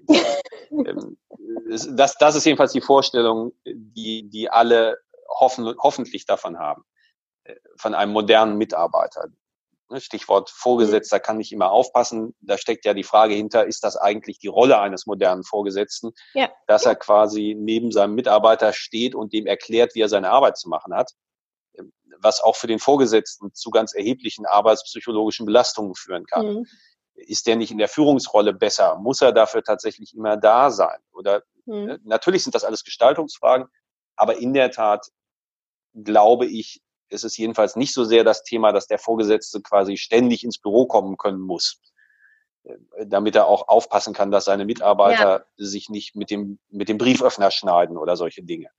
Ähm, 0.70 1.18
das, 1.70 2.18
das 2.18 2.36
ist 2.36 2.46
jedenfalls 2.46 2.74
die 2.74 2.82
Vorstellung, 2.82 3.54
die, 3.66 4.30
die 4.30 4.50
alle 4.50 4.98
hoffen, 5.30 5.74
hoffentlich 5.80 6.26
davon 6.26 6.60
haben, 6.60 6.84
äh, 7.44 7.56
von 7.78 7.94
einem 7.94 8.12
modernen 8.12 8.58
Mitarbeiter. 8.58 9.28
Ne, 9.90 10.02
Stichwort 10.02 10.50
Vorgesetzter 10.50 11.20
kann 11.20 11.38
nicht 11.38 11.54
immer 11.54 11.72
aufpassen. 11.72 12.36
Da 12.42 12.58
steckt 12.58 12.86
ja 12.86 12.94
die 12.94 13.04
Frage 13.04 13.34
hinter, 13.34 13.66
ist 13.66 13.84
das 13.84 13.96
eigentlich 13.96 14.40
die 14.40 14.48
Rolle 14.48 14.80
eines 14.80 15.06
modernen 15.06 15.44
Vorgesetzten, 15.44 16.12
ja. 16.34 16.52
dass 16.68 16.86
er 16.86 16.96
quasi 16.96 17.56
neben 17.58 17.92
seinem 17.92 18.16
Mitarbeiter 18.16 18.74
steht 18.74 19.16
und 19.16 19.32
dem 19.34 19.46
erklärt, 19.46 19.96
wie 19.96 20.02
er 20.02 20.10
seine 20.10 20.32
Arbeit 20.32 20.58
zu 20.58 20.68
machen 20.68 20.94
hat, 20.94 21.12
ähm, 21.78 21.94
was 22.20 22.42
auch 22.42 22.56
für 22.56 22.68
den 22.68 22.80
Vorgesetzten 22.80 23.54
zu 23.54 23.70
ganz 23.70 23.94
erheblichen 23.94 24.46
arbeitspsychologischen 24.46 25.46
Belastungen 25.46 25.96
führen 25.96 26.26
kann. 26.26 26.46
Mhm 26.46 26.68
ist 27.18 27.48
der 27.48 27.56
nicht 27.56 27.72
in 27.72 27.78
der 27.78 27.90
Führungsrolle 27.90 28.54
besser? 28.54 28.96
Muss 28.98 29.22
er 29.22 29.32
dafür 29.32 29.64
tatsächlich 29.64 30.14
immer 30.14 30.38
da 30.38 30.70
sein? 30.72 31.00
Oder 31.12 31.44
mhm. 31.66 32.00
natürlich 32.04 32.44
sind 32.44 32.56
das 32.56 32.64
alles 32.64 32.84
Gestaltungsfragen, 32.84 33.68
aber 34.16 34.38
in 34.38 34.54
der 34.54 34.72
Tat 34.72 35.08
glaube 35.94 36.46
ich, 36.46 36.82
ist 37.10 37.24
es 37.24 37.38
jedenfalls 37.38 37.76
nicht 37.76 37.94
so 37.94 38.04
sehr 38.04 38.24
das 38.24 38.44
Thema, 38.44 38.72
dass 38.72 38.88
der 38.88 39.00
Vorgesetzte 39.00 39.62
quasi 39.62 39.98
ständig 39.98 40.44
ins 40.44 40.60
Büro 40.60 40.86
kommen 40.86 41.18
können 41.18 41.40
muss, 41.40 41.80
äh, 42.64 42.76
damit 43.06 43.36
er 43.36 43.48
auch 43.48 43.68
aufpassen 43.68 44.14
kann, 44.14 44.32
dass 44.32 44.46
seine 44.46 44.66
Mitarbeiter 44.66 45.40
ja. 45.40 45.46
sich 45.56 45.90
nicht 45.90 46.16
mit 46.16 46.30
dem, 46.30 46.60
mit 46.70 46.90
dem 46.90 46.98
Brieföffner 46.98 47.52
schneiden 47.52 47.98
oder 47.98 48.18
solche 48.18 48.44
Dinge. 48.44 48.70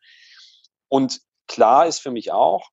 Und 0.89 1.21
klar 1.47 1.87
ist 1.87 2.01
für 2.01 2.11
mich 2.11 2.33
auch, 2.33 2.69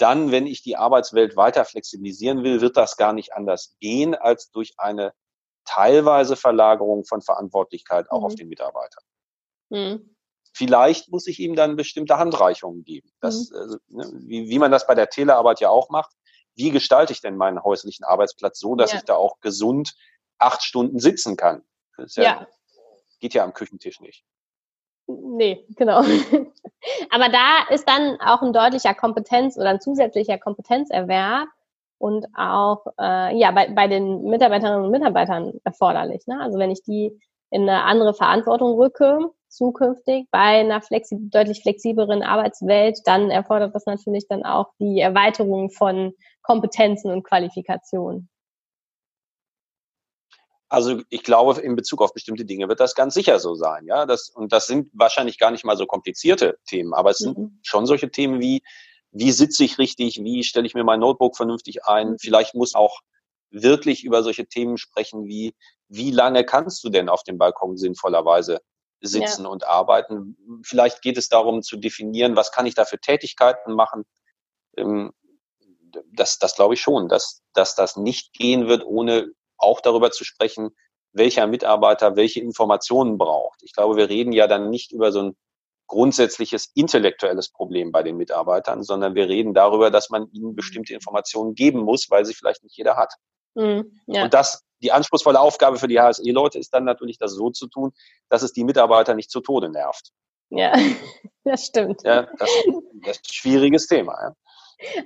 dann, 0.00 0.30
wenn 0.30 0.46
ich 0.46 0.62
die 0.62 0.76
Arbeitswelt 0.76 1.36
weiter 1.36 1.64
flexibilisieren 1.64 2.42
will, 2.42 2.60
wird 2.60 2.76
das 2.76 2.96
gar 2.96 3.12
nicht 3.12 3.34
anders 3.34 3.76
gehen 3.80 4.14
als 4.14 4.50
durch 4.50 4.74
eine 4.78 5.12
teilweise 5.64 6.36
Verlagerung 6.36 7.04
von 7.04 7.22
Verantwortlichkeit 7.22 8.10
auch 8.10 8.20
mhm. 8.20 8.24
auf 8.26 8.34
den 8.34 8.48
Mitarbeiter. 8.48 9.00
Mhm. 9.68 10.16
Vielleicht 10.52 11.10
muss 11.10 11.26
ich 11.26 11.38
ihm 11.38 11.54
dann 11.54 11.76
bestimmte 11.76 12.18
Handreichungen 12.18 12.82
geben. 12.84 13.10
Das, 13.20 13.50
mhm. 13.50 13.56
also, 13.56 13.78
ne, 13.88 14.10
wie, 14.26 14.48
wie 14.48 14.58
man 14.58 14.70
das 14.70 14.86
bei 14.86 14.94
der 14.94 15.08
Telearbeit 15.08 15.60
ja 15.60 15.70
auch 15.70 15.90
macht. 15.90 16.12
Wie 16.56 16.70
gestalte 16.70 17.12
ich 17.12 17.20
denn 17.20 17.36
meinen 17.36 17.62
häuslichen 17.62 18.04
Arbeitsplatz 18.04 18.58
so, 18.58 18.74
dass 18.74 18.92
ja. 18.92 18.98
ich 18.98 19.04
da 19.04 19.14
auch 19.14 19.38
gesund 19.40 19.94
acht 20.38 20.62
Stunden 20.62 20.98
sitzen 20.98 21.36
kann? 21.36 21.62
Ja, 21.96 22.22
ja. 22.22 22.46
Geht 23.20 23.34
ja 23.34 23.44
am 23.44 23.52
Küchentisch 23.52 24.00
nicht. 24.00 24.24
Nee, 25.06 25.66
genau. 25.76 26.02
Aber 27.10 27.28
da 27.28 27.74
ist 27.74 27.88
dann 27.88 28.18
auch 28.20 28.42
ein 28.42 28.52
deutlicher 28.52 28.94
Kompetenz 28.94 29.56
oder 29.56 29.70
ein 29.70 29.80
zusätzlicher 29.80 30.38
Kompetenzerwerb 30.38 31.48
und 31.98 32.26
auch 32.34 32.86
äh, 32.98 33.36
ja 33.36 33.50
bei, 33.50 33.68
bei 33.68 33.86
den 33.86 34.22
Mitarbeiterinnen 34.24 34.84
und 34.84 34.90
Mitarbeitern 34.90 35.52
erforderlich. 35.64 36.26
Ne? 36.26 36.40
Also 36.40 36.58
wenn 36.58 36.70
ich 36.70 36.82
die 36.82 37.20
in 37.50 37.68
eine 37.68 37.82
andere 37.82 38.14
Verantwortung 38.14 38.74
rücke, 38.78 39.30
zukünftig 39.48 40.26
bei 40.30 40.60
einer 40.60 40.80
flexi 40.80 41.18
deutlich 41.20 41.60
flexibleren 41.60 42.22
Arbeitswelt, 42.22 43.00
dann 43.04 43.30
erfordert 43.30 43.74
das 43.74 43.84
natürlich 43.84 44.26
dann 44.28 44.44
auch 44.44 44.68
die 44.78 45.00
Erweiterung 45.00 45.70
von 45.70 46.14
Kompetenzen 46.42 47.10
und 47.10 47.24
Qualifikationen. 47.24 48.29
Also 50.70 51.02
ich 51.08 51.24
glaube, 51.24 51.60
in 51.60 51.74
Bezug 51.74 52.00
auf 52.00 52.14
bestimmte 52.14 52.44
Dinge 52.44 52.68
wird 52.68 52.78
das 52.78 52.94
ganz 52.94 53.14
sicher 53.14 53.40
so 53.40 53.56
sein. 53.56 53.86
Ja, 53.86 54.06
das, 54.06 54.30
und 54.30 54.52
das 54.52 54.66
sind 54.66 54.88
wahrscheinlich 54.94 55.36
gar 55.36 55.50
nicht 55.50 55.64
mal 55.64 55.76
so 55.76 55.84
komplizierte 55.84 56.58
Themen, 56.64 56.94
aber 56.94 57.10
es 57.10 57.18
sind 57.18 57.36
mhm. 57.36 57.58
schon 57.62 57.86
solche 57.86 58.08
Themen 58.10 58.40
wie, 58.40 58.62
wie 59.10 59.32
sitze 59.32 59.64
ich 59.64 59.78
richtig, 59.78 60.22
wie 60.22 60.44
stelle 60.44 60.66
ich 60.66 60.74
mir 60.74 60.84
mein 60.84 61.00
Notebook 61.00 61.36
vernünftig 61.36 61.84
ein. 61.86 62.10
Mhm. 62.10 62.18
Vielleicht 62.20 62.54
muss 62.54 62.76
auch 62.76 63.00
wirklich 63.50 64.04
über 64.04 64.22
solche 64.22 64.46
Themen 64.46 64.78
sprechen 64.78 65.26
wie, 65.26 65.54
wie 65.88 66.12
lange 66.12 66.44
kannst 66.44 66.84
du 66.84 66.88
denn 66.88 67.08
auf 67.08 67.24
dem 67.24 67.36
Balkon 67.36 67.76
sinnvollerweise 67.76 68.60
sitzen 69.00 69.42
ja. 69.42 69.48
und 69.48 69.66
arbeiten? 69.66 70.36
Vielleicht 70.62 71.02
geht 71.02 71.18
es 71.18 71.28
darum 71.28 71.62
zu 71.62 71.78
definieren, 71.78 72.36
was 72.36 72.52
kann 72.52 72.66
ich 72.66 72.76
da 72.76 72.84
für 72.84 73.00
Tätigkeiten 73.00 73.72
machen. 73.72 74.04
Ähm, 74.76 75.12
das, 76.12 76.38
das 76.38 76.54
glaube 76.54 76.74
ich 76.74 76.80
schon, 76.80 77.08
dass, 77.08 77.42
dass 77.54 77.74
das 77.74 77.96
nicht 77.96 78.32
gehen 78.34 78.68
wird, 78.68 78.84
ohne 78.86 79.32
auch 79.60 79.80
darüber 79.80 80.10
zu 80.10 80.24
sprechen, 80.24 80.70
welcher 81.12 81.46
Mitarbeiter 81.46 82.16
welche 82.16 82.40
Informationen 82.40 83.18
braucht. 83.18 83.62
Ich 83.62 83.72
glaube, 83.72 83.96
wir 83.96 84.08
reden 84.08 84.32
ja 84.32 84.46
dann 84.46 84.70
nicht 84.70 84.92
über 84.92 85.12
so 85.12 85.22
ein 85.22 85.36
grundsätzliches 85.88 86.70
intellektuelles 86.74 87.50
Problem 87.50 87.90
bei 87.90 88.04
den 88.04 88.16
Mitarbeitern, 88.16 88.84
sondern 88.84 89.16
wir 89.16 89.28
reden 89.28 89.54
darüber, 89.54 89.90
dass 89.90 90.08
man 90.08 90.30
ihnen 90.30 90.54
bestimmte 90.54 90.94
Informationen 90.94 91.56
geben 91.56 91.80
muss, 91.80 92.08
weil 92.10 92.24
sie 92.24 92.34
vielleicht 92.34 92.62
nicht 92.62 92.76
jeder 92.76 92.96
hat. 92.96 93.12
Mhm, 93.56 94.00
ja. 94.06 94.22
Und 94.22 94.32
das, 94.32 94.62
die 94.82 94.92
anspruchsvolle 94.92 95.40
Aufgabe 95.40 95.78
für 95.78 95.88
die 95.88 96.00
HSE-Leute 96.00 96.60
ist 96.60 96.72
dann 96.72 96.84
natürlich, 96.84 97.18
das 97.18 97.32
so 97.32 97.50
zu 97.50 97.66
tun, 97.66 97.90
dass 98.28 98.42
es 98.42 98.52
die 98.52 98.62
Mitarbeiter 98.62 99.14
nicht 99.14 99.32
zu 99.32 99.40
Tode 99.40 99.68
nervt. 99.68 100.12
Ja, 100.50 100.72
das 101.44 101.66
stimmt. 101.66 102.02
Ja, 102.04 102.28
das, 102.38 102.50
das 103.04 103.16
ist 103.16 103.24
ein 103.26 103.32
schwieriges 103.32 103.88
Thema. 103.88 104.12
Ja. 104.22 104.34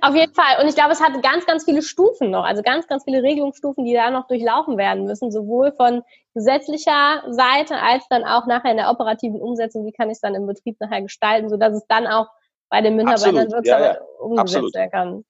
Auf 0.01 0.15
jeden 0.15 0.33
Fall. 0.33 0.61
Und 0.61 0.67
ich 0.67 0.75
glaube, 0.75 0.93
es 0.93 1.01
hat 1.01 1.21
ganz, 1.21 1.45
ganz 1.45 1.65
viele 1.65 1.81
Stufen 1.81 2.31
noch, 2.31 2.45
also 2.45 2.61
ganz, 2.61 2.87
ganz 2.87 3.03
viele 3.03 3.21
Regelungsstufen, 3.23 3.85
die 3.85 3.93
da 3.93 4.09
noch 4.09 4.27
durchlaufen 4.27 4.77
werden 4.77 5.05
müssen, 5.05 5.31
sowohl 5.31 5.73
von 5.73 6.03
gesetzlicher 6.33 7.23
Seite 7.29 7.77
als 7.81 8.05
dann 8.09 8.23
auch 8.23 8.45
nachher 8.45 8.71
in 8.71 8.77
der 8.77 8.89
operativen 8.89 9.41
Umsetzung. 9.41 9.85
Wie 9.85 9.91
kann 9.91 10.09
ich 10.09 10.15
es 10.15 10.21
dann 10.21 10.35
im 10.35 10.47
Betrieb 10.47 10.79
nachher 10.79 11.01
gestalten, 11.01 11.49
sodass 11.49 11.73
es 11.73 11.85
dann 11.87 12.07
auch 12.07 12.27
bei 12.69 12.81
den 12.81 12.95
Mitarbeitern 12.95 13.51
wirksam 13.51 13.81
ja, 13.81 13.93
ja. 13.93 14.01
umgesetzt 14.19 14.75
werden 14.75 14.91
kann. 14.91 15.25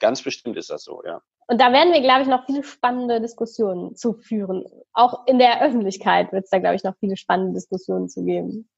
Ganz 0.00 0.22
bestimmt 0.22 0.56
ist 0.56 0.70
das 0.70 0.84
so, 0.84 1.02
ja. 1.04 1.20
Und 1.50 1.60
da 1.60 1.72
werden 1.72 1.94
wir, 1.94 2.02
glaube 2.02 2.22
ich, 2.22 2.28
noch 2.28 2.44
viele 2.44 2.62
spannende 2.62 3.22
Diskussionen 3.22 3.96
zu 3.96 4.12
führen. 4.12 4.66
Auch 4.92 5.26
in 5.26 5.38
der 5.38 5.62
Öffentlichkeit 5.62 6.30
wird 6.30 6.44
es 6.44 6.50
da, 6.50 6.58
glaube 6.58 6.76
ich, 6.76 6.84
noch 6.84 6.94
viele 7.00 7.16
spannende 7.16 7.54
Diskussionen 7.54 8.08
zu 8.10 8.22
geben. 8.22 8.68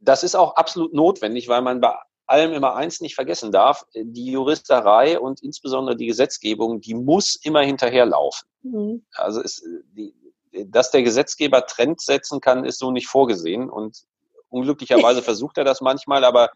Das 0.00 0.22
ist 0.22 0.34
auch 0.34 0.56
absolut 0.56 0.94
notwendig, 0.94 1.48
weil 1.48 1.60
man 1.60 1.80
bei 1.80 1.94
allem 2.28 2.52
immer 2.52 2.74
eins 2.74 3.00
nicht 3.00 3.14
vergessen 3.14 3.52
darf, 3.52 3.84
die 3.94 4.32
Juristerei 4.32 5.18
und 5.18 5.42
insbesondere 5.42 5.96
die 5.96 6.06
Gesetzgebung, 6.06 6.80
die 6.80 6.94
muss 6.94 7.36
immer 7.36 7.62
hinterherlaufen. 7.62 8.48
Mhm. 8.62 9.04
Also 9.12 9.42
es, 9.42 9.62
die, 9.92 10.14
dass 10.66 10.90
der 10.90 11.02
Gesetzgeber 11.02 11.66
Trend 11.66 12.00
setzen 12.00 12.40
kann, 12.40 12.64
ist 12.64 12.78
so 12.78 12.90
nicht 12.90 13.08
vorgesehen 13.08 13.70
und 13.70 14.04
unglücklicherweise 14.48 15.22
versucht 15.22 15.58
er 15.58 15.64
das 15.64 15.80
manchmal, 15.80 16.24
aber 16.24 16.50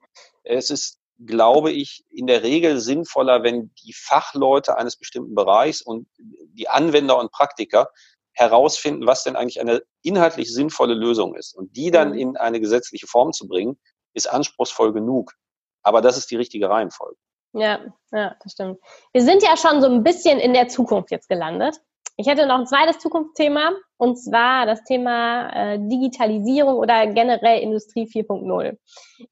es 0.45 0.71
ist, 0.71 0.99
glaube 1.25 1.71
ich, 1.71 2.05
in 2.11 2.27
der 2.27 2.43
Regel 2.43 2.81
sinnvoller, 2.81 3.43
wenn 3.43 3.73
die 3.85 3.93
Fachleute 3.93 4.77
eines 4.77 4.97
bestimmten 4.97 5.35
Bereichs 5.35 5.81
und 5.81 6.07
die 6.19 6.69
Anwender 6.69 7.19
und 7.19 7.31
Praktiker 7.31 7.89
herausfinden, 8.33 9.07
was 9.07 9.25
denn 9.25 9.37
eigentlich 9.37 9.61
eine 9.61 9.83
inhaltlich 10.03 10.53
sinnvolle 10.53 10.95
Lösung 10.95 11.35
ist. 11.35 11.55
Und 11.55 11.77
die 11.77 11.91
dann 11.91 12.11
mhm. 12.11 12.19
in 12.19 12.37
eine 12.37 12.61
gesetzliche 12.61 13.07
Form 13.07 13.33
zu 13.33 13.47
bringen, 13.47 13.79
ist 14.15 14.29
anspruchsvoll 14.31 14.93
genug. 14.93 15.35
Aber 15.83 16.01
das 16.01 16.17
ist 16.17 16.31
die 16.31 16.37
richtige 16.37 16.69
Reihenfolge. 16.69 17.17
Ja, 17.55 17.81
ja, 18.13 18.35
das 18.43 18.53
stimmt. 18.53 18.79
Wir 19.13 19.23
sind 19.23 19.43
ja 19.43 19.57
schon 19.57 19.83
so 19.83 19.89
ein 19.89 20.03
bisschen 20.03 20.39
in 20.39 20.55
der 20.55 20.69
Zukunft 20.69 21.11
jetzt 21.11 21.29
gelandet. 21.29 21.77
Ich 22.17 22.27
hätte 22.27 22.47
noch 22.47 22.59
ein 22.59 22.67
zweites 22.67 22.99
Zukunftsthema 22.99 23.73
und 23.97 24.17
zwar 24.17 24.67
das 24.67 24.85
Thema 24.85 25.51
äh, 25.51 25.79
Digitalisierung 25.79 26.77
oder 26.77 27.07
generell 27.07 27.61
Industrie 27.61 28.05
4.0. 28.05 28.77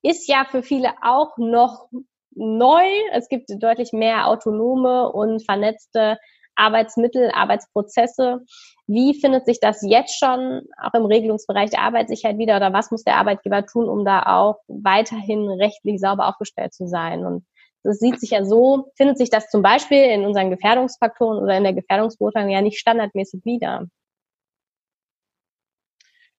Ist 0.02 0.28
ja 0.28 0.46
für 0.50 0.62
viele 0.62 0.92
auch 1.02 1.36
noch 1.36 1.88
neu. 2.32 2.84
Es 3.12 3.28
gibt 3.28 3.50
deutlich 3.50 3.92
mehr 3.92 4.28
autonome 4.28 5.10
und 5.12 5.44
vernetzte 5.44 6.18
Arbeitsmittel, 6.60 7.30
Arbeitsprozesse. 7.32 8.40
Wie 8.86 9.18
findet 9.20 9.46
sich 9.46 9.60
das 9.60 9.82
jetzt 9.82 10.18
schon 10.18 10.62
auch 10.80 10.94
im 10.94 11.06
Regelungsbereich 11.06 11.70
der 11.70 11.82
Arbeitssicherheit 11.82 12.38
wieder 12.38 12.56
oder 12.56 12.72
was 12.72 12.90
muss 12.90 13.04
der 13.04 13.16
Arbeitgeber 13.16 13.66
tun, 13.66 13.88
um 13.88 14.04
da 14.04 14.22
auch 14.22 14.58
weiterhin 14.68 15.48
rechtlich 15.48 16.00
sauber 16.00 16.28
aufgestellt 16.28 16.74
zu 16.74 16.86
sein? 16.86 17.24
Und 17.24 17.46
das 17.82 17.98
sieht 17.98 18.20
sich 18.20 18.30
ja 18.30 18.44
so, 18.44 18.90
findet 18.96 19.18
sich 19.18 19.30
das 19.30 19.48
zum 19.48 19.62
Beispiel 19.62 20.02
in 20.02 20.24
unseren 20.24 20.50
Gefährdungsfaktoren 20.50 21.42
oder 21.42 21.56
in 21.56 21.64
der 21.64 21.72
Gefährdungsbeurteilung 21.72 22.50
ja 22.50 22.60
nicht 22.60 22.78
standardmäßig 22.78 23.44
wieder. 23.44 23.86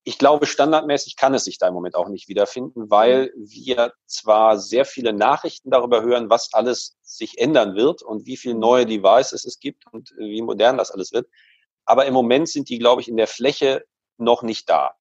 Ich 0.03 0.17
glaube, 0.17 0.47
standardmäßig 0.47 1.15
kann 1.15 1.35
es 1.35 1.43
sich 1.43 1.59
da 1.59 1.67
im 1.67 1.75
Moment 1.75 1.95
auch 1.95 2.09
nicht 2.09 2.27
wiederfinden, 2.27 2.89
weil 2.89 3.31
wir 3.35 3.93
zwar 4.07 4.57
sehr 4.57 4.85
viele 4.85 5.13
Nachrichten 5.13 5.69
darüber 5.69 6.01
hören, 6.01 6.29
was 6.29 6.53
alles 6.53 6.97
sich 7.03 7.37
ändern 7.37 7.75
wird 7.75 8.01
und 8.01 8.25
wie 8.25 8.37
viele 8.37 8.55
neue 8.55 8.87
Devices 8.87 9.45
es 9.45 9.59
gibt 9.59 9.85
und 9.91 10.11
wie 10.17 10.41
modern 10.41 10.77
das 10.77 10.89
alles 10.89 11.11
wird, 11.11 11.27
aber 11.85 12.05
im 12.05 12.13
Moment 12.13 12.49
sind 12.49 12.69
die, 12.69 12.79
glaube 12.79 13.01
ich, 13.01 13.09
in 13.09 13.17
der 13.17 13.27
Fläche 13.27 13.83
noch 14.17 14.43
nicht 14.43 14.69
da, 14.69 14.95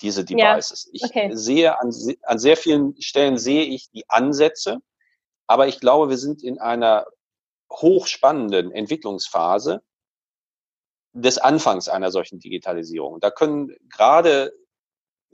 diese 0.00 0.24
Devices. 0.24 0.88
Ja, 0.92 1.08
okay. 1.08 1.30
Ich 1.32 1.38
sehe 1.38 1.80
an, 1.80 1.92
an 2.22 2.38
sehr 2.38 2.56
vielen 2.56 3.00
Stellen 3.00 3.38
sehe 3.38 3.64
ich 3.64 3.90
die 3.90 4.08
Ansätze, 4.08 4.78
aber 5.46 5.66
ich 5.66 5.80
glaube, 5.80 6.10
wir 6.10 6.18
sind 6.18 6.42
in 6.42 6.60
einer 6.60 7.06
hochspannenden 7.70 8.70
Entwicklungsphase 8.70 9.82
des 11.14 11.38
Anfangs 11.38 11.88
einer 11.88 12.10
solchen 12.10 12.40
Digitalisierung. 12.40 13.20
Da 13.20 13.30
können 13.30 13.74
gerade 13.88 14.52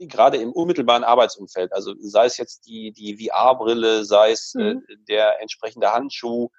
gerade 0.07 0.37
im 0.37 0.51
unmittelbaren 0.51 1.03
Arbeitsumfeld, 1.03 1.73
also 1.73 1.93
sei 1.99 2.25
es 2.25 2.37
jetzt 2.37 2.65
die, 2.65 2.91
die 2.91 3.27
VR-Brille, 3.29 4.03
sei 4.03 4.31
es 4.31 4.55
äh, 4.55 4.73
mhm. 4.73 4.83
äh, 4.87 4.95
der 5.07 5.41
entsprechende 5.41 5.91
Handschuh, 5.91 6.49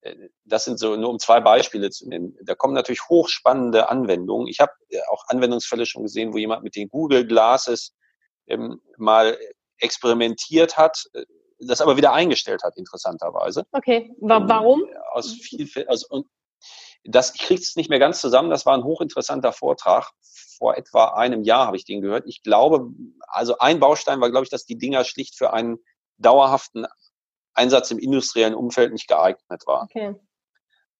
äh, 0.00 0.16
das 0.44 0.64
sind 0.64 0.78
so 0.78 0.96
nur 0.96 1.10
um 1.10 1.18
zwei 1.18 1.40
Beispiele 1.40 1.90
zu 1.90 2.08
nennen. 2.08 2.36
Da 2.42 2.54
kommen 2.54 2.74
natürlich 2.74 3.08
hochspannende 3.08 3.88
Anwendungen. 3.88 4.48
Ich 4.48 4.60
habe 4.60 4.72
äh, 4.88 5.00
auch 5.10 5.24
Anwendungsfälle 5.28 5.86
schon 5.86 6.02
gesehen, 6.02 6.32
wo 6.32 6.38
jemand 6.38 6.62
mit 6.62 6.76
den 6.76 6.88
Google 6.88 7.26
Glasses 7.26 7.94
ähm, 8.46 8.80
mal 8.96 9.38
experimentiert 9.78 10.76
hat, 10.76 11.04
äh, 11.12 11.24
das 11.60 11.80
aber 11.80 11.96
wieder 11.96 12.12
eingestellt 12.12 12.62
hat, 12.62 12.76
interessanterweise. 12.76 13.66
Okay, 13.72 14.14
warum? 14.20 14.82
Aus 15.12 15.32
viel, 15.32 15.68
also, 15.88 16.06
und 16.08 16.26
das 17.04 17.32
kriegt 17.32 17.62
es 17.62 17.76
nicht 17.76 17.90
mehr 17.90 17.98
ganz 17.98 18.20
zusammen. 18.20 18.50
Das 18.50 18.66
war 18.66 18.74
ein 18.74 18.84
hochinteressanter 18.84 19.52
Vortrag. 19.52 20.10
Vor 20.58 20.76
etwa 20.76 21.14
einem 21.14 21.42
Jahr 21.42 21.66
habe 21.66 21.76
ich 21.76 21.84
den 21.84 22.02
gehört. 22.02 22.24
Ich 22.26 22.42
glaube, 22.42 22.88
also 23.26 23.58
ein 23.58 23.80
Baustein 23.80 24.20
war, 24.20 24.30
glaube 24.30 24.44
ich, 24.44 24.50
dass 24.50 24.66
die 24.66 24.76
Dinger 24.76 25.04
schlicht 25.04 25.36
für 25.36 25.52
einen 25.52 25.78
dauerhaften 26.18 26.86
Einsatz 27.54 27.90
im 27.90 27.98
industriellen 27.98 28.54
Umfeld 28.54 28.92
nicht 28.92 29.08
geeignet 29.08 29.62
war. 29.66 29.84
Okay. 29.84 30.14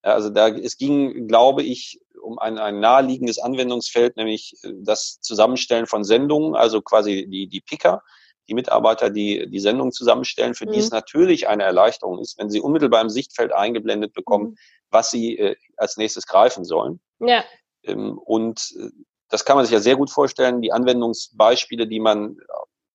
Also 0.03 0.30
da, 0.30 0.48
es 0.48 0.78
ging, 0.78 1.28
glaube 1.28 1.62
ich, 1.62 2.01
um 2.22 2.38
ein, 2.38 2.59
ein 2.59 2.80
naheliegendes 2.80 3.38
Anwendungsfeld, 3.38 4.16
nämlich 4.16 4.55
das 4.62 5.20
Zusammenstellen 5.20 5.86
von 5.86 6.05
Sendungen, 6.05 6.55
also 6.55 6.80
quasi 6.80 7.26
die, 7.28 7.48
die 7.48 7.61
Picker, 7.61 8.03
die 8.51 8.55
Mitarbeiter, 8.55 9.11
die 9.11 9.48
die 9.48 9.61
Sendung 9.61 9.92
zusammenstellen, 9.92 10.55
für 10.55 10.66
mhm. 10.66 10.72
die 10.72 10.80
es 10.80 10.90
natürlich 10.90 11.48
eine 11.48 11.62
Erleichterung 11.62 12.18
ist, 12.18 12.36
wenn 12.36 12.51
sie 12.51 12.61
unmittelbar 12.61 13.01
im 13.01 13.09
Sichtfeld 13.09 13.53
eingeblendet 13.53 14.12
bekommen, 14.12 14.51
mhm. 14.51 14.57
was 14.90 15.11
sie 15.11 15.38
äh, 15.38 15.57
als 15.76 15.96
nächstes 15.96 16.26
greifen 16.26 16.64
sollen. 16.64 17.01
Ja. 17.20 17.44
Ähm, 17.84 18.18
und 18.18 18.74
äh, 18.78 18.90
das 19.28 19.44
kann 19.44 19.57
man 19.57 19.64
sich 19.64 19.72
ja 19.72 19.80
sehr 19.80 19.96
gut 19.96 20.11
vorstellen. 20.11 20.61
Die 20.61 20.72
Anwendungsbeispiele, 20.72 21.86
die 21.86 22.01
man 22.01 22.36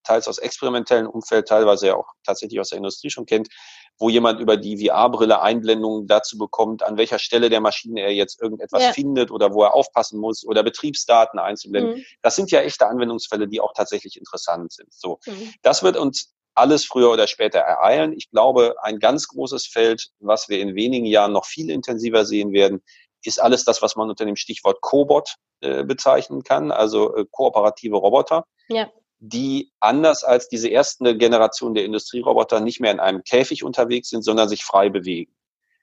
teils 0.06 0.28
aus 0.28 0.38
experimentellen 0.38 1.08
Umfeld, 1.08 1.48
teilweise 1.48 1.88
ja 1.88 1.96
auch 1.96 2.08
tatsächlich 2.24 2.60
aus 2.60 2.70
der 2.70 2.78
Industrie 2.78 3.10
schon 3.10 3.26
kennt, 3.26 3.50
wo 3.98 4.10
jemand 4.10 4.40
über 4.40 4.58
die 4.58 4.86
VR-Brille 4.86 5.42
Einblendungen 5.42 6.08
dazu 6.08 6.38
bekommt, 6.38 6.84
an 6.84 6.98
welcher 6.98 7.20
Stelle 7.20 7.50
der 7.50 7.62
Maschine 7.62 8.02
er 8.02 8.14
jetzt 8.14 8.42
irgendetwas 8.42 8.84
ja. 8.84 8.92
findet 8.92 9.32
oder 9.32 9.54
wo 9.54 9.64
er 9.64 9.74
aufpassen 9.74 10.20
muss 10.20 10.46
oder 10.46 10.64
Betriebsdaten 10.64 11.40
einzublenden. 11.40 11.98
Mhm. 11.98 12.06
Das 12.22 12.36
sind 12.36 12.52
ja 12.52 12.62
echte 12.62 12.88
Anwendungsfälle, 12.88 13.48
die 13.48 13.62
auch 13.62 13.74
tatsächlich 13.74 14.18
interessant 14.18 14.74
sind. 14.74 14.94
So, 14.94 15.20
mhm. 15.26 15.54
das 15.62 15.84
wird 15.84 15.98
uns 15.98 16.34
alles 16.56 16.86
früher 16.86 17.12
oder 17.12 17.28
später 17.28 17.60
ereilen. 17.60 18.14
Ich 18.14 18.30
glaube, 18.32 18.76
ein 18.82 19.00
ganz 19.00 19.28
großes 19.28 19.68
Feld, 19.68 20.10
was 20.20 20.48
wir 20.50 20.60
in 20.60 20.76
wenigen 20.76 21.06
Jahren 21.06 21.34
noch 21.34 21.46
viel 21.46 21.70
intensiver 21.70 22.26
sehen 22.26 22.54
werden, 22.54 22.82
ist 23.24 23.42
alles 23.42 23.66
das, 23.66 23.82
was 23.82 23.96
man 23.96 24.10
unter 24.10 24.26
dem 24.26 24.36
Stichwort 24.36 24.82
Cobot 24.82 25.36
äh, 25.62 25.84
bezeichnen 25.84 26.44
kann, 26.44 26.72
also 26.72 27.16
äh, 27.16 27.26
kooperative 27.30 27.98
Roboter. 27.98 28.46
Ja 28.68 28.90
die 29.30 29.72
anders 29.80 30.24
als 30.24 30.50
diese 30.50 30.70
erste 30.70 31.18
Generation 31.18 31.74
der 31.74 31.86
Industrieroboter 31.86 32.60
nicht 32.60 32.80
mehr 32.80 32.92
in 32.92 33.00
einem 33.00 33.24
Käfig 33.24 33.64
unterwegs 33.64 34.10
sind, 34.10 34.24
sondern 34.24 34.50
sich 34.50 34.64
frei 34.64 34.90
bewegen. 34.90 35.34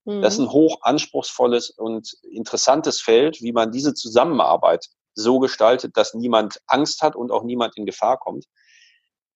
Mhm. 0.04 0.22
Das 0.22 0.34
ist 0.34 0.40
ein 0.40 0.52
hoch 0.52 0.78
anspruchsvolles 0.82 1.70
und 1.70 2.16
interessantes 2.30 3.00
Feld, 3.00 3.40
wie 3.40 3.52
man 3.52 3.72
diese 3.72 3.94
Zusammenarbeit 3.94 4.86
so 5.14 5.40
gestaltet, 5.40 5.96
dass 5.96 6.14
niemand 6.14 6.60
Angst 6.66 7.02
hat 7.02 7.16
und 7.16 7.30
auch 7.30 7.42
niemand 7.42 7.76
in 7.76 7.84
Gefahr 7.84 8.18
kommt. 8.18 8.46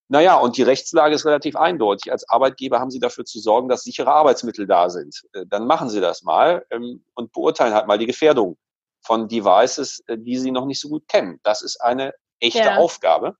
Naja, 0.08 0.36
und 0.36 0.56
die 0.56 0.62
Rechtslage 0.62 1.16
ist 1.16 1.26
relativ 1.26 1.56
eindeutig. 1.56 2.12
Als 2.12 2.28
Arbeitgeber 2.28 2.78
haben 2.78 2.92
Sie 2.92 3.00
dafür 3.00 3.24
zu 3.24 3.40
sorgen, 3.40 3.68
dass 3.68 3.82
sichere 3.82 4.12
Arbeitsmittel 4.12 4.66
da 4.66 4.88
sind. 4.88 5.22
Äh, 5.32 5.46
dann 5.48 5.66
machen 5.66 5.88
Sie 5.88 6.00
das 6.00 6.22
mal 6.22 6.64
ähm, 6.70 7.04
und 7.14 7.32
beurteilen 7.32 7.74
halt 7.74 7.88
mal 7.88 7.98
die 7.98 8.06
Gefährdung 8.06 8.56
von 9.00 9.26
Devices, 9.26 10.04
äh, 10.06 10.16
die 10.16 10.38
Sie 10.38 10.52
noch 10.52 10.64
nicht 10.64 10.80
so 10.80 10.88
gut 10.88 11.08
kennen. 11.08 11.40
Das 11.42 11.62
ist 11.62 11.80
eine 11.82 12.14
echte 12.38 12.60
ja. 12.60 12.76
Aufgabe 12.76 13.36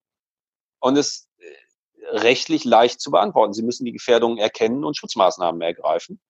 und 0.87 0.97
es 0.97 1.29
äh, 1.39 2.17
rechtlich 2.17 2.65
leicht 2.65 3.01
zu 3.01 3.11
beantworten. 3.11 3.53
Sie 3.53 3.63
müssen 3.63 3.85
die 3.85 3.93
Gefährdungen 3.93 4.39
erkennen 4.39 4.85
und 4.85 4.97
Schutzmaßnahmen 4.97 5.61
ergreifen. 5.61 6.21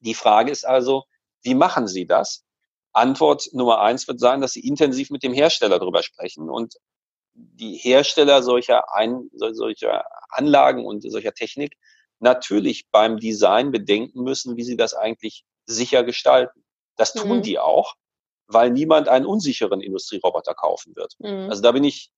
Die 0.00 0.14
Frage 0.14 0.50
ist 0.50 0.66
also, 0.66 1.04
wie 1.42 1.54
machen 1.54 1.88
Sie 1.88 2.06
das? 2.06 2.44
Antwort 2.92 3.48
Nummer 3.52 3.80
eins 3.80 4.06
wird 4.06 4.20
sein, 4.20 4.40
dass 4.42 4.52
Sie 4.52 4.66
intensiv 4.66 5.10
mit 5.10 5.22
dem 5.22 5.32
Hersteller 5.32 5.78
darüber 5.78 6.02
sprechen 6.02 6.50
und 6.50 6.74
die 7.32 7.76
Hersteller 7.76 8.42
solcher, 8.42 8.94
Ein 8.94 9.30
solcher 9.32 10.04
Anlagen 10.28 10.84
und 10.84 11.00
solcher 11.10 11.32
Technik 11.32 11.76
natürlich 12.20 12.88
beim 12.90 13.18
Design 13.18 13.72
bedenken 13.72 14.22
müssen, 14.22 14.56
wie 14.56 14.62
sie 14.62 14.76
das 14.76 14.94
eigentlich 14.94 15.44
sicher 15.66 16.04
gestalten. 16.04 16.64
Das 16.96 17.12
tun 17.12 17.38
mhm. 17.38 17.42
die 17.42 17.58
auch, 17.58 17.94
weil 18.46 18.70
niemand 18.70 19.08
einen 19.08 19.26
unsicheren 19.26 19.80
Industrieroboter 19.80 20.54
kaufen 20.54 20.94
wird. 20.94 21.14
Mhm. 21.18 21.50
Also 21.50 21.62
da 21.62 21.72
bin 21.72 21.82
ich 21.82 22.12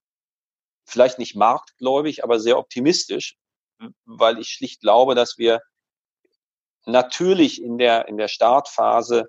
vielleicht 0.86 1.18
nicht 1.18 1.36
marktgläubig, 1.36 2.24
aber 2.24 2.40
sehr 2.40 2.58
optimistisch, 2.58 3.36
weil 4.04 4.38
ich 4.38 4.48
schlicht 4.48 4.80
glaube, 4.80 5.14
dass 5.14 5.36
wir 5.38 5.60
natürlich 6.86 7.62
in 7.62 7.78
der, 7.78 8.08
in 8.08 8.16
der 8.16 8.28
Startphase 8.28 9.28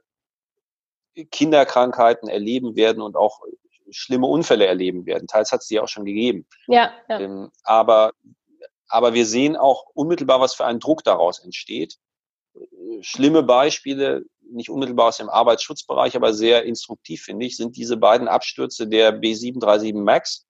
Kinderkrankheiten 1.32 2.30
erleben 2.30 2.76
werden 2.76 3.02
und 3.02 3.16
auch 3.16 3.42
schlimme 3.90 4.28
Unfälle 4.28 4.68
erleben 4.68 5.06
werden. 5.06 5.28
Teils 5.28 5.52
hat 5.52 5.62
es 5.62 5.68
die 5.68 5.80
auch 5.80 5.88
schon 5.88 6.06
gegeben. 6.06 6.46
Ja, 6.68 6.92
ja. 7.10 7.20
Ähm, 7.20 7.52
aber, 7.64 8.12
aber 8.88 9.14
wir 9.14 9.26
sehen 9.26 9.56
auch 9.56 9.86
unmittelbar, 9.94 10.40
was 10.40 10.54
für 10.54 10.66
ein 10.66 10.80
Druck 10.80 11.04
daraus 11.04 11.40
entsteht. 11.40 11.98
Schlimme 13.02 13.44
Beispiele, 13.44 14.26
nicht 14.52 14.70
unmittelbar 14.70 15.10
aus 15.10 15.18
dem 15.18 15.30
Arbeitsschutzbereich, 15.30 16.16
aber 16.16 16.34
sehr 16.34 16.64
instruktiv, 16.64 17.24
finde 17.24 17.46
ich, 17.46 17.58
sind 17.58 17.76
diese 17.78 17.98
beiden 17.98 18.28
Abstürze 18.28 18.88
der 18.88 19.20
B737 19.20 19.96
MAX 19.96 20.47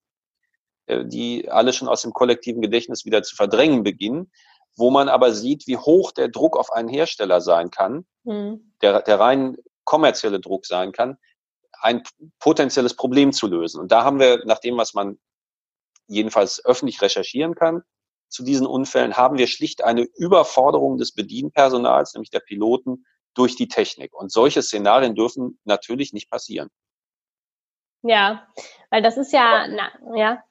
die 0.88 1.49
alle 1.49 1.73
schon 1.73 1.88
aus 1.88 2.01
dem 2.01 2.13
kollektiven 2.13 2.61
Gedächtnis 2.61 3.05
wieder 3.05 3.23
zu 3.23 3.35
verdrängen 3.35 3.83
beginnen, 3.83 4.31
wo 4.75 4.91
man 4.91 5.09
aber 5.09 5.33
sieht, 5.33 5.67
wie 5.67 5.77
hoch 5.77 6.11
der 6.11 6.29
Druck 6.29 6.57
auf 6.57 6.71
einen 6.71 6.89
Hersteller 6.89 7.41
sein 7.41 7.71
kann, 7.71 8.05
mhm. 8.23 8.73
der, 8.81 9.01
der 9.01 9.19
rein 9.19 9.57
kommerzielle 9.83 10.39
Druck 10.39 10.65
sein 10.65 10.91
kann, 10.91 11.17
ein 11.81 12.03
potenzielles 12.39 12.95
Problem 12.95 13.33
zu 13.33 13.47
lösen. 13.47 13.79
Und 13.79 13.91
da 13.91 14.03
haben 14.03 14.19
wir, 14.19 14.43
nach 14.45 14.59
dem, 14.59 14.77
was 14.77 14.93
man 14.93 15.17
jedenfalls 16.07 16.63
öffentlich 16.63 17.01
recherchieren 17.01 17.55
kann, 17.55 17.83
zu 18.29 18.43
diesen 18.43 18.67
Unfällen 18.67 19.15
haben 19.15 19.38
wir 19.38 19.47
schlicht 19.47 19.83
eine 19.83 20.01
Überforderung 20.01 20.97
des 20.97 21.13
Bedienpersonals, 21.13 22.13
nämlich 22.13 22.29
der 22.29 22.41
Piloten, 22.41 23.05
durch 23.33 23.55
die 23.55 23.67
Technik. 23.67 24.13
Und 24.13 24.31
solche 24.31 24.61
Szenarien 24.63 25.15
dürfen 25.15 25.59
natürlich 25.63 26.11
nicht 26.11 26.29
passieren. 26.29 26.69
Ja, 28.01 28.47
weil 28.89 29.01
das 29.01 29.17
ist 29.17 29.31
ja, 29.31 29.67
na, 29.67 29.91
ja. 30.15 30.43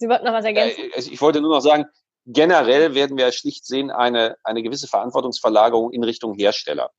Sie 0.00 0.08
wollten 0.08 0.24
noch 0.24 0.32
was 0.32 0.46
ergänzen? 0.46 0.90
Äh, 0.92 0.98
ich 0.98 1.20
wollte 1.20 1.40
nur 1.40 1.54
noch 1.54 1.60
sagen, 1.60 1.84
generell 2.26 2.94
werden 2.94 3.18
wir 3.18 3.30
schlicht 3.32 3.66
sehen 3.66 3.90
eine, 3.90 4.36
eine 4.44 4.62
gewisse 4.62 4.88
Verantwortungsverlagerung 4.88 5.92
in 5.92 6.02
Richtung 6.02 6.34
Hersteller. 6.34 6.90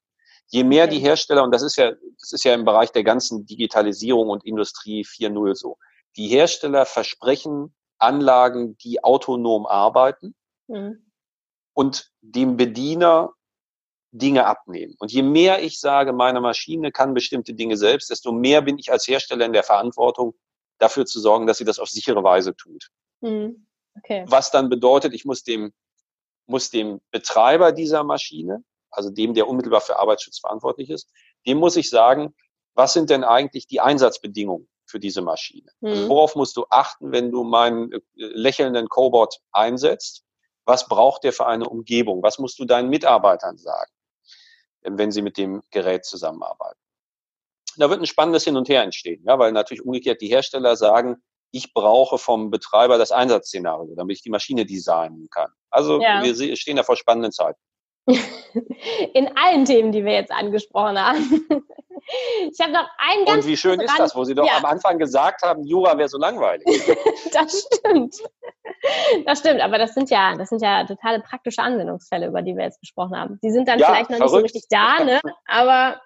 Je 0.48 0.64
mehr 0.64 0.86
die 0.86 1.00
Hersteller, 1.00 1.44
und 1.44 1.52
das 1.52 1.64
ist 1.64 1.78
ja, 1.78 1.92
das 2.20 2.32
ist 2.32 2.44
ja 2.44 2.54
im 2.54 2.64
Bereich 2.64 2.92
der 2.92 3.04
ganzen 3.04 3.46
Digitalisierung 3.46 4.30
und 4.30 4.46
Industrie 4.46 5.04
4.0 5.04 5.56
so, 5.56 5.78
die 6.16 6.28
Hersteller 6.28 6.86
versprechen 6.86 7.74
Anlagen, 7.98 8.78
die 8.78 9.04
autonom 9.04 9.66
arbeiten 9.66 10.36
mhm. 10.68 11.12
und 11.74 12.12
dem 12.22 12.58
Bediener 12.58 13.34
Dinge 14.12 14.46
abnehmen. 14.46 14.96
Und 15.00 15.12
je 15.12 15.24
mehr 15.24 15.64
ich 15.64 15.80
sage, 15.80 16.12
meine 16.12 16.42
Maschine 16.42 16.92
kann 16.92 17.14
bestimmte 17.14 17.54
Dinge 17.54 17.78
selbst, 17.78 18.10
desto 18.10 18.32
mehr 18.32 18.62
bin 18.62 18.78
ich 18.78 18.92
als 18.92 19.08
Hersteller 19.08 19.46
in 19.46 19.54
der 19.54 19.64
Verantwortung, 19.64 20.34
dafür 20.82 21.06
zu 21.06 21.20
sorgen, 21.20 21.48
dass 21.48 21.58
sie 21.58 21.66
das 21.66 21.80
auf 21.80 21.90
sichere 21.90 22.24
Weise 22.24 22.56
tut. 22.56 22.90
Mhm. 23.22 23.68
Okay. 23.98 24.26
Was 24.28 24.52
dann 24.52 24.70
bedeutet, 24.70 25.14
ich 25.14 25.26
muss 25.26 25.44
dem, 25.44 25.74
muss 26.46 26.70
dem 26.70 27.02
Betreiber 27.12 27.72
dieser 27.72 28.04
Maschine, 28.04 28.64
also 28.90 29.10
dem, 29.10 29.34
der 29.34 29.48
unmittelbar 29.48 29.82
für 29.82 30.00
Arbeitsschutz 30.00 30.40
verantwortlich 30.40 30.90
ist, 30.90 31.10
dem 31.46 31.58
muss 31.58 31.76
ich 31.76 31.90
sagen, 31.90 32.34
was 32.74 32.94
sind 32.94 33.10
denn 33.10 33.24
eigentlich 33.24 33.68
die 33.68 33.82
Einsatzbedingungen 33.82 34.68
für 34.86 35.00
diese 35.00 35.22
Maschine? 35.22 35.72
Mhm. 35.82 35.90
Also 35.90 36.10
worauf 36.10 36.36
musst 36.36 36.58
du 36.58 36.66
achten, 36.70 37.12
wenn 37.12 37.32
du 37.32 37.44
meinen 37.44 37.92
äh, 37.92 38.00
lächelnden 38.16 38.88
Cobot 38.90 39.40
einsetzt? 39.52 40.24
Was 40.66 40.88
braucht 40.88 41.24
der 41.24 41.34
für 41.34 41.48
eine 41.48 41.68
Umgebung? 41.68 42.24
Was 42.24 42.40
musst 42.40 42.60
du 42.60 42.66
deinen 42.66 42.90
Mitarbeitern 42.90 43.58
sagen? 43.58 43.92
wenn 44.84 45.12
sie 45.12 45.22
mit 45.22 45.38
dem 45.38 45.62
Gerät 45.70 46.06
zusammenarbeiten. 46.06 46.80
Da 47.82 47.90
wird 47.90 48.00
ein 48.00 48.06
spannendes 48.06 48.44
Hin 48.44 48.58
und 48.58 48.70
Her 48.70 48.84
entstehen, 48.84 49.24
ja, 49.26 49.38
weil 49.40 49.52
natürlich 49.52 49.84
umgekehrt 49.84 50.22
die 50.22 50.28
Hersteller 50.28 50.76
sagen, 50.76 51.18
ich 51.52 51.74
brauche 51.74 52.18
vom 52.18 52.50
Betreiber 52.50 52.98
das 52.98 53.12
Einsatzszenario, 53.12 53.94
damit 53.96 54.18
ich 54.18 54.24
die 54.24 54.30
Maschine 54.30 54.66
designen 54.66 55.28
kann. 55.30 55.50
Also 55.70 56.02
ja. 56.02 56.24
wir 56.24 56.56
stehen 56.56 56.78
da 56.78 56.84
vor 56.84 56.96
spannenden 56.96 57.32
Zeiten. 57.32 57.60
In 59.14 59.36
allen 59.38 59.66
Themen, 59.66 59.92
die 59.92 60.04
wir 60.06 60.14
jetzt 60.14 60.32
angesprochen 60.32 61.00
haben. 61.00 61.46
Ich 62.52 62.60
habe 62.60 62.74
noch 62.74 62.88
einen 62.98 63.26
ganz. 63.26 63.46
Und 63.46 63.52
wie 63.52 63.58
schön 63.58 63.80
ist 63.80 63.98
das, 63.98 64.16
wo 64.16 64.24
Sie 64.24 64.34
doch 64.34 64.46
ja. 64.46 64.58
am 64.58 64.66
Anfang 64.66 64.98
gesagt 64.98 65.44
haben, 65.44 65.64
Jura 65.64 65.98
wäre 65.98 66.10
so 66.10 66.18
langweilig. 66.18 66.66
das 67.32 67.68
stimmt. 67.74 68.16
Das 69.26 69.40
stimmt, 69.40 69.62
aber 69.62 69.78
das 69.78 69.94
sind 69.94 70.10
ja, 70.10 70.36
das 70.36 70.50
sind 70.50 70.62
ja 70.62 70.84
totale 70.86 71.22
praktische 71.22 71.62
Anwendungsfälle, 71.62 72.28
über 72.28 72.42
die 72.42 72.56
wir 72.56 72.64
jetzt 72.64 72.80
gesprochen 72.82 73.16
haben. 73.16 73.40
Die 73.44 73.52
sind 73.52 73.68
dann 73.68 73.80
ja, 73.80 73.88
vielleicht 73.88 74.10
noch 74.10 74.18
verrückt. 74.18 74.44
nicht 74.44 74.54
so 74.54 74.58
richtig 74.58 74.64
da, 74.70 75.04
ne? 75.04 75.22
aber 75.46 76.02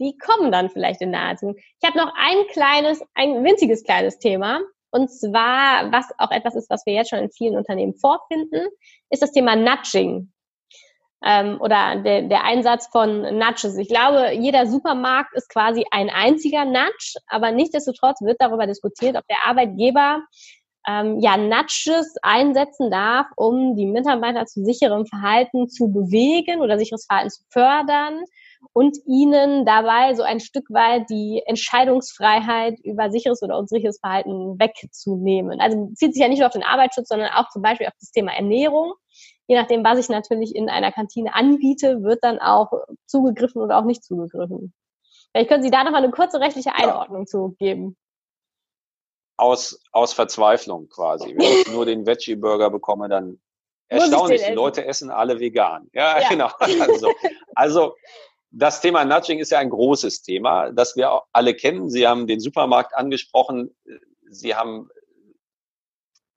die 0.00 0.16
kommen 0.18 0.50
dann 0.50 0.70
vielleicht 0.70 1.00
in 1.02 1.10
naher 1.10 1.36
Zukunft. 1.36 1.62
Ich 1.80 1.88
habe 1.88 1.98
noch 1.98 2.12
ein 2.16 2.46
kleines, 2.52 3.02
ein 3.14 3.44
winziges 3.44 3.84
kleines 3.84 4.18
Thema. 4.18 4.60
Und 4.90 5.08
zwar, 5.08 5.92
was 5.92 6.06
auch 6.18 6.32
etwas 6.32 6.56
ist, 6.56 6.68
was 6.68 6.84
wir 6.84 6.94
jetzt 6.94 7.10
schon 7.10 7.20
in 7.20 7.30
vielen 7.30 7.56
Unternehmen 7.56 7.94
vorfinden, 7.94 8.66
ist 9.10 9.22
das 9.22 9.30
Thema 9.30 9.54
Nudging 9.54 10.32
ähm, 11.24 11.58
oder 11.60 11.96
der, 11.96 12.22
der 12.22 12.44
Einsatz 12.44 12.88
von 12.88 13.22
Nudges. 13.38 13.76
Ich 13.76 13.88
glaube, 13.88 14.32
jeder 14.32 14.66
Supermarkt 14.66 15.34
ist 15.34 15.48
quasi 15.48 15.84
ein 15.90 16.10
einziger 16.10 16.64
Nudge, 16.64 17.14
aber 17.28 17.52
nichtsdestotrotz 17.52 18.20
wird 18.22 18.38
darüber 18.40 18.66
diskutiert, 18.66 19.16
ob 19.16 19.26
der 19.28 19.46
Arbeitgeber 19.46 20.22
ähm, 20.88 21.20
ja 21.20 21.36
Nudges 21.36 22.16
einsetzen 22.22 22.90
darf, 22.90 23.26
um 23.36 23.76
die 23.76 23.86
Mitarbeiter 23.86 24.46
zu 24.46 24.64
sicherem 24.64 25.06
Verhalten 25.06 25.68
zu 25.68 25.92
bewegen 25.92 26.62
oder 26.62 26.78
sicheres 26.78 27.04
Verhalten 27.06 27.30
zu 27.30 27.42
fördern 27.50 28.24
und 28.72 28.96
ihnen 29.06 29.64
dabei 29.64 30.14
so 30.14 30.22
ein 30.22 30.40
Stück 30.40 30.70
weit 30.70 31.08
die 31.10 31.42
Entscheidungsfreiheit 31.46 32.78
über 32.84 33.10
sicheres 33.10 33.42
oder 33.42 33.58
unsicheres 33.58 33.98
Verhalten 34.00 34.58
wegzunehmen. 34.58 35.60
Also 35.60 35.86
bezieht 35.86 36.14
sich 36.14 36.22
ja 36.22 36.28
nicht 36.28 36.38
nur 36.38 36.46
auf 36.46 36.52
den 36.52 36.62
Arbeitsschutz, 36.62 37.08
sondern 37.08 37.30
auch 37.32 37.48
zum 37.50 37.62
Beispiel 37.62 37.86
auf 37.86 37.94
das 37.98 38.10
Thema 38.10 38.32
Ernährung 38.32 38.94
je 39.50 39.56
nachdem, 39.56 39.82
was 39.82 39.98
ich 39.98 40.08
natürlich 40.08 40.54
in 40.54 40.70
einer 40.70 40.92
Kantine 40.92 41.34
anbiete, 41.34 42.04
wird 42.04 42.22
dann 42.22 42.38
auch 42.38 42.70
zugegriffen 43.06 43.60
oder 43.60 43.78
auch 43.78 43.84
nicht 43.84 44.04
zugegriffen. 44.04 44.72
Vielleicht 45.32 45.50
können 45.50 45.64
Sie 45.64 45.72
da 45.72 45.82
noch 45.82 45.90
mal 45.90 46.04
eine 46.04 46.12
kurze 46.12 46.38
rechtliche 46.38 46.72
Einordnung 46.72 47.22
ja. 47.22 47.26
zu 47.26 47.56
geben. 47.58 47.96
Aus, 49.36 49.80
aus 49.90 50.12
Verzweiflung 50.12 50.88
quasi. 50.88 51.34
Wenn 51.36 51.62
ich 51.62 51.72
nur 51.72 51.84
den 51.84 52.06
Veggie-Burger 52.06 52.70
bekomme, 52.70 53.08
dann 53.08 53.40
erstaunlich, 53.88 54.40
die 54.44 54.52
Leute 54.52 54.86
essen 54.86 55.10
alle 55.10 55.40
vegan. 55.40 55.88
Ja, 55.94 56.20
ja. 56.20 56.28
genau. 56.30 56.50
Also, 56.60 57.12
also 57.56 57.96
das 58.50 58.80
Thema 58.80 59.04
Nudging 59.04 59.38
ist 59.38 59.50
ja 59.50 59.58
ein 59.58 59.70
großes 59.70 60.22
Thema, 60.22 60.72
das 60.72 60.96
wir 60.96 61.22
alle 61.32 61.54
kennen. 61.54 61.88
Sie 61.88 62.06
haben 62.06 62.26
den 62.26 62.40
Supermarkt 62.40 62.94
angesprochen. 62.94 63.74
Sie 64.28 64.54
haben 64.54 64.88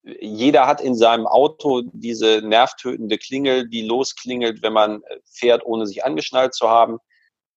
jeder 0.04 0.68
hat 0.68 0.82
in 0.82 0.96
seinem 0.96 1.28
Auto 1.28 1.82
diese 1.94 2.42
nervtötende 2.42 3.18
Klingel, 3.18 3.70
die 3.70 3.84
losklingelt, 3.84 4.62
wenn 4.62 4.74
man 4.74 5.02
äh, 5.04 5.20
fährt, 5.24 5.66
ohne 5.66 5.88
sich 5.88 6.04
angeschnallt 6.04 6.54
zu 6.54 6.70
haben. 6.70 7.00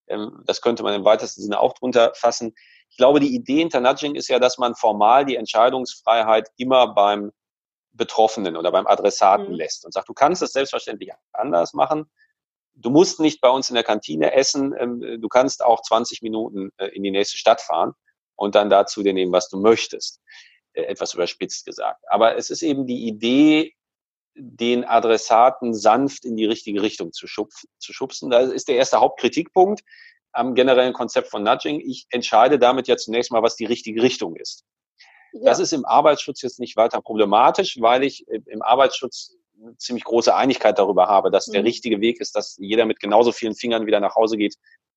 Ähm, 0.06 0.42
das 0.46 0.60
könnte 0.60 0.84
man 0.84 0.94
im 0.94 1.04
weitesten 1.04 1.42
Sinne 1.42 1.58
auch 1.58 1.74
drunter 1.74 2.12
fassen. 2.14 2.54
Ich 2.88 2.96
glaube, 2.96 3.18
die 3.18 3.34
Idee 3.34 3.58
hinter 3.58 3.80
Nudging 3.80 4.14
ist 4.14 4.28
ja, 4.28 4.38
dass 4.38 4.58
man 4.58 4.76
formal 4.76 5.24
die 5.24 5.34
Entscheidungsfreiheit 5.34 6.48
immer 6.56 6.94
beim 6.94 7.32
Betroffenen 7.92 8.56
oder 8.56 8.70
beim 8.70 8.86
Adressaten 8.86 9.48
mhm. 9.48 9.54
lässt 9.54 9.84
und 9.84 9.92
sagt, 9.92 10.08
du 10.08 10.14
kannst 10.14 10.42
es 10.42 10.52
selbstverständlich 10.52 11.10
anders 11.32 11.74
machen. 11.74 12.08
Du 12.76 12.90
musst 12.90 13.20
nicht 13.20 13.40
bei 13.40 13.48
uns 13.48 13.68
in 13.68 13.74
der 13.74 13.84
Kantine 13.84 14.32
essen. 14.34 14.74
Ähm, 14.78 15.20
du 15.20 15.28
kannst 15.28 15.64
auch 15.64 15.82
20 15.82 16.22
Minuten 16.22 16.70
äh, 16.76 16.88
in 16.88 17.02
die 17.02 17.10
nächste 17.10 17.36
Stadt 17.38 17.60
fahren 17.60 17.92
und 18.36 18.54
dann 18.54 18.70
dazu 18.70 19.02
dir 19.02 19.14
nehmen, 19.14 19.32
was 19.32 19.48
du 19.48 19.58
möchtest. 19.58 20.20
Äh, 20.76 20.82
etwas 20.82 21.14
überspitzt 21.14 21.64
gesagt. 21.64 22.02
Aber 22.08 22.36
es 22.36 22.50
ist 22.50 22.62
eben 22.62 22.86
die 22.86 23.06
Idee, 23.06 23.72
den 24.34 24.84
Adressaten 24.84 25.72
sanft 25.72 26.26
in 26.26 26.36
die 26.36 26.44
richtige 26.44 26.82
Richtung 26.82 27.12
zu, 27.12 27.26
schupf, 27.26 27.64
zu 27.78 27.94
schubsen. 27.94 28.28
Das 28.28 28.50
ist 28.50 28.68
der 28.68 28.76
erste 28.76 29.00
Hauptkritikpunkt 29.00 29.82
am 30.32 30.54
generellen 30.54 30.92
Konzept 30.92 31.28
von 31.28 31.42
Nudging. 31.42 31.80
Ich 31.80 32.06
entscheide 32.10 32.58
damit 32.58 32.88
ja 32.88 32.98
zunächst 32.98 33.32
mal, 33.32 33.42
was 33.42 33.56
die 33.56 33.64
richtige 33.64 34.02
Richtung 34.02 34.36
ist. 34.36 34.64
Ja. 35.32 35.44
Das 35.44 35.58
ist 35.58 35.72
im 35.72 35.86
Arbeitsschutz 35.86 36.42
jetzt 36.42 36.60
nicht 36.60 36.76
weiter 36.76 37.00
problematisch, 37.00 37.80
weil 37.80 38.04
ich 38.04 38.26
im 38.28 38.60
Arbeitsschutz 38.60 39.34
ziemlich 39.78 40.04
große 40.04 40.34
Einigkeit 40.34 40.78
darüber 40.78 41.06
habe, 41.06 41.30
dass 41.30 41.48
mhm. 41.48 41.52
der 41.52 41.64
richtige 41.64 42.00
Weg 42.00 42.20
ist, 42.20 42.36
dass 42.36 42.56
jeder 42.58 42.86
mit 42.86 43.00
genauso 43.00 43.32
vielen 43.32 43.54
Fingern 43.54 43.86
wieder 43.86 44.00
nach 44.00 44.14
Hause 44.14 44.36
geht, 44.36 44.56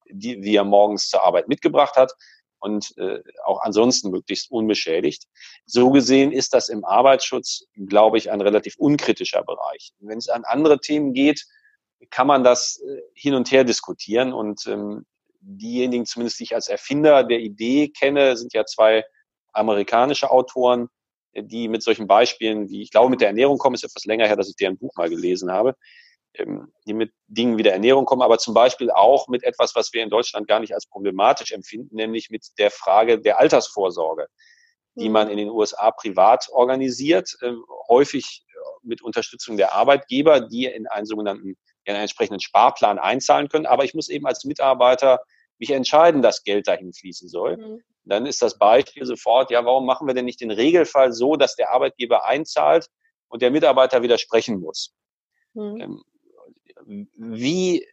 die, 0.10 0.42
wie 0.42 0.56
er 0.56 0.64
morgens 0.64 1.10
zur 1.10 1.24
Arbeit 1.24 1.48
mitgebracht 1.48 1.96
hat 1.96 2.14
und 2.60 2.98
äh, 2.98 3.22
auch 3.46 3.62
ansonsten 3.62 4.10
möglichst 4.10 4.52
unbeschädigt. 4.52 5.26
So 5.66 5.92
gesehen 5.92 6.32
ist 6.32 6.54
das 6.54 6.70
im 6.70 6.84
Arbeitsschutz, 6.84 7.66
glaube 7.88 8.18
ich, 8.18 8.32
ein 8.32 8.42
relativ 8.42 8.76
unkritischer 8.78 9.44
Bereich. 9.44 9.92
Wenn 10.00 10.18
es 10.18 10.30
an 10.30 10.44
andere 10.44 10.80
Themen 10.80 11.14
geht, 11.14 11.46
kann 12.10 12.28
man 12.28 12.44
das 12.44 12.82
äh, 12.82 13.02
hin 13.14 13.34
und 13.34 13.52
her 13.52 13.64
diskutieren 13.64 14.34
und 14.34 14.66
ähm, 14.68 15.06
diejenigen, 15.42 16.06
zumindest 16.06 16.40
die 16.40 16.44
ich 16.44 16.56
als 16.56 16.68
Erfinder 16.68 17.24
der 17.24 17.40
Idee 17.40 17.90
kenne, 17.90 18.36
sind 18.36 18.54
ja 18.54 18.66
zwei 18.66 19.06
amerikanische 19.54 20.30
Autoren, 20.32 20.90
die 21.36 21.68
mit 21.68 21.84
solchen 21.84 22.08
Beispielen, 22.08 22.70
wie 22.70 22.82
ich 22.82 22.92
glaube, 22.92 23.10
mit 23.10 23.22
der 23.22 23.28
Ernährung 23.28 23.58
kommen, 23.58 23.76
ist 23.76 23.84
etwas 23.84 24.06
länger 24.06 24.28
her, 24.28 24.36
dass 24.36 24.50
ich 24.50 24.56
deren 24.56 24.78
Buch 24.78 24.92
mal 24.96 25.10
gelesen 25.10 25.52
habe, 25.52 25.76
ähm, 26.36 26.72
die 26.86 26.94
mit 26.94 27.12
Dingen 27.28 27.58
wie 27.58 27.64
der 27.64 27.74
Ernährung 27.74 28.06
kommen, 28.06 28.22
aber 28.22 28.38
zum 28.38 28.54
Beispiel 28.54 28.92
auch 28.92 29.28
mit 29.28 29.44
etwas, 29.44 29.76
was 29.76 29.94
wir 29.94 30.04
in 30.04 30.10
Deutschland 30.10 30.48
gar 30.48 30.60
nicht 30.60 30.74
als 30.74 30.88
problematisch 30.88 31.52
empfinden, 31.52 31.96
nämlich 31.96 32.30
mit 32.30 32.46
der 32.58 32.72
Frage 32.72 33.20
der 33.20 33.40
Altersvorsorge, 33.40 34.28
die 34.96 35.08
mhm. 35.08 35.14
man 35.14 35.30
in 35.30 35.38
den 35.38 35.50
USA 35.50 35.92
privat 35.92 36.48
organisiert, 36.52 37.36
ähm, 37.42 37.64
häufig 37.88 38.44
äh, 38.48 38.58
mit 38.84 39.02
Unterstützung 39.02 39.58
der 39.58 39.74
Arbeitgeber, 39.74 40.42
die 40.42 40.66
in 40.66 40.88
einen 40.88 41.06
sogenannten, 41.06 41.58
in 41.86 41.94
einen 41.94 42.02
entsprechenden 42.02 42.42
Sparplan 42.42 43.00
einzahlen 43.00 43.50
können. 43.50 43.66
Aber 43.66 43.84
ich 43.84 43.94
muss 43.94 44.10
eben 44.10 44.28
als 44.28 44.46
Mitarbeiter 44.46 45.20
mich 45.60 45.72
entscheiden, 45.72 46.22
dass 46.22 46.44
Geld 46.44 46.68
dahin 46.68 46.94
fließen 46.94 47.30
soll. 47.30 47.58
Mhm. 47.58 47.84
Dann 48.06 48.26
ist 48.26 48.42
das 48.42 48.58
Beispiel 48.58 49.06
sofort, 49.06 49.52
ja, 49.52 49.64
warum 49.66 49.86
machen 49.86 50.08
wir 50.08 50.14
denn 50.14 50.26
nicht 50.26 50.42
den 50.42 50.52
Regelfall 50.52 51.14
so, 51.14 51.36
dass 51.36 51.56
der 51.56 51.72
Arbeitgeber 51.72 52.26
einzahlt 52.26 52.88
und 53.28 53.42
der 53.42 53.52
Mitarbeiter 53.52 54.02
widersprechen 54.02 54.60
muss? 54.60 54.96
Mhm. 55.54 56.04
Ähm, 56.86 57.10
wie 57.16 57.86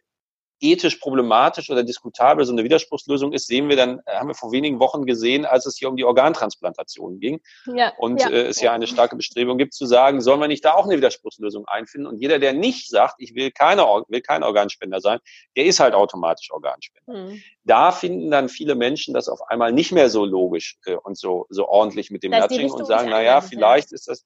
ethisch 0.59 0.95
problematisch 0.97 1.69
oder 1.69 1.83
diskutabel 1.83 2.45
so 2.45 2.51
eine 2.51 2.63
Widerspruchslösung 2.63 3.33
ist, 3.33 3.47
sehen 3.47 3.69
wir 3.69 3.75
dann, 3.75 3.99
äh, 4.05 4.15
haben 4.15 4.27
wir 4.27 4.35
vor 4.35 4.51
wenigen 4.51 4.79
Wochen 4.79 5.05
gesehen, 5.05 5.45
als 5.45 5.65
es 5.65 5.77
hier 5.77 5.89
um 5.89 5.95
die 5.95 6.05
Organtransplantation 6.05 7.19
ging. 7.19 7.39
Ja, 7.65 7.93
und 7.97 8.21
ja, 8.21 8.29
äh, 8.29 8.47
es 8.47 8.61
ja 8.61 8.73
eine 8.73 8.87
starke 8.87 9.15
Bestrebung 9.15 9.57
gibt 9.57 9.73
zu 9.73 9.85
sagen, 9.85 10.21
sollen 10.21 10.39
wir 10.39 10.47
nicht 10.47 10.65
da 10.65 10.73
auch 10.73 10.85
eine 10.85 10.97
Widerspruchslösung 10.97 11.65
einfinden? 11.67 12.07
Und 12.07 12.19
jeder, 12.19 12.39
der 12.39 12.53
nicht 12.53 12.89
sagt, 12.89 13.15
ich 13.19 13.35
will, 13.35 13.51
keine, 13.51 13.83
will 14.07 14.21
kein 14.21 14.43
Organspender 14.43 15.01
sein, 15.01 15.19
der 15.55 15.65
ist 15.65 15.79
halt 15.79 15.93
automatisch 15.93 16.51
Organspender. 16.51 17.13
Mhm. 17.13 17.41
Da 17.63 17.91
finden 17.91 18.31
dann 18.31 18.49
viele 18.49 18.75
Menschen 18.75 19.13
das 19.13 19.29
auf 19.29 19.41
einmal 19.49 19.71
nicht 19.71 19.91
mehr 19.91 20.09
so 20.09 20.25
logisch 20.25 20.77
äh, 20.85 20.95
und 20.95 21.17
so, 21.17 21.45
so 21.49 21.67
ordentlich 21.67 22.11
mit 22.11 22.23
dem 22.23 22.31
Nudging 22.31 22.71
und 22.71 22.85
sagen, 22.85 23.09
na 23.09 23.21
ja, 23.21 23.41
vielleicht 23.41 23.91
ist 23.91 24.07
das, 24.07 24.25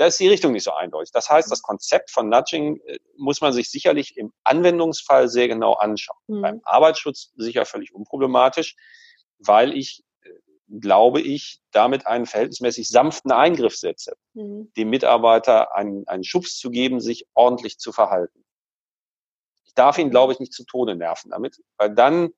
da 0.00 0.06
ist 0.06 0.18
die 0.18 0.28
Richtung 0.28 0.52
nicht 0.52 0.64
so 0.64 0.72
eindeutig. 0.72 1.12
Das 1.12 1.28
heißt, 1.28 1.52
das 1.52 1.60
Konzept 1.60 2.10
von 2.10 2.30
Nudging 2.30 2.80
äh, 2.86 2.98
muss 3.18 3.42
man 3.42 3.52
sich 3.52 3.68
sicherlich 3.68 4.16
im 4.16 4.32
Anwendungsfall 4.44 5.28
sehr 5.28 5.46
genau 5.46 5.74
anschauen. 5.74 6.16
Mhm. 6.26 6.40
Beim 6.40 6.60
Arbeitsschutz 6.64 7.32
sicher 7.36 7.66
völlig 7.66 7.94
unproblematisch, 7.94 8.76
weil 9.40 9.76
ich, 9.76 10.02
äh, 10.22 10.30
glaube 10.80 11.20
ich, 11.20 11.60
damit 11.70 12.06
einen 12.06 12.24
verhältnismäßig 12.24 12.88
sanften 12.88 13.30
Eingriff 13.30 13.76
setze, 13.76 14.16
mhm. 14.32 14.72
dem 14.74 14.88
Mitarbeiter 14.88 15.76
einen, 15.76 16.08
einen 16.08 16.24
Schubs 16.24 16.56
zu 16.56 16.70
geben, 16.70 17.00
sich 17.00 17.26
ordentlich 17.34 17.78
zu 17.78 17.92
verhalten. 17.92 18.46
Ich 19.66 19.74
darf 19.74 19.98
ihn, 19.98 20.08
glaube 20.08 20.32
ich, 20.32 20.40
nicht 20.40 20.54
zu 20.54 20.64
Tode 20.64 20.96
nerven 20.96 21.30
damit, 21.30 21.60
weil 21.76 21.94
dann 21.94 22.30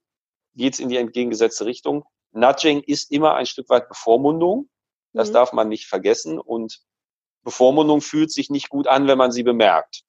geht 0.57 0.75
es 0.75 0.81
in 0.81 0.89
die 0.89 0.97
entgegengesetzte 0.97 1.65
Richtung. 1.65 2.05
Nudging 2.33 2.83
ist 2.83 3.13
immer 3.13 3.37
ein 3.37 3.47
Stück 3.47 3.69
weit 3.69 3.89
Bevormundung. 3.89 4.69
Das 5.13 5.29
mhm. 5.29 5.35
darf 5.35 5.53
man 5.53 5.69
nicht 5.69 5.87
vergessen. 5.87 6.41
Und 6.41 6.83
Bevormundung 7.43 8.01
fühlt 8.01 8.31
sich 8.33 8.51
nicht 8.51 8.69
gut 8.69 8.87
an, 8.87 9.07
wenn 9.07 9.19
man 9.19 9.33
sie 9.33 9.43
bemerkt. 9.43 10.03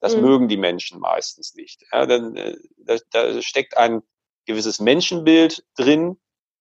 Das 0.00 0.14
mhm. 0.14 0.22
mögen 0.22 0.48
die 0.48 0.56
Menschen 0.56 1.00
meistens 1.00 1.54
nicht. 1.54 1.82
Ja, 1.92 2.06
dann, 2.06 2.36
äh, 2.36 2.56
da, 2.78 2.96
da 3.10 3.42
steckt 3.42 3.76
ein 3.76 4.02
gewisses 4.44 4.80
Menschenbild 4.80 5.64
drin, 5.76 6.20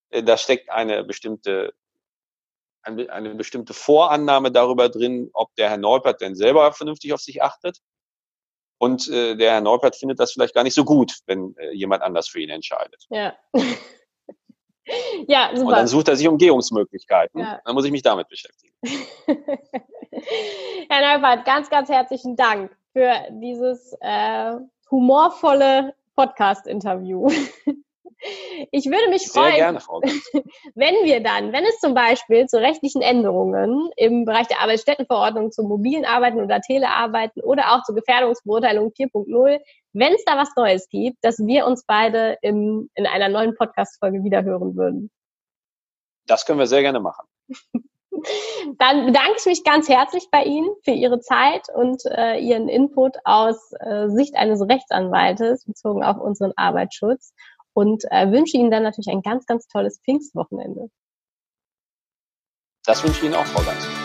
äh, 0.10 0.24
da 0.24 0.38
steckt 0.38 0.70
eine 0.70 1.04
bestimmte 1.04 1.74
eine, 2.86 3.10
eine 3.12 3.36
bestimmte 3.36 3.74
Vorannahme 3.74 4.52
darüber 4.52 4.90
drin, 4.90 5.30
ob 5.34 5.54
der 5.56 5.70
Herr 5.70 5.78
Neupert 5.78 6.22
denn 6.22 6.36
selber 6.36 6.72
vernünftig 6.72 7.14
auf 7.14 7.22
sich 7.22 7.42
achtet. 7.42 7.80
Und 8.78 9.10
äh, 9.10 9.36
der 9.36 9.54
Herr 9.54 9.62
Neupert 9.62 9.96
findet 9.96 10.20
das 10.20 10.34
vielleicht 10.34 10.54
gar 10.54 10.64
nicht 10.64 10.74
so 10.74 10.86
gut, 10.86 11.20
wenn 11.26 11.56
äh, 11.58 11.72
jemand 11.72 12.04
anders 12.04 12.28
für 12.28 12.40
ihn 12.42 12.50
entscheidet. 12.50 13.06
Ja. 13.10 13.36
ja, 15.28 15.50
super. 15.56 15.68
Und 15.68 15.72
dann 15.72 15.88
sucht 15.88 16.10
er 16.10 16.16
sich 16.16 16.28
Umgehungsmöglichkeiten. 16.28 17.40
Ja. 17.40 17.62
Dann 17.64 17.74
muss 17.74 17.86
ich 17.86 17.92
mich 17.92 18.04
damit 18.04 18.28
beschäftigen. 18.28 18.76
Herr 20.90 21.18
Neubert, 21.18 21.46
ganz, 21.46 21.70
ganz 21.70 21.90
herzlichen 21.90 22.36
Dank 22.36 22.76
für 22.94 23.14
dieses 23.30 23.96
äh, 24.02 24.56
humorvolle 24.90 25.94
Podcast-Interview. 26.16 27.30
Ich 28.72 28.86
würde 28.86 29.10
mich 29.10 29.30
Sehr 29.30 29.44
freuen, 29.44 29.56
gerne, 29.56 29.80
wenn 30.74 30.96
wir 31.04 31.22
dann, 31.22 31.52
wenn 31.54 31.64
es 31.66 31.80
zum 31.80 31.94
Beispiel 31.94 32.48
zu 32.48 32.60
rechtlichen 32.60 33.04
Änderungen 33.04 33.92
im 33.98 34.26
Bereich 34.26 34.48
der 34.48 34.62
Arbeitsstättenverordnung 34.62 35.52
zum 35.52 35.68
mobilen 35.68 36.06
Arbeiten 36.06 36.42
oder 36.42 36.60
Telearbeiten 36.60 37.44
oder 37.44 37.74
auch 37.74 37.84
zur 37.84 37.94
Gefährdungsbeurteilung 37.94 38.94
4.0, 38.98 39.60
wenn 39.94 40.14
es 40.14 40.24
da 40.26 40.38
was 40.38 40.50
Neues 40.56 40.90
gibt, 40.90 41.18
dass 41.24 41.38
wir 41.38 41.68
uns 41.68 41.86
beide 41.86 42.38
im, 42.42 42.90
in 42.96 43.06
einer 43.06 43.30
neuen 43.30 43.54
Podcast-Folge 43.54 44.24
wiederhören 44.24 44.76
würden. 44.76 45.12
Das 46.26 46.48
können 46.48 46.58
wir 46.58 46.68
sehr 46.68 46.82
gerne 46.82 47.02
machen. 47.02 47.28
Dann 48.78 49.06
bedanke 49.06 49.36
ich 49.38 49.46
mich 49.46 49.64
ganz 49.64 49.90
herzlich 49.90 50.28
bei 50.32 50.44
Ihnen 50.44 50.70
für 50.84 50.92
Ihre 50.92 51.20
Zeit 51.20 51.68
und 51.74 52.04
äh, 52.06 52.38
Ihren 52.40 52.68
Input 52.68 53.18
aus 53.24 53.72
äh, 53.80 54.10
Sicht 54.10 54.36
eines 54.36 54.62
Rechtsanwaltes 54.62 55.66
bezogen 55.66 56.04
auf 56.04 56.18
unseren 56.18 56.54
Arbeitsschutz 56.56 57.34
und 57.74 58.04
äh, 58.12 58.32
wünsche 58.32 58.58
Ihnen 58.58 58.72
dann 58.72 58.84
natürlich 58.84 59.10
ein 59.10 59.22
ganz, 59.22 59.46
ganz 59.46 59.68
tolles 59.68 60.00
Pfingstwochenende. 60.04 60.90
Das 62.86 63.04
wünsche 63.04 63.20
ich 63.20 63.26
Ihnen 63.26 63.36
auch, 63.36 63.46
Frau 63.46 63.64
Ganz. 63.64 64.05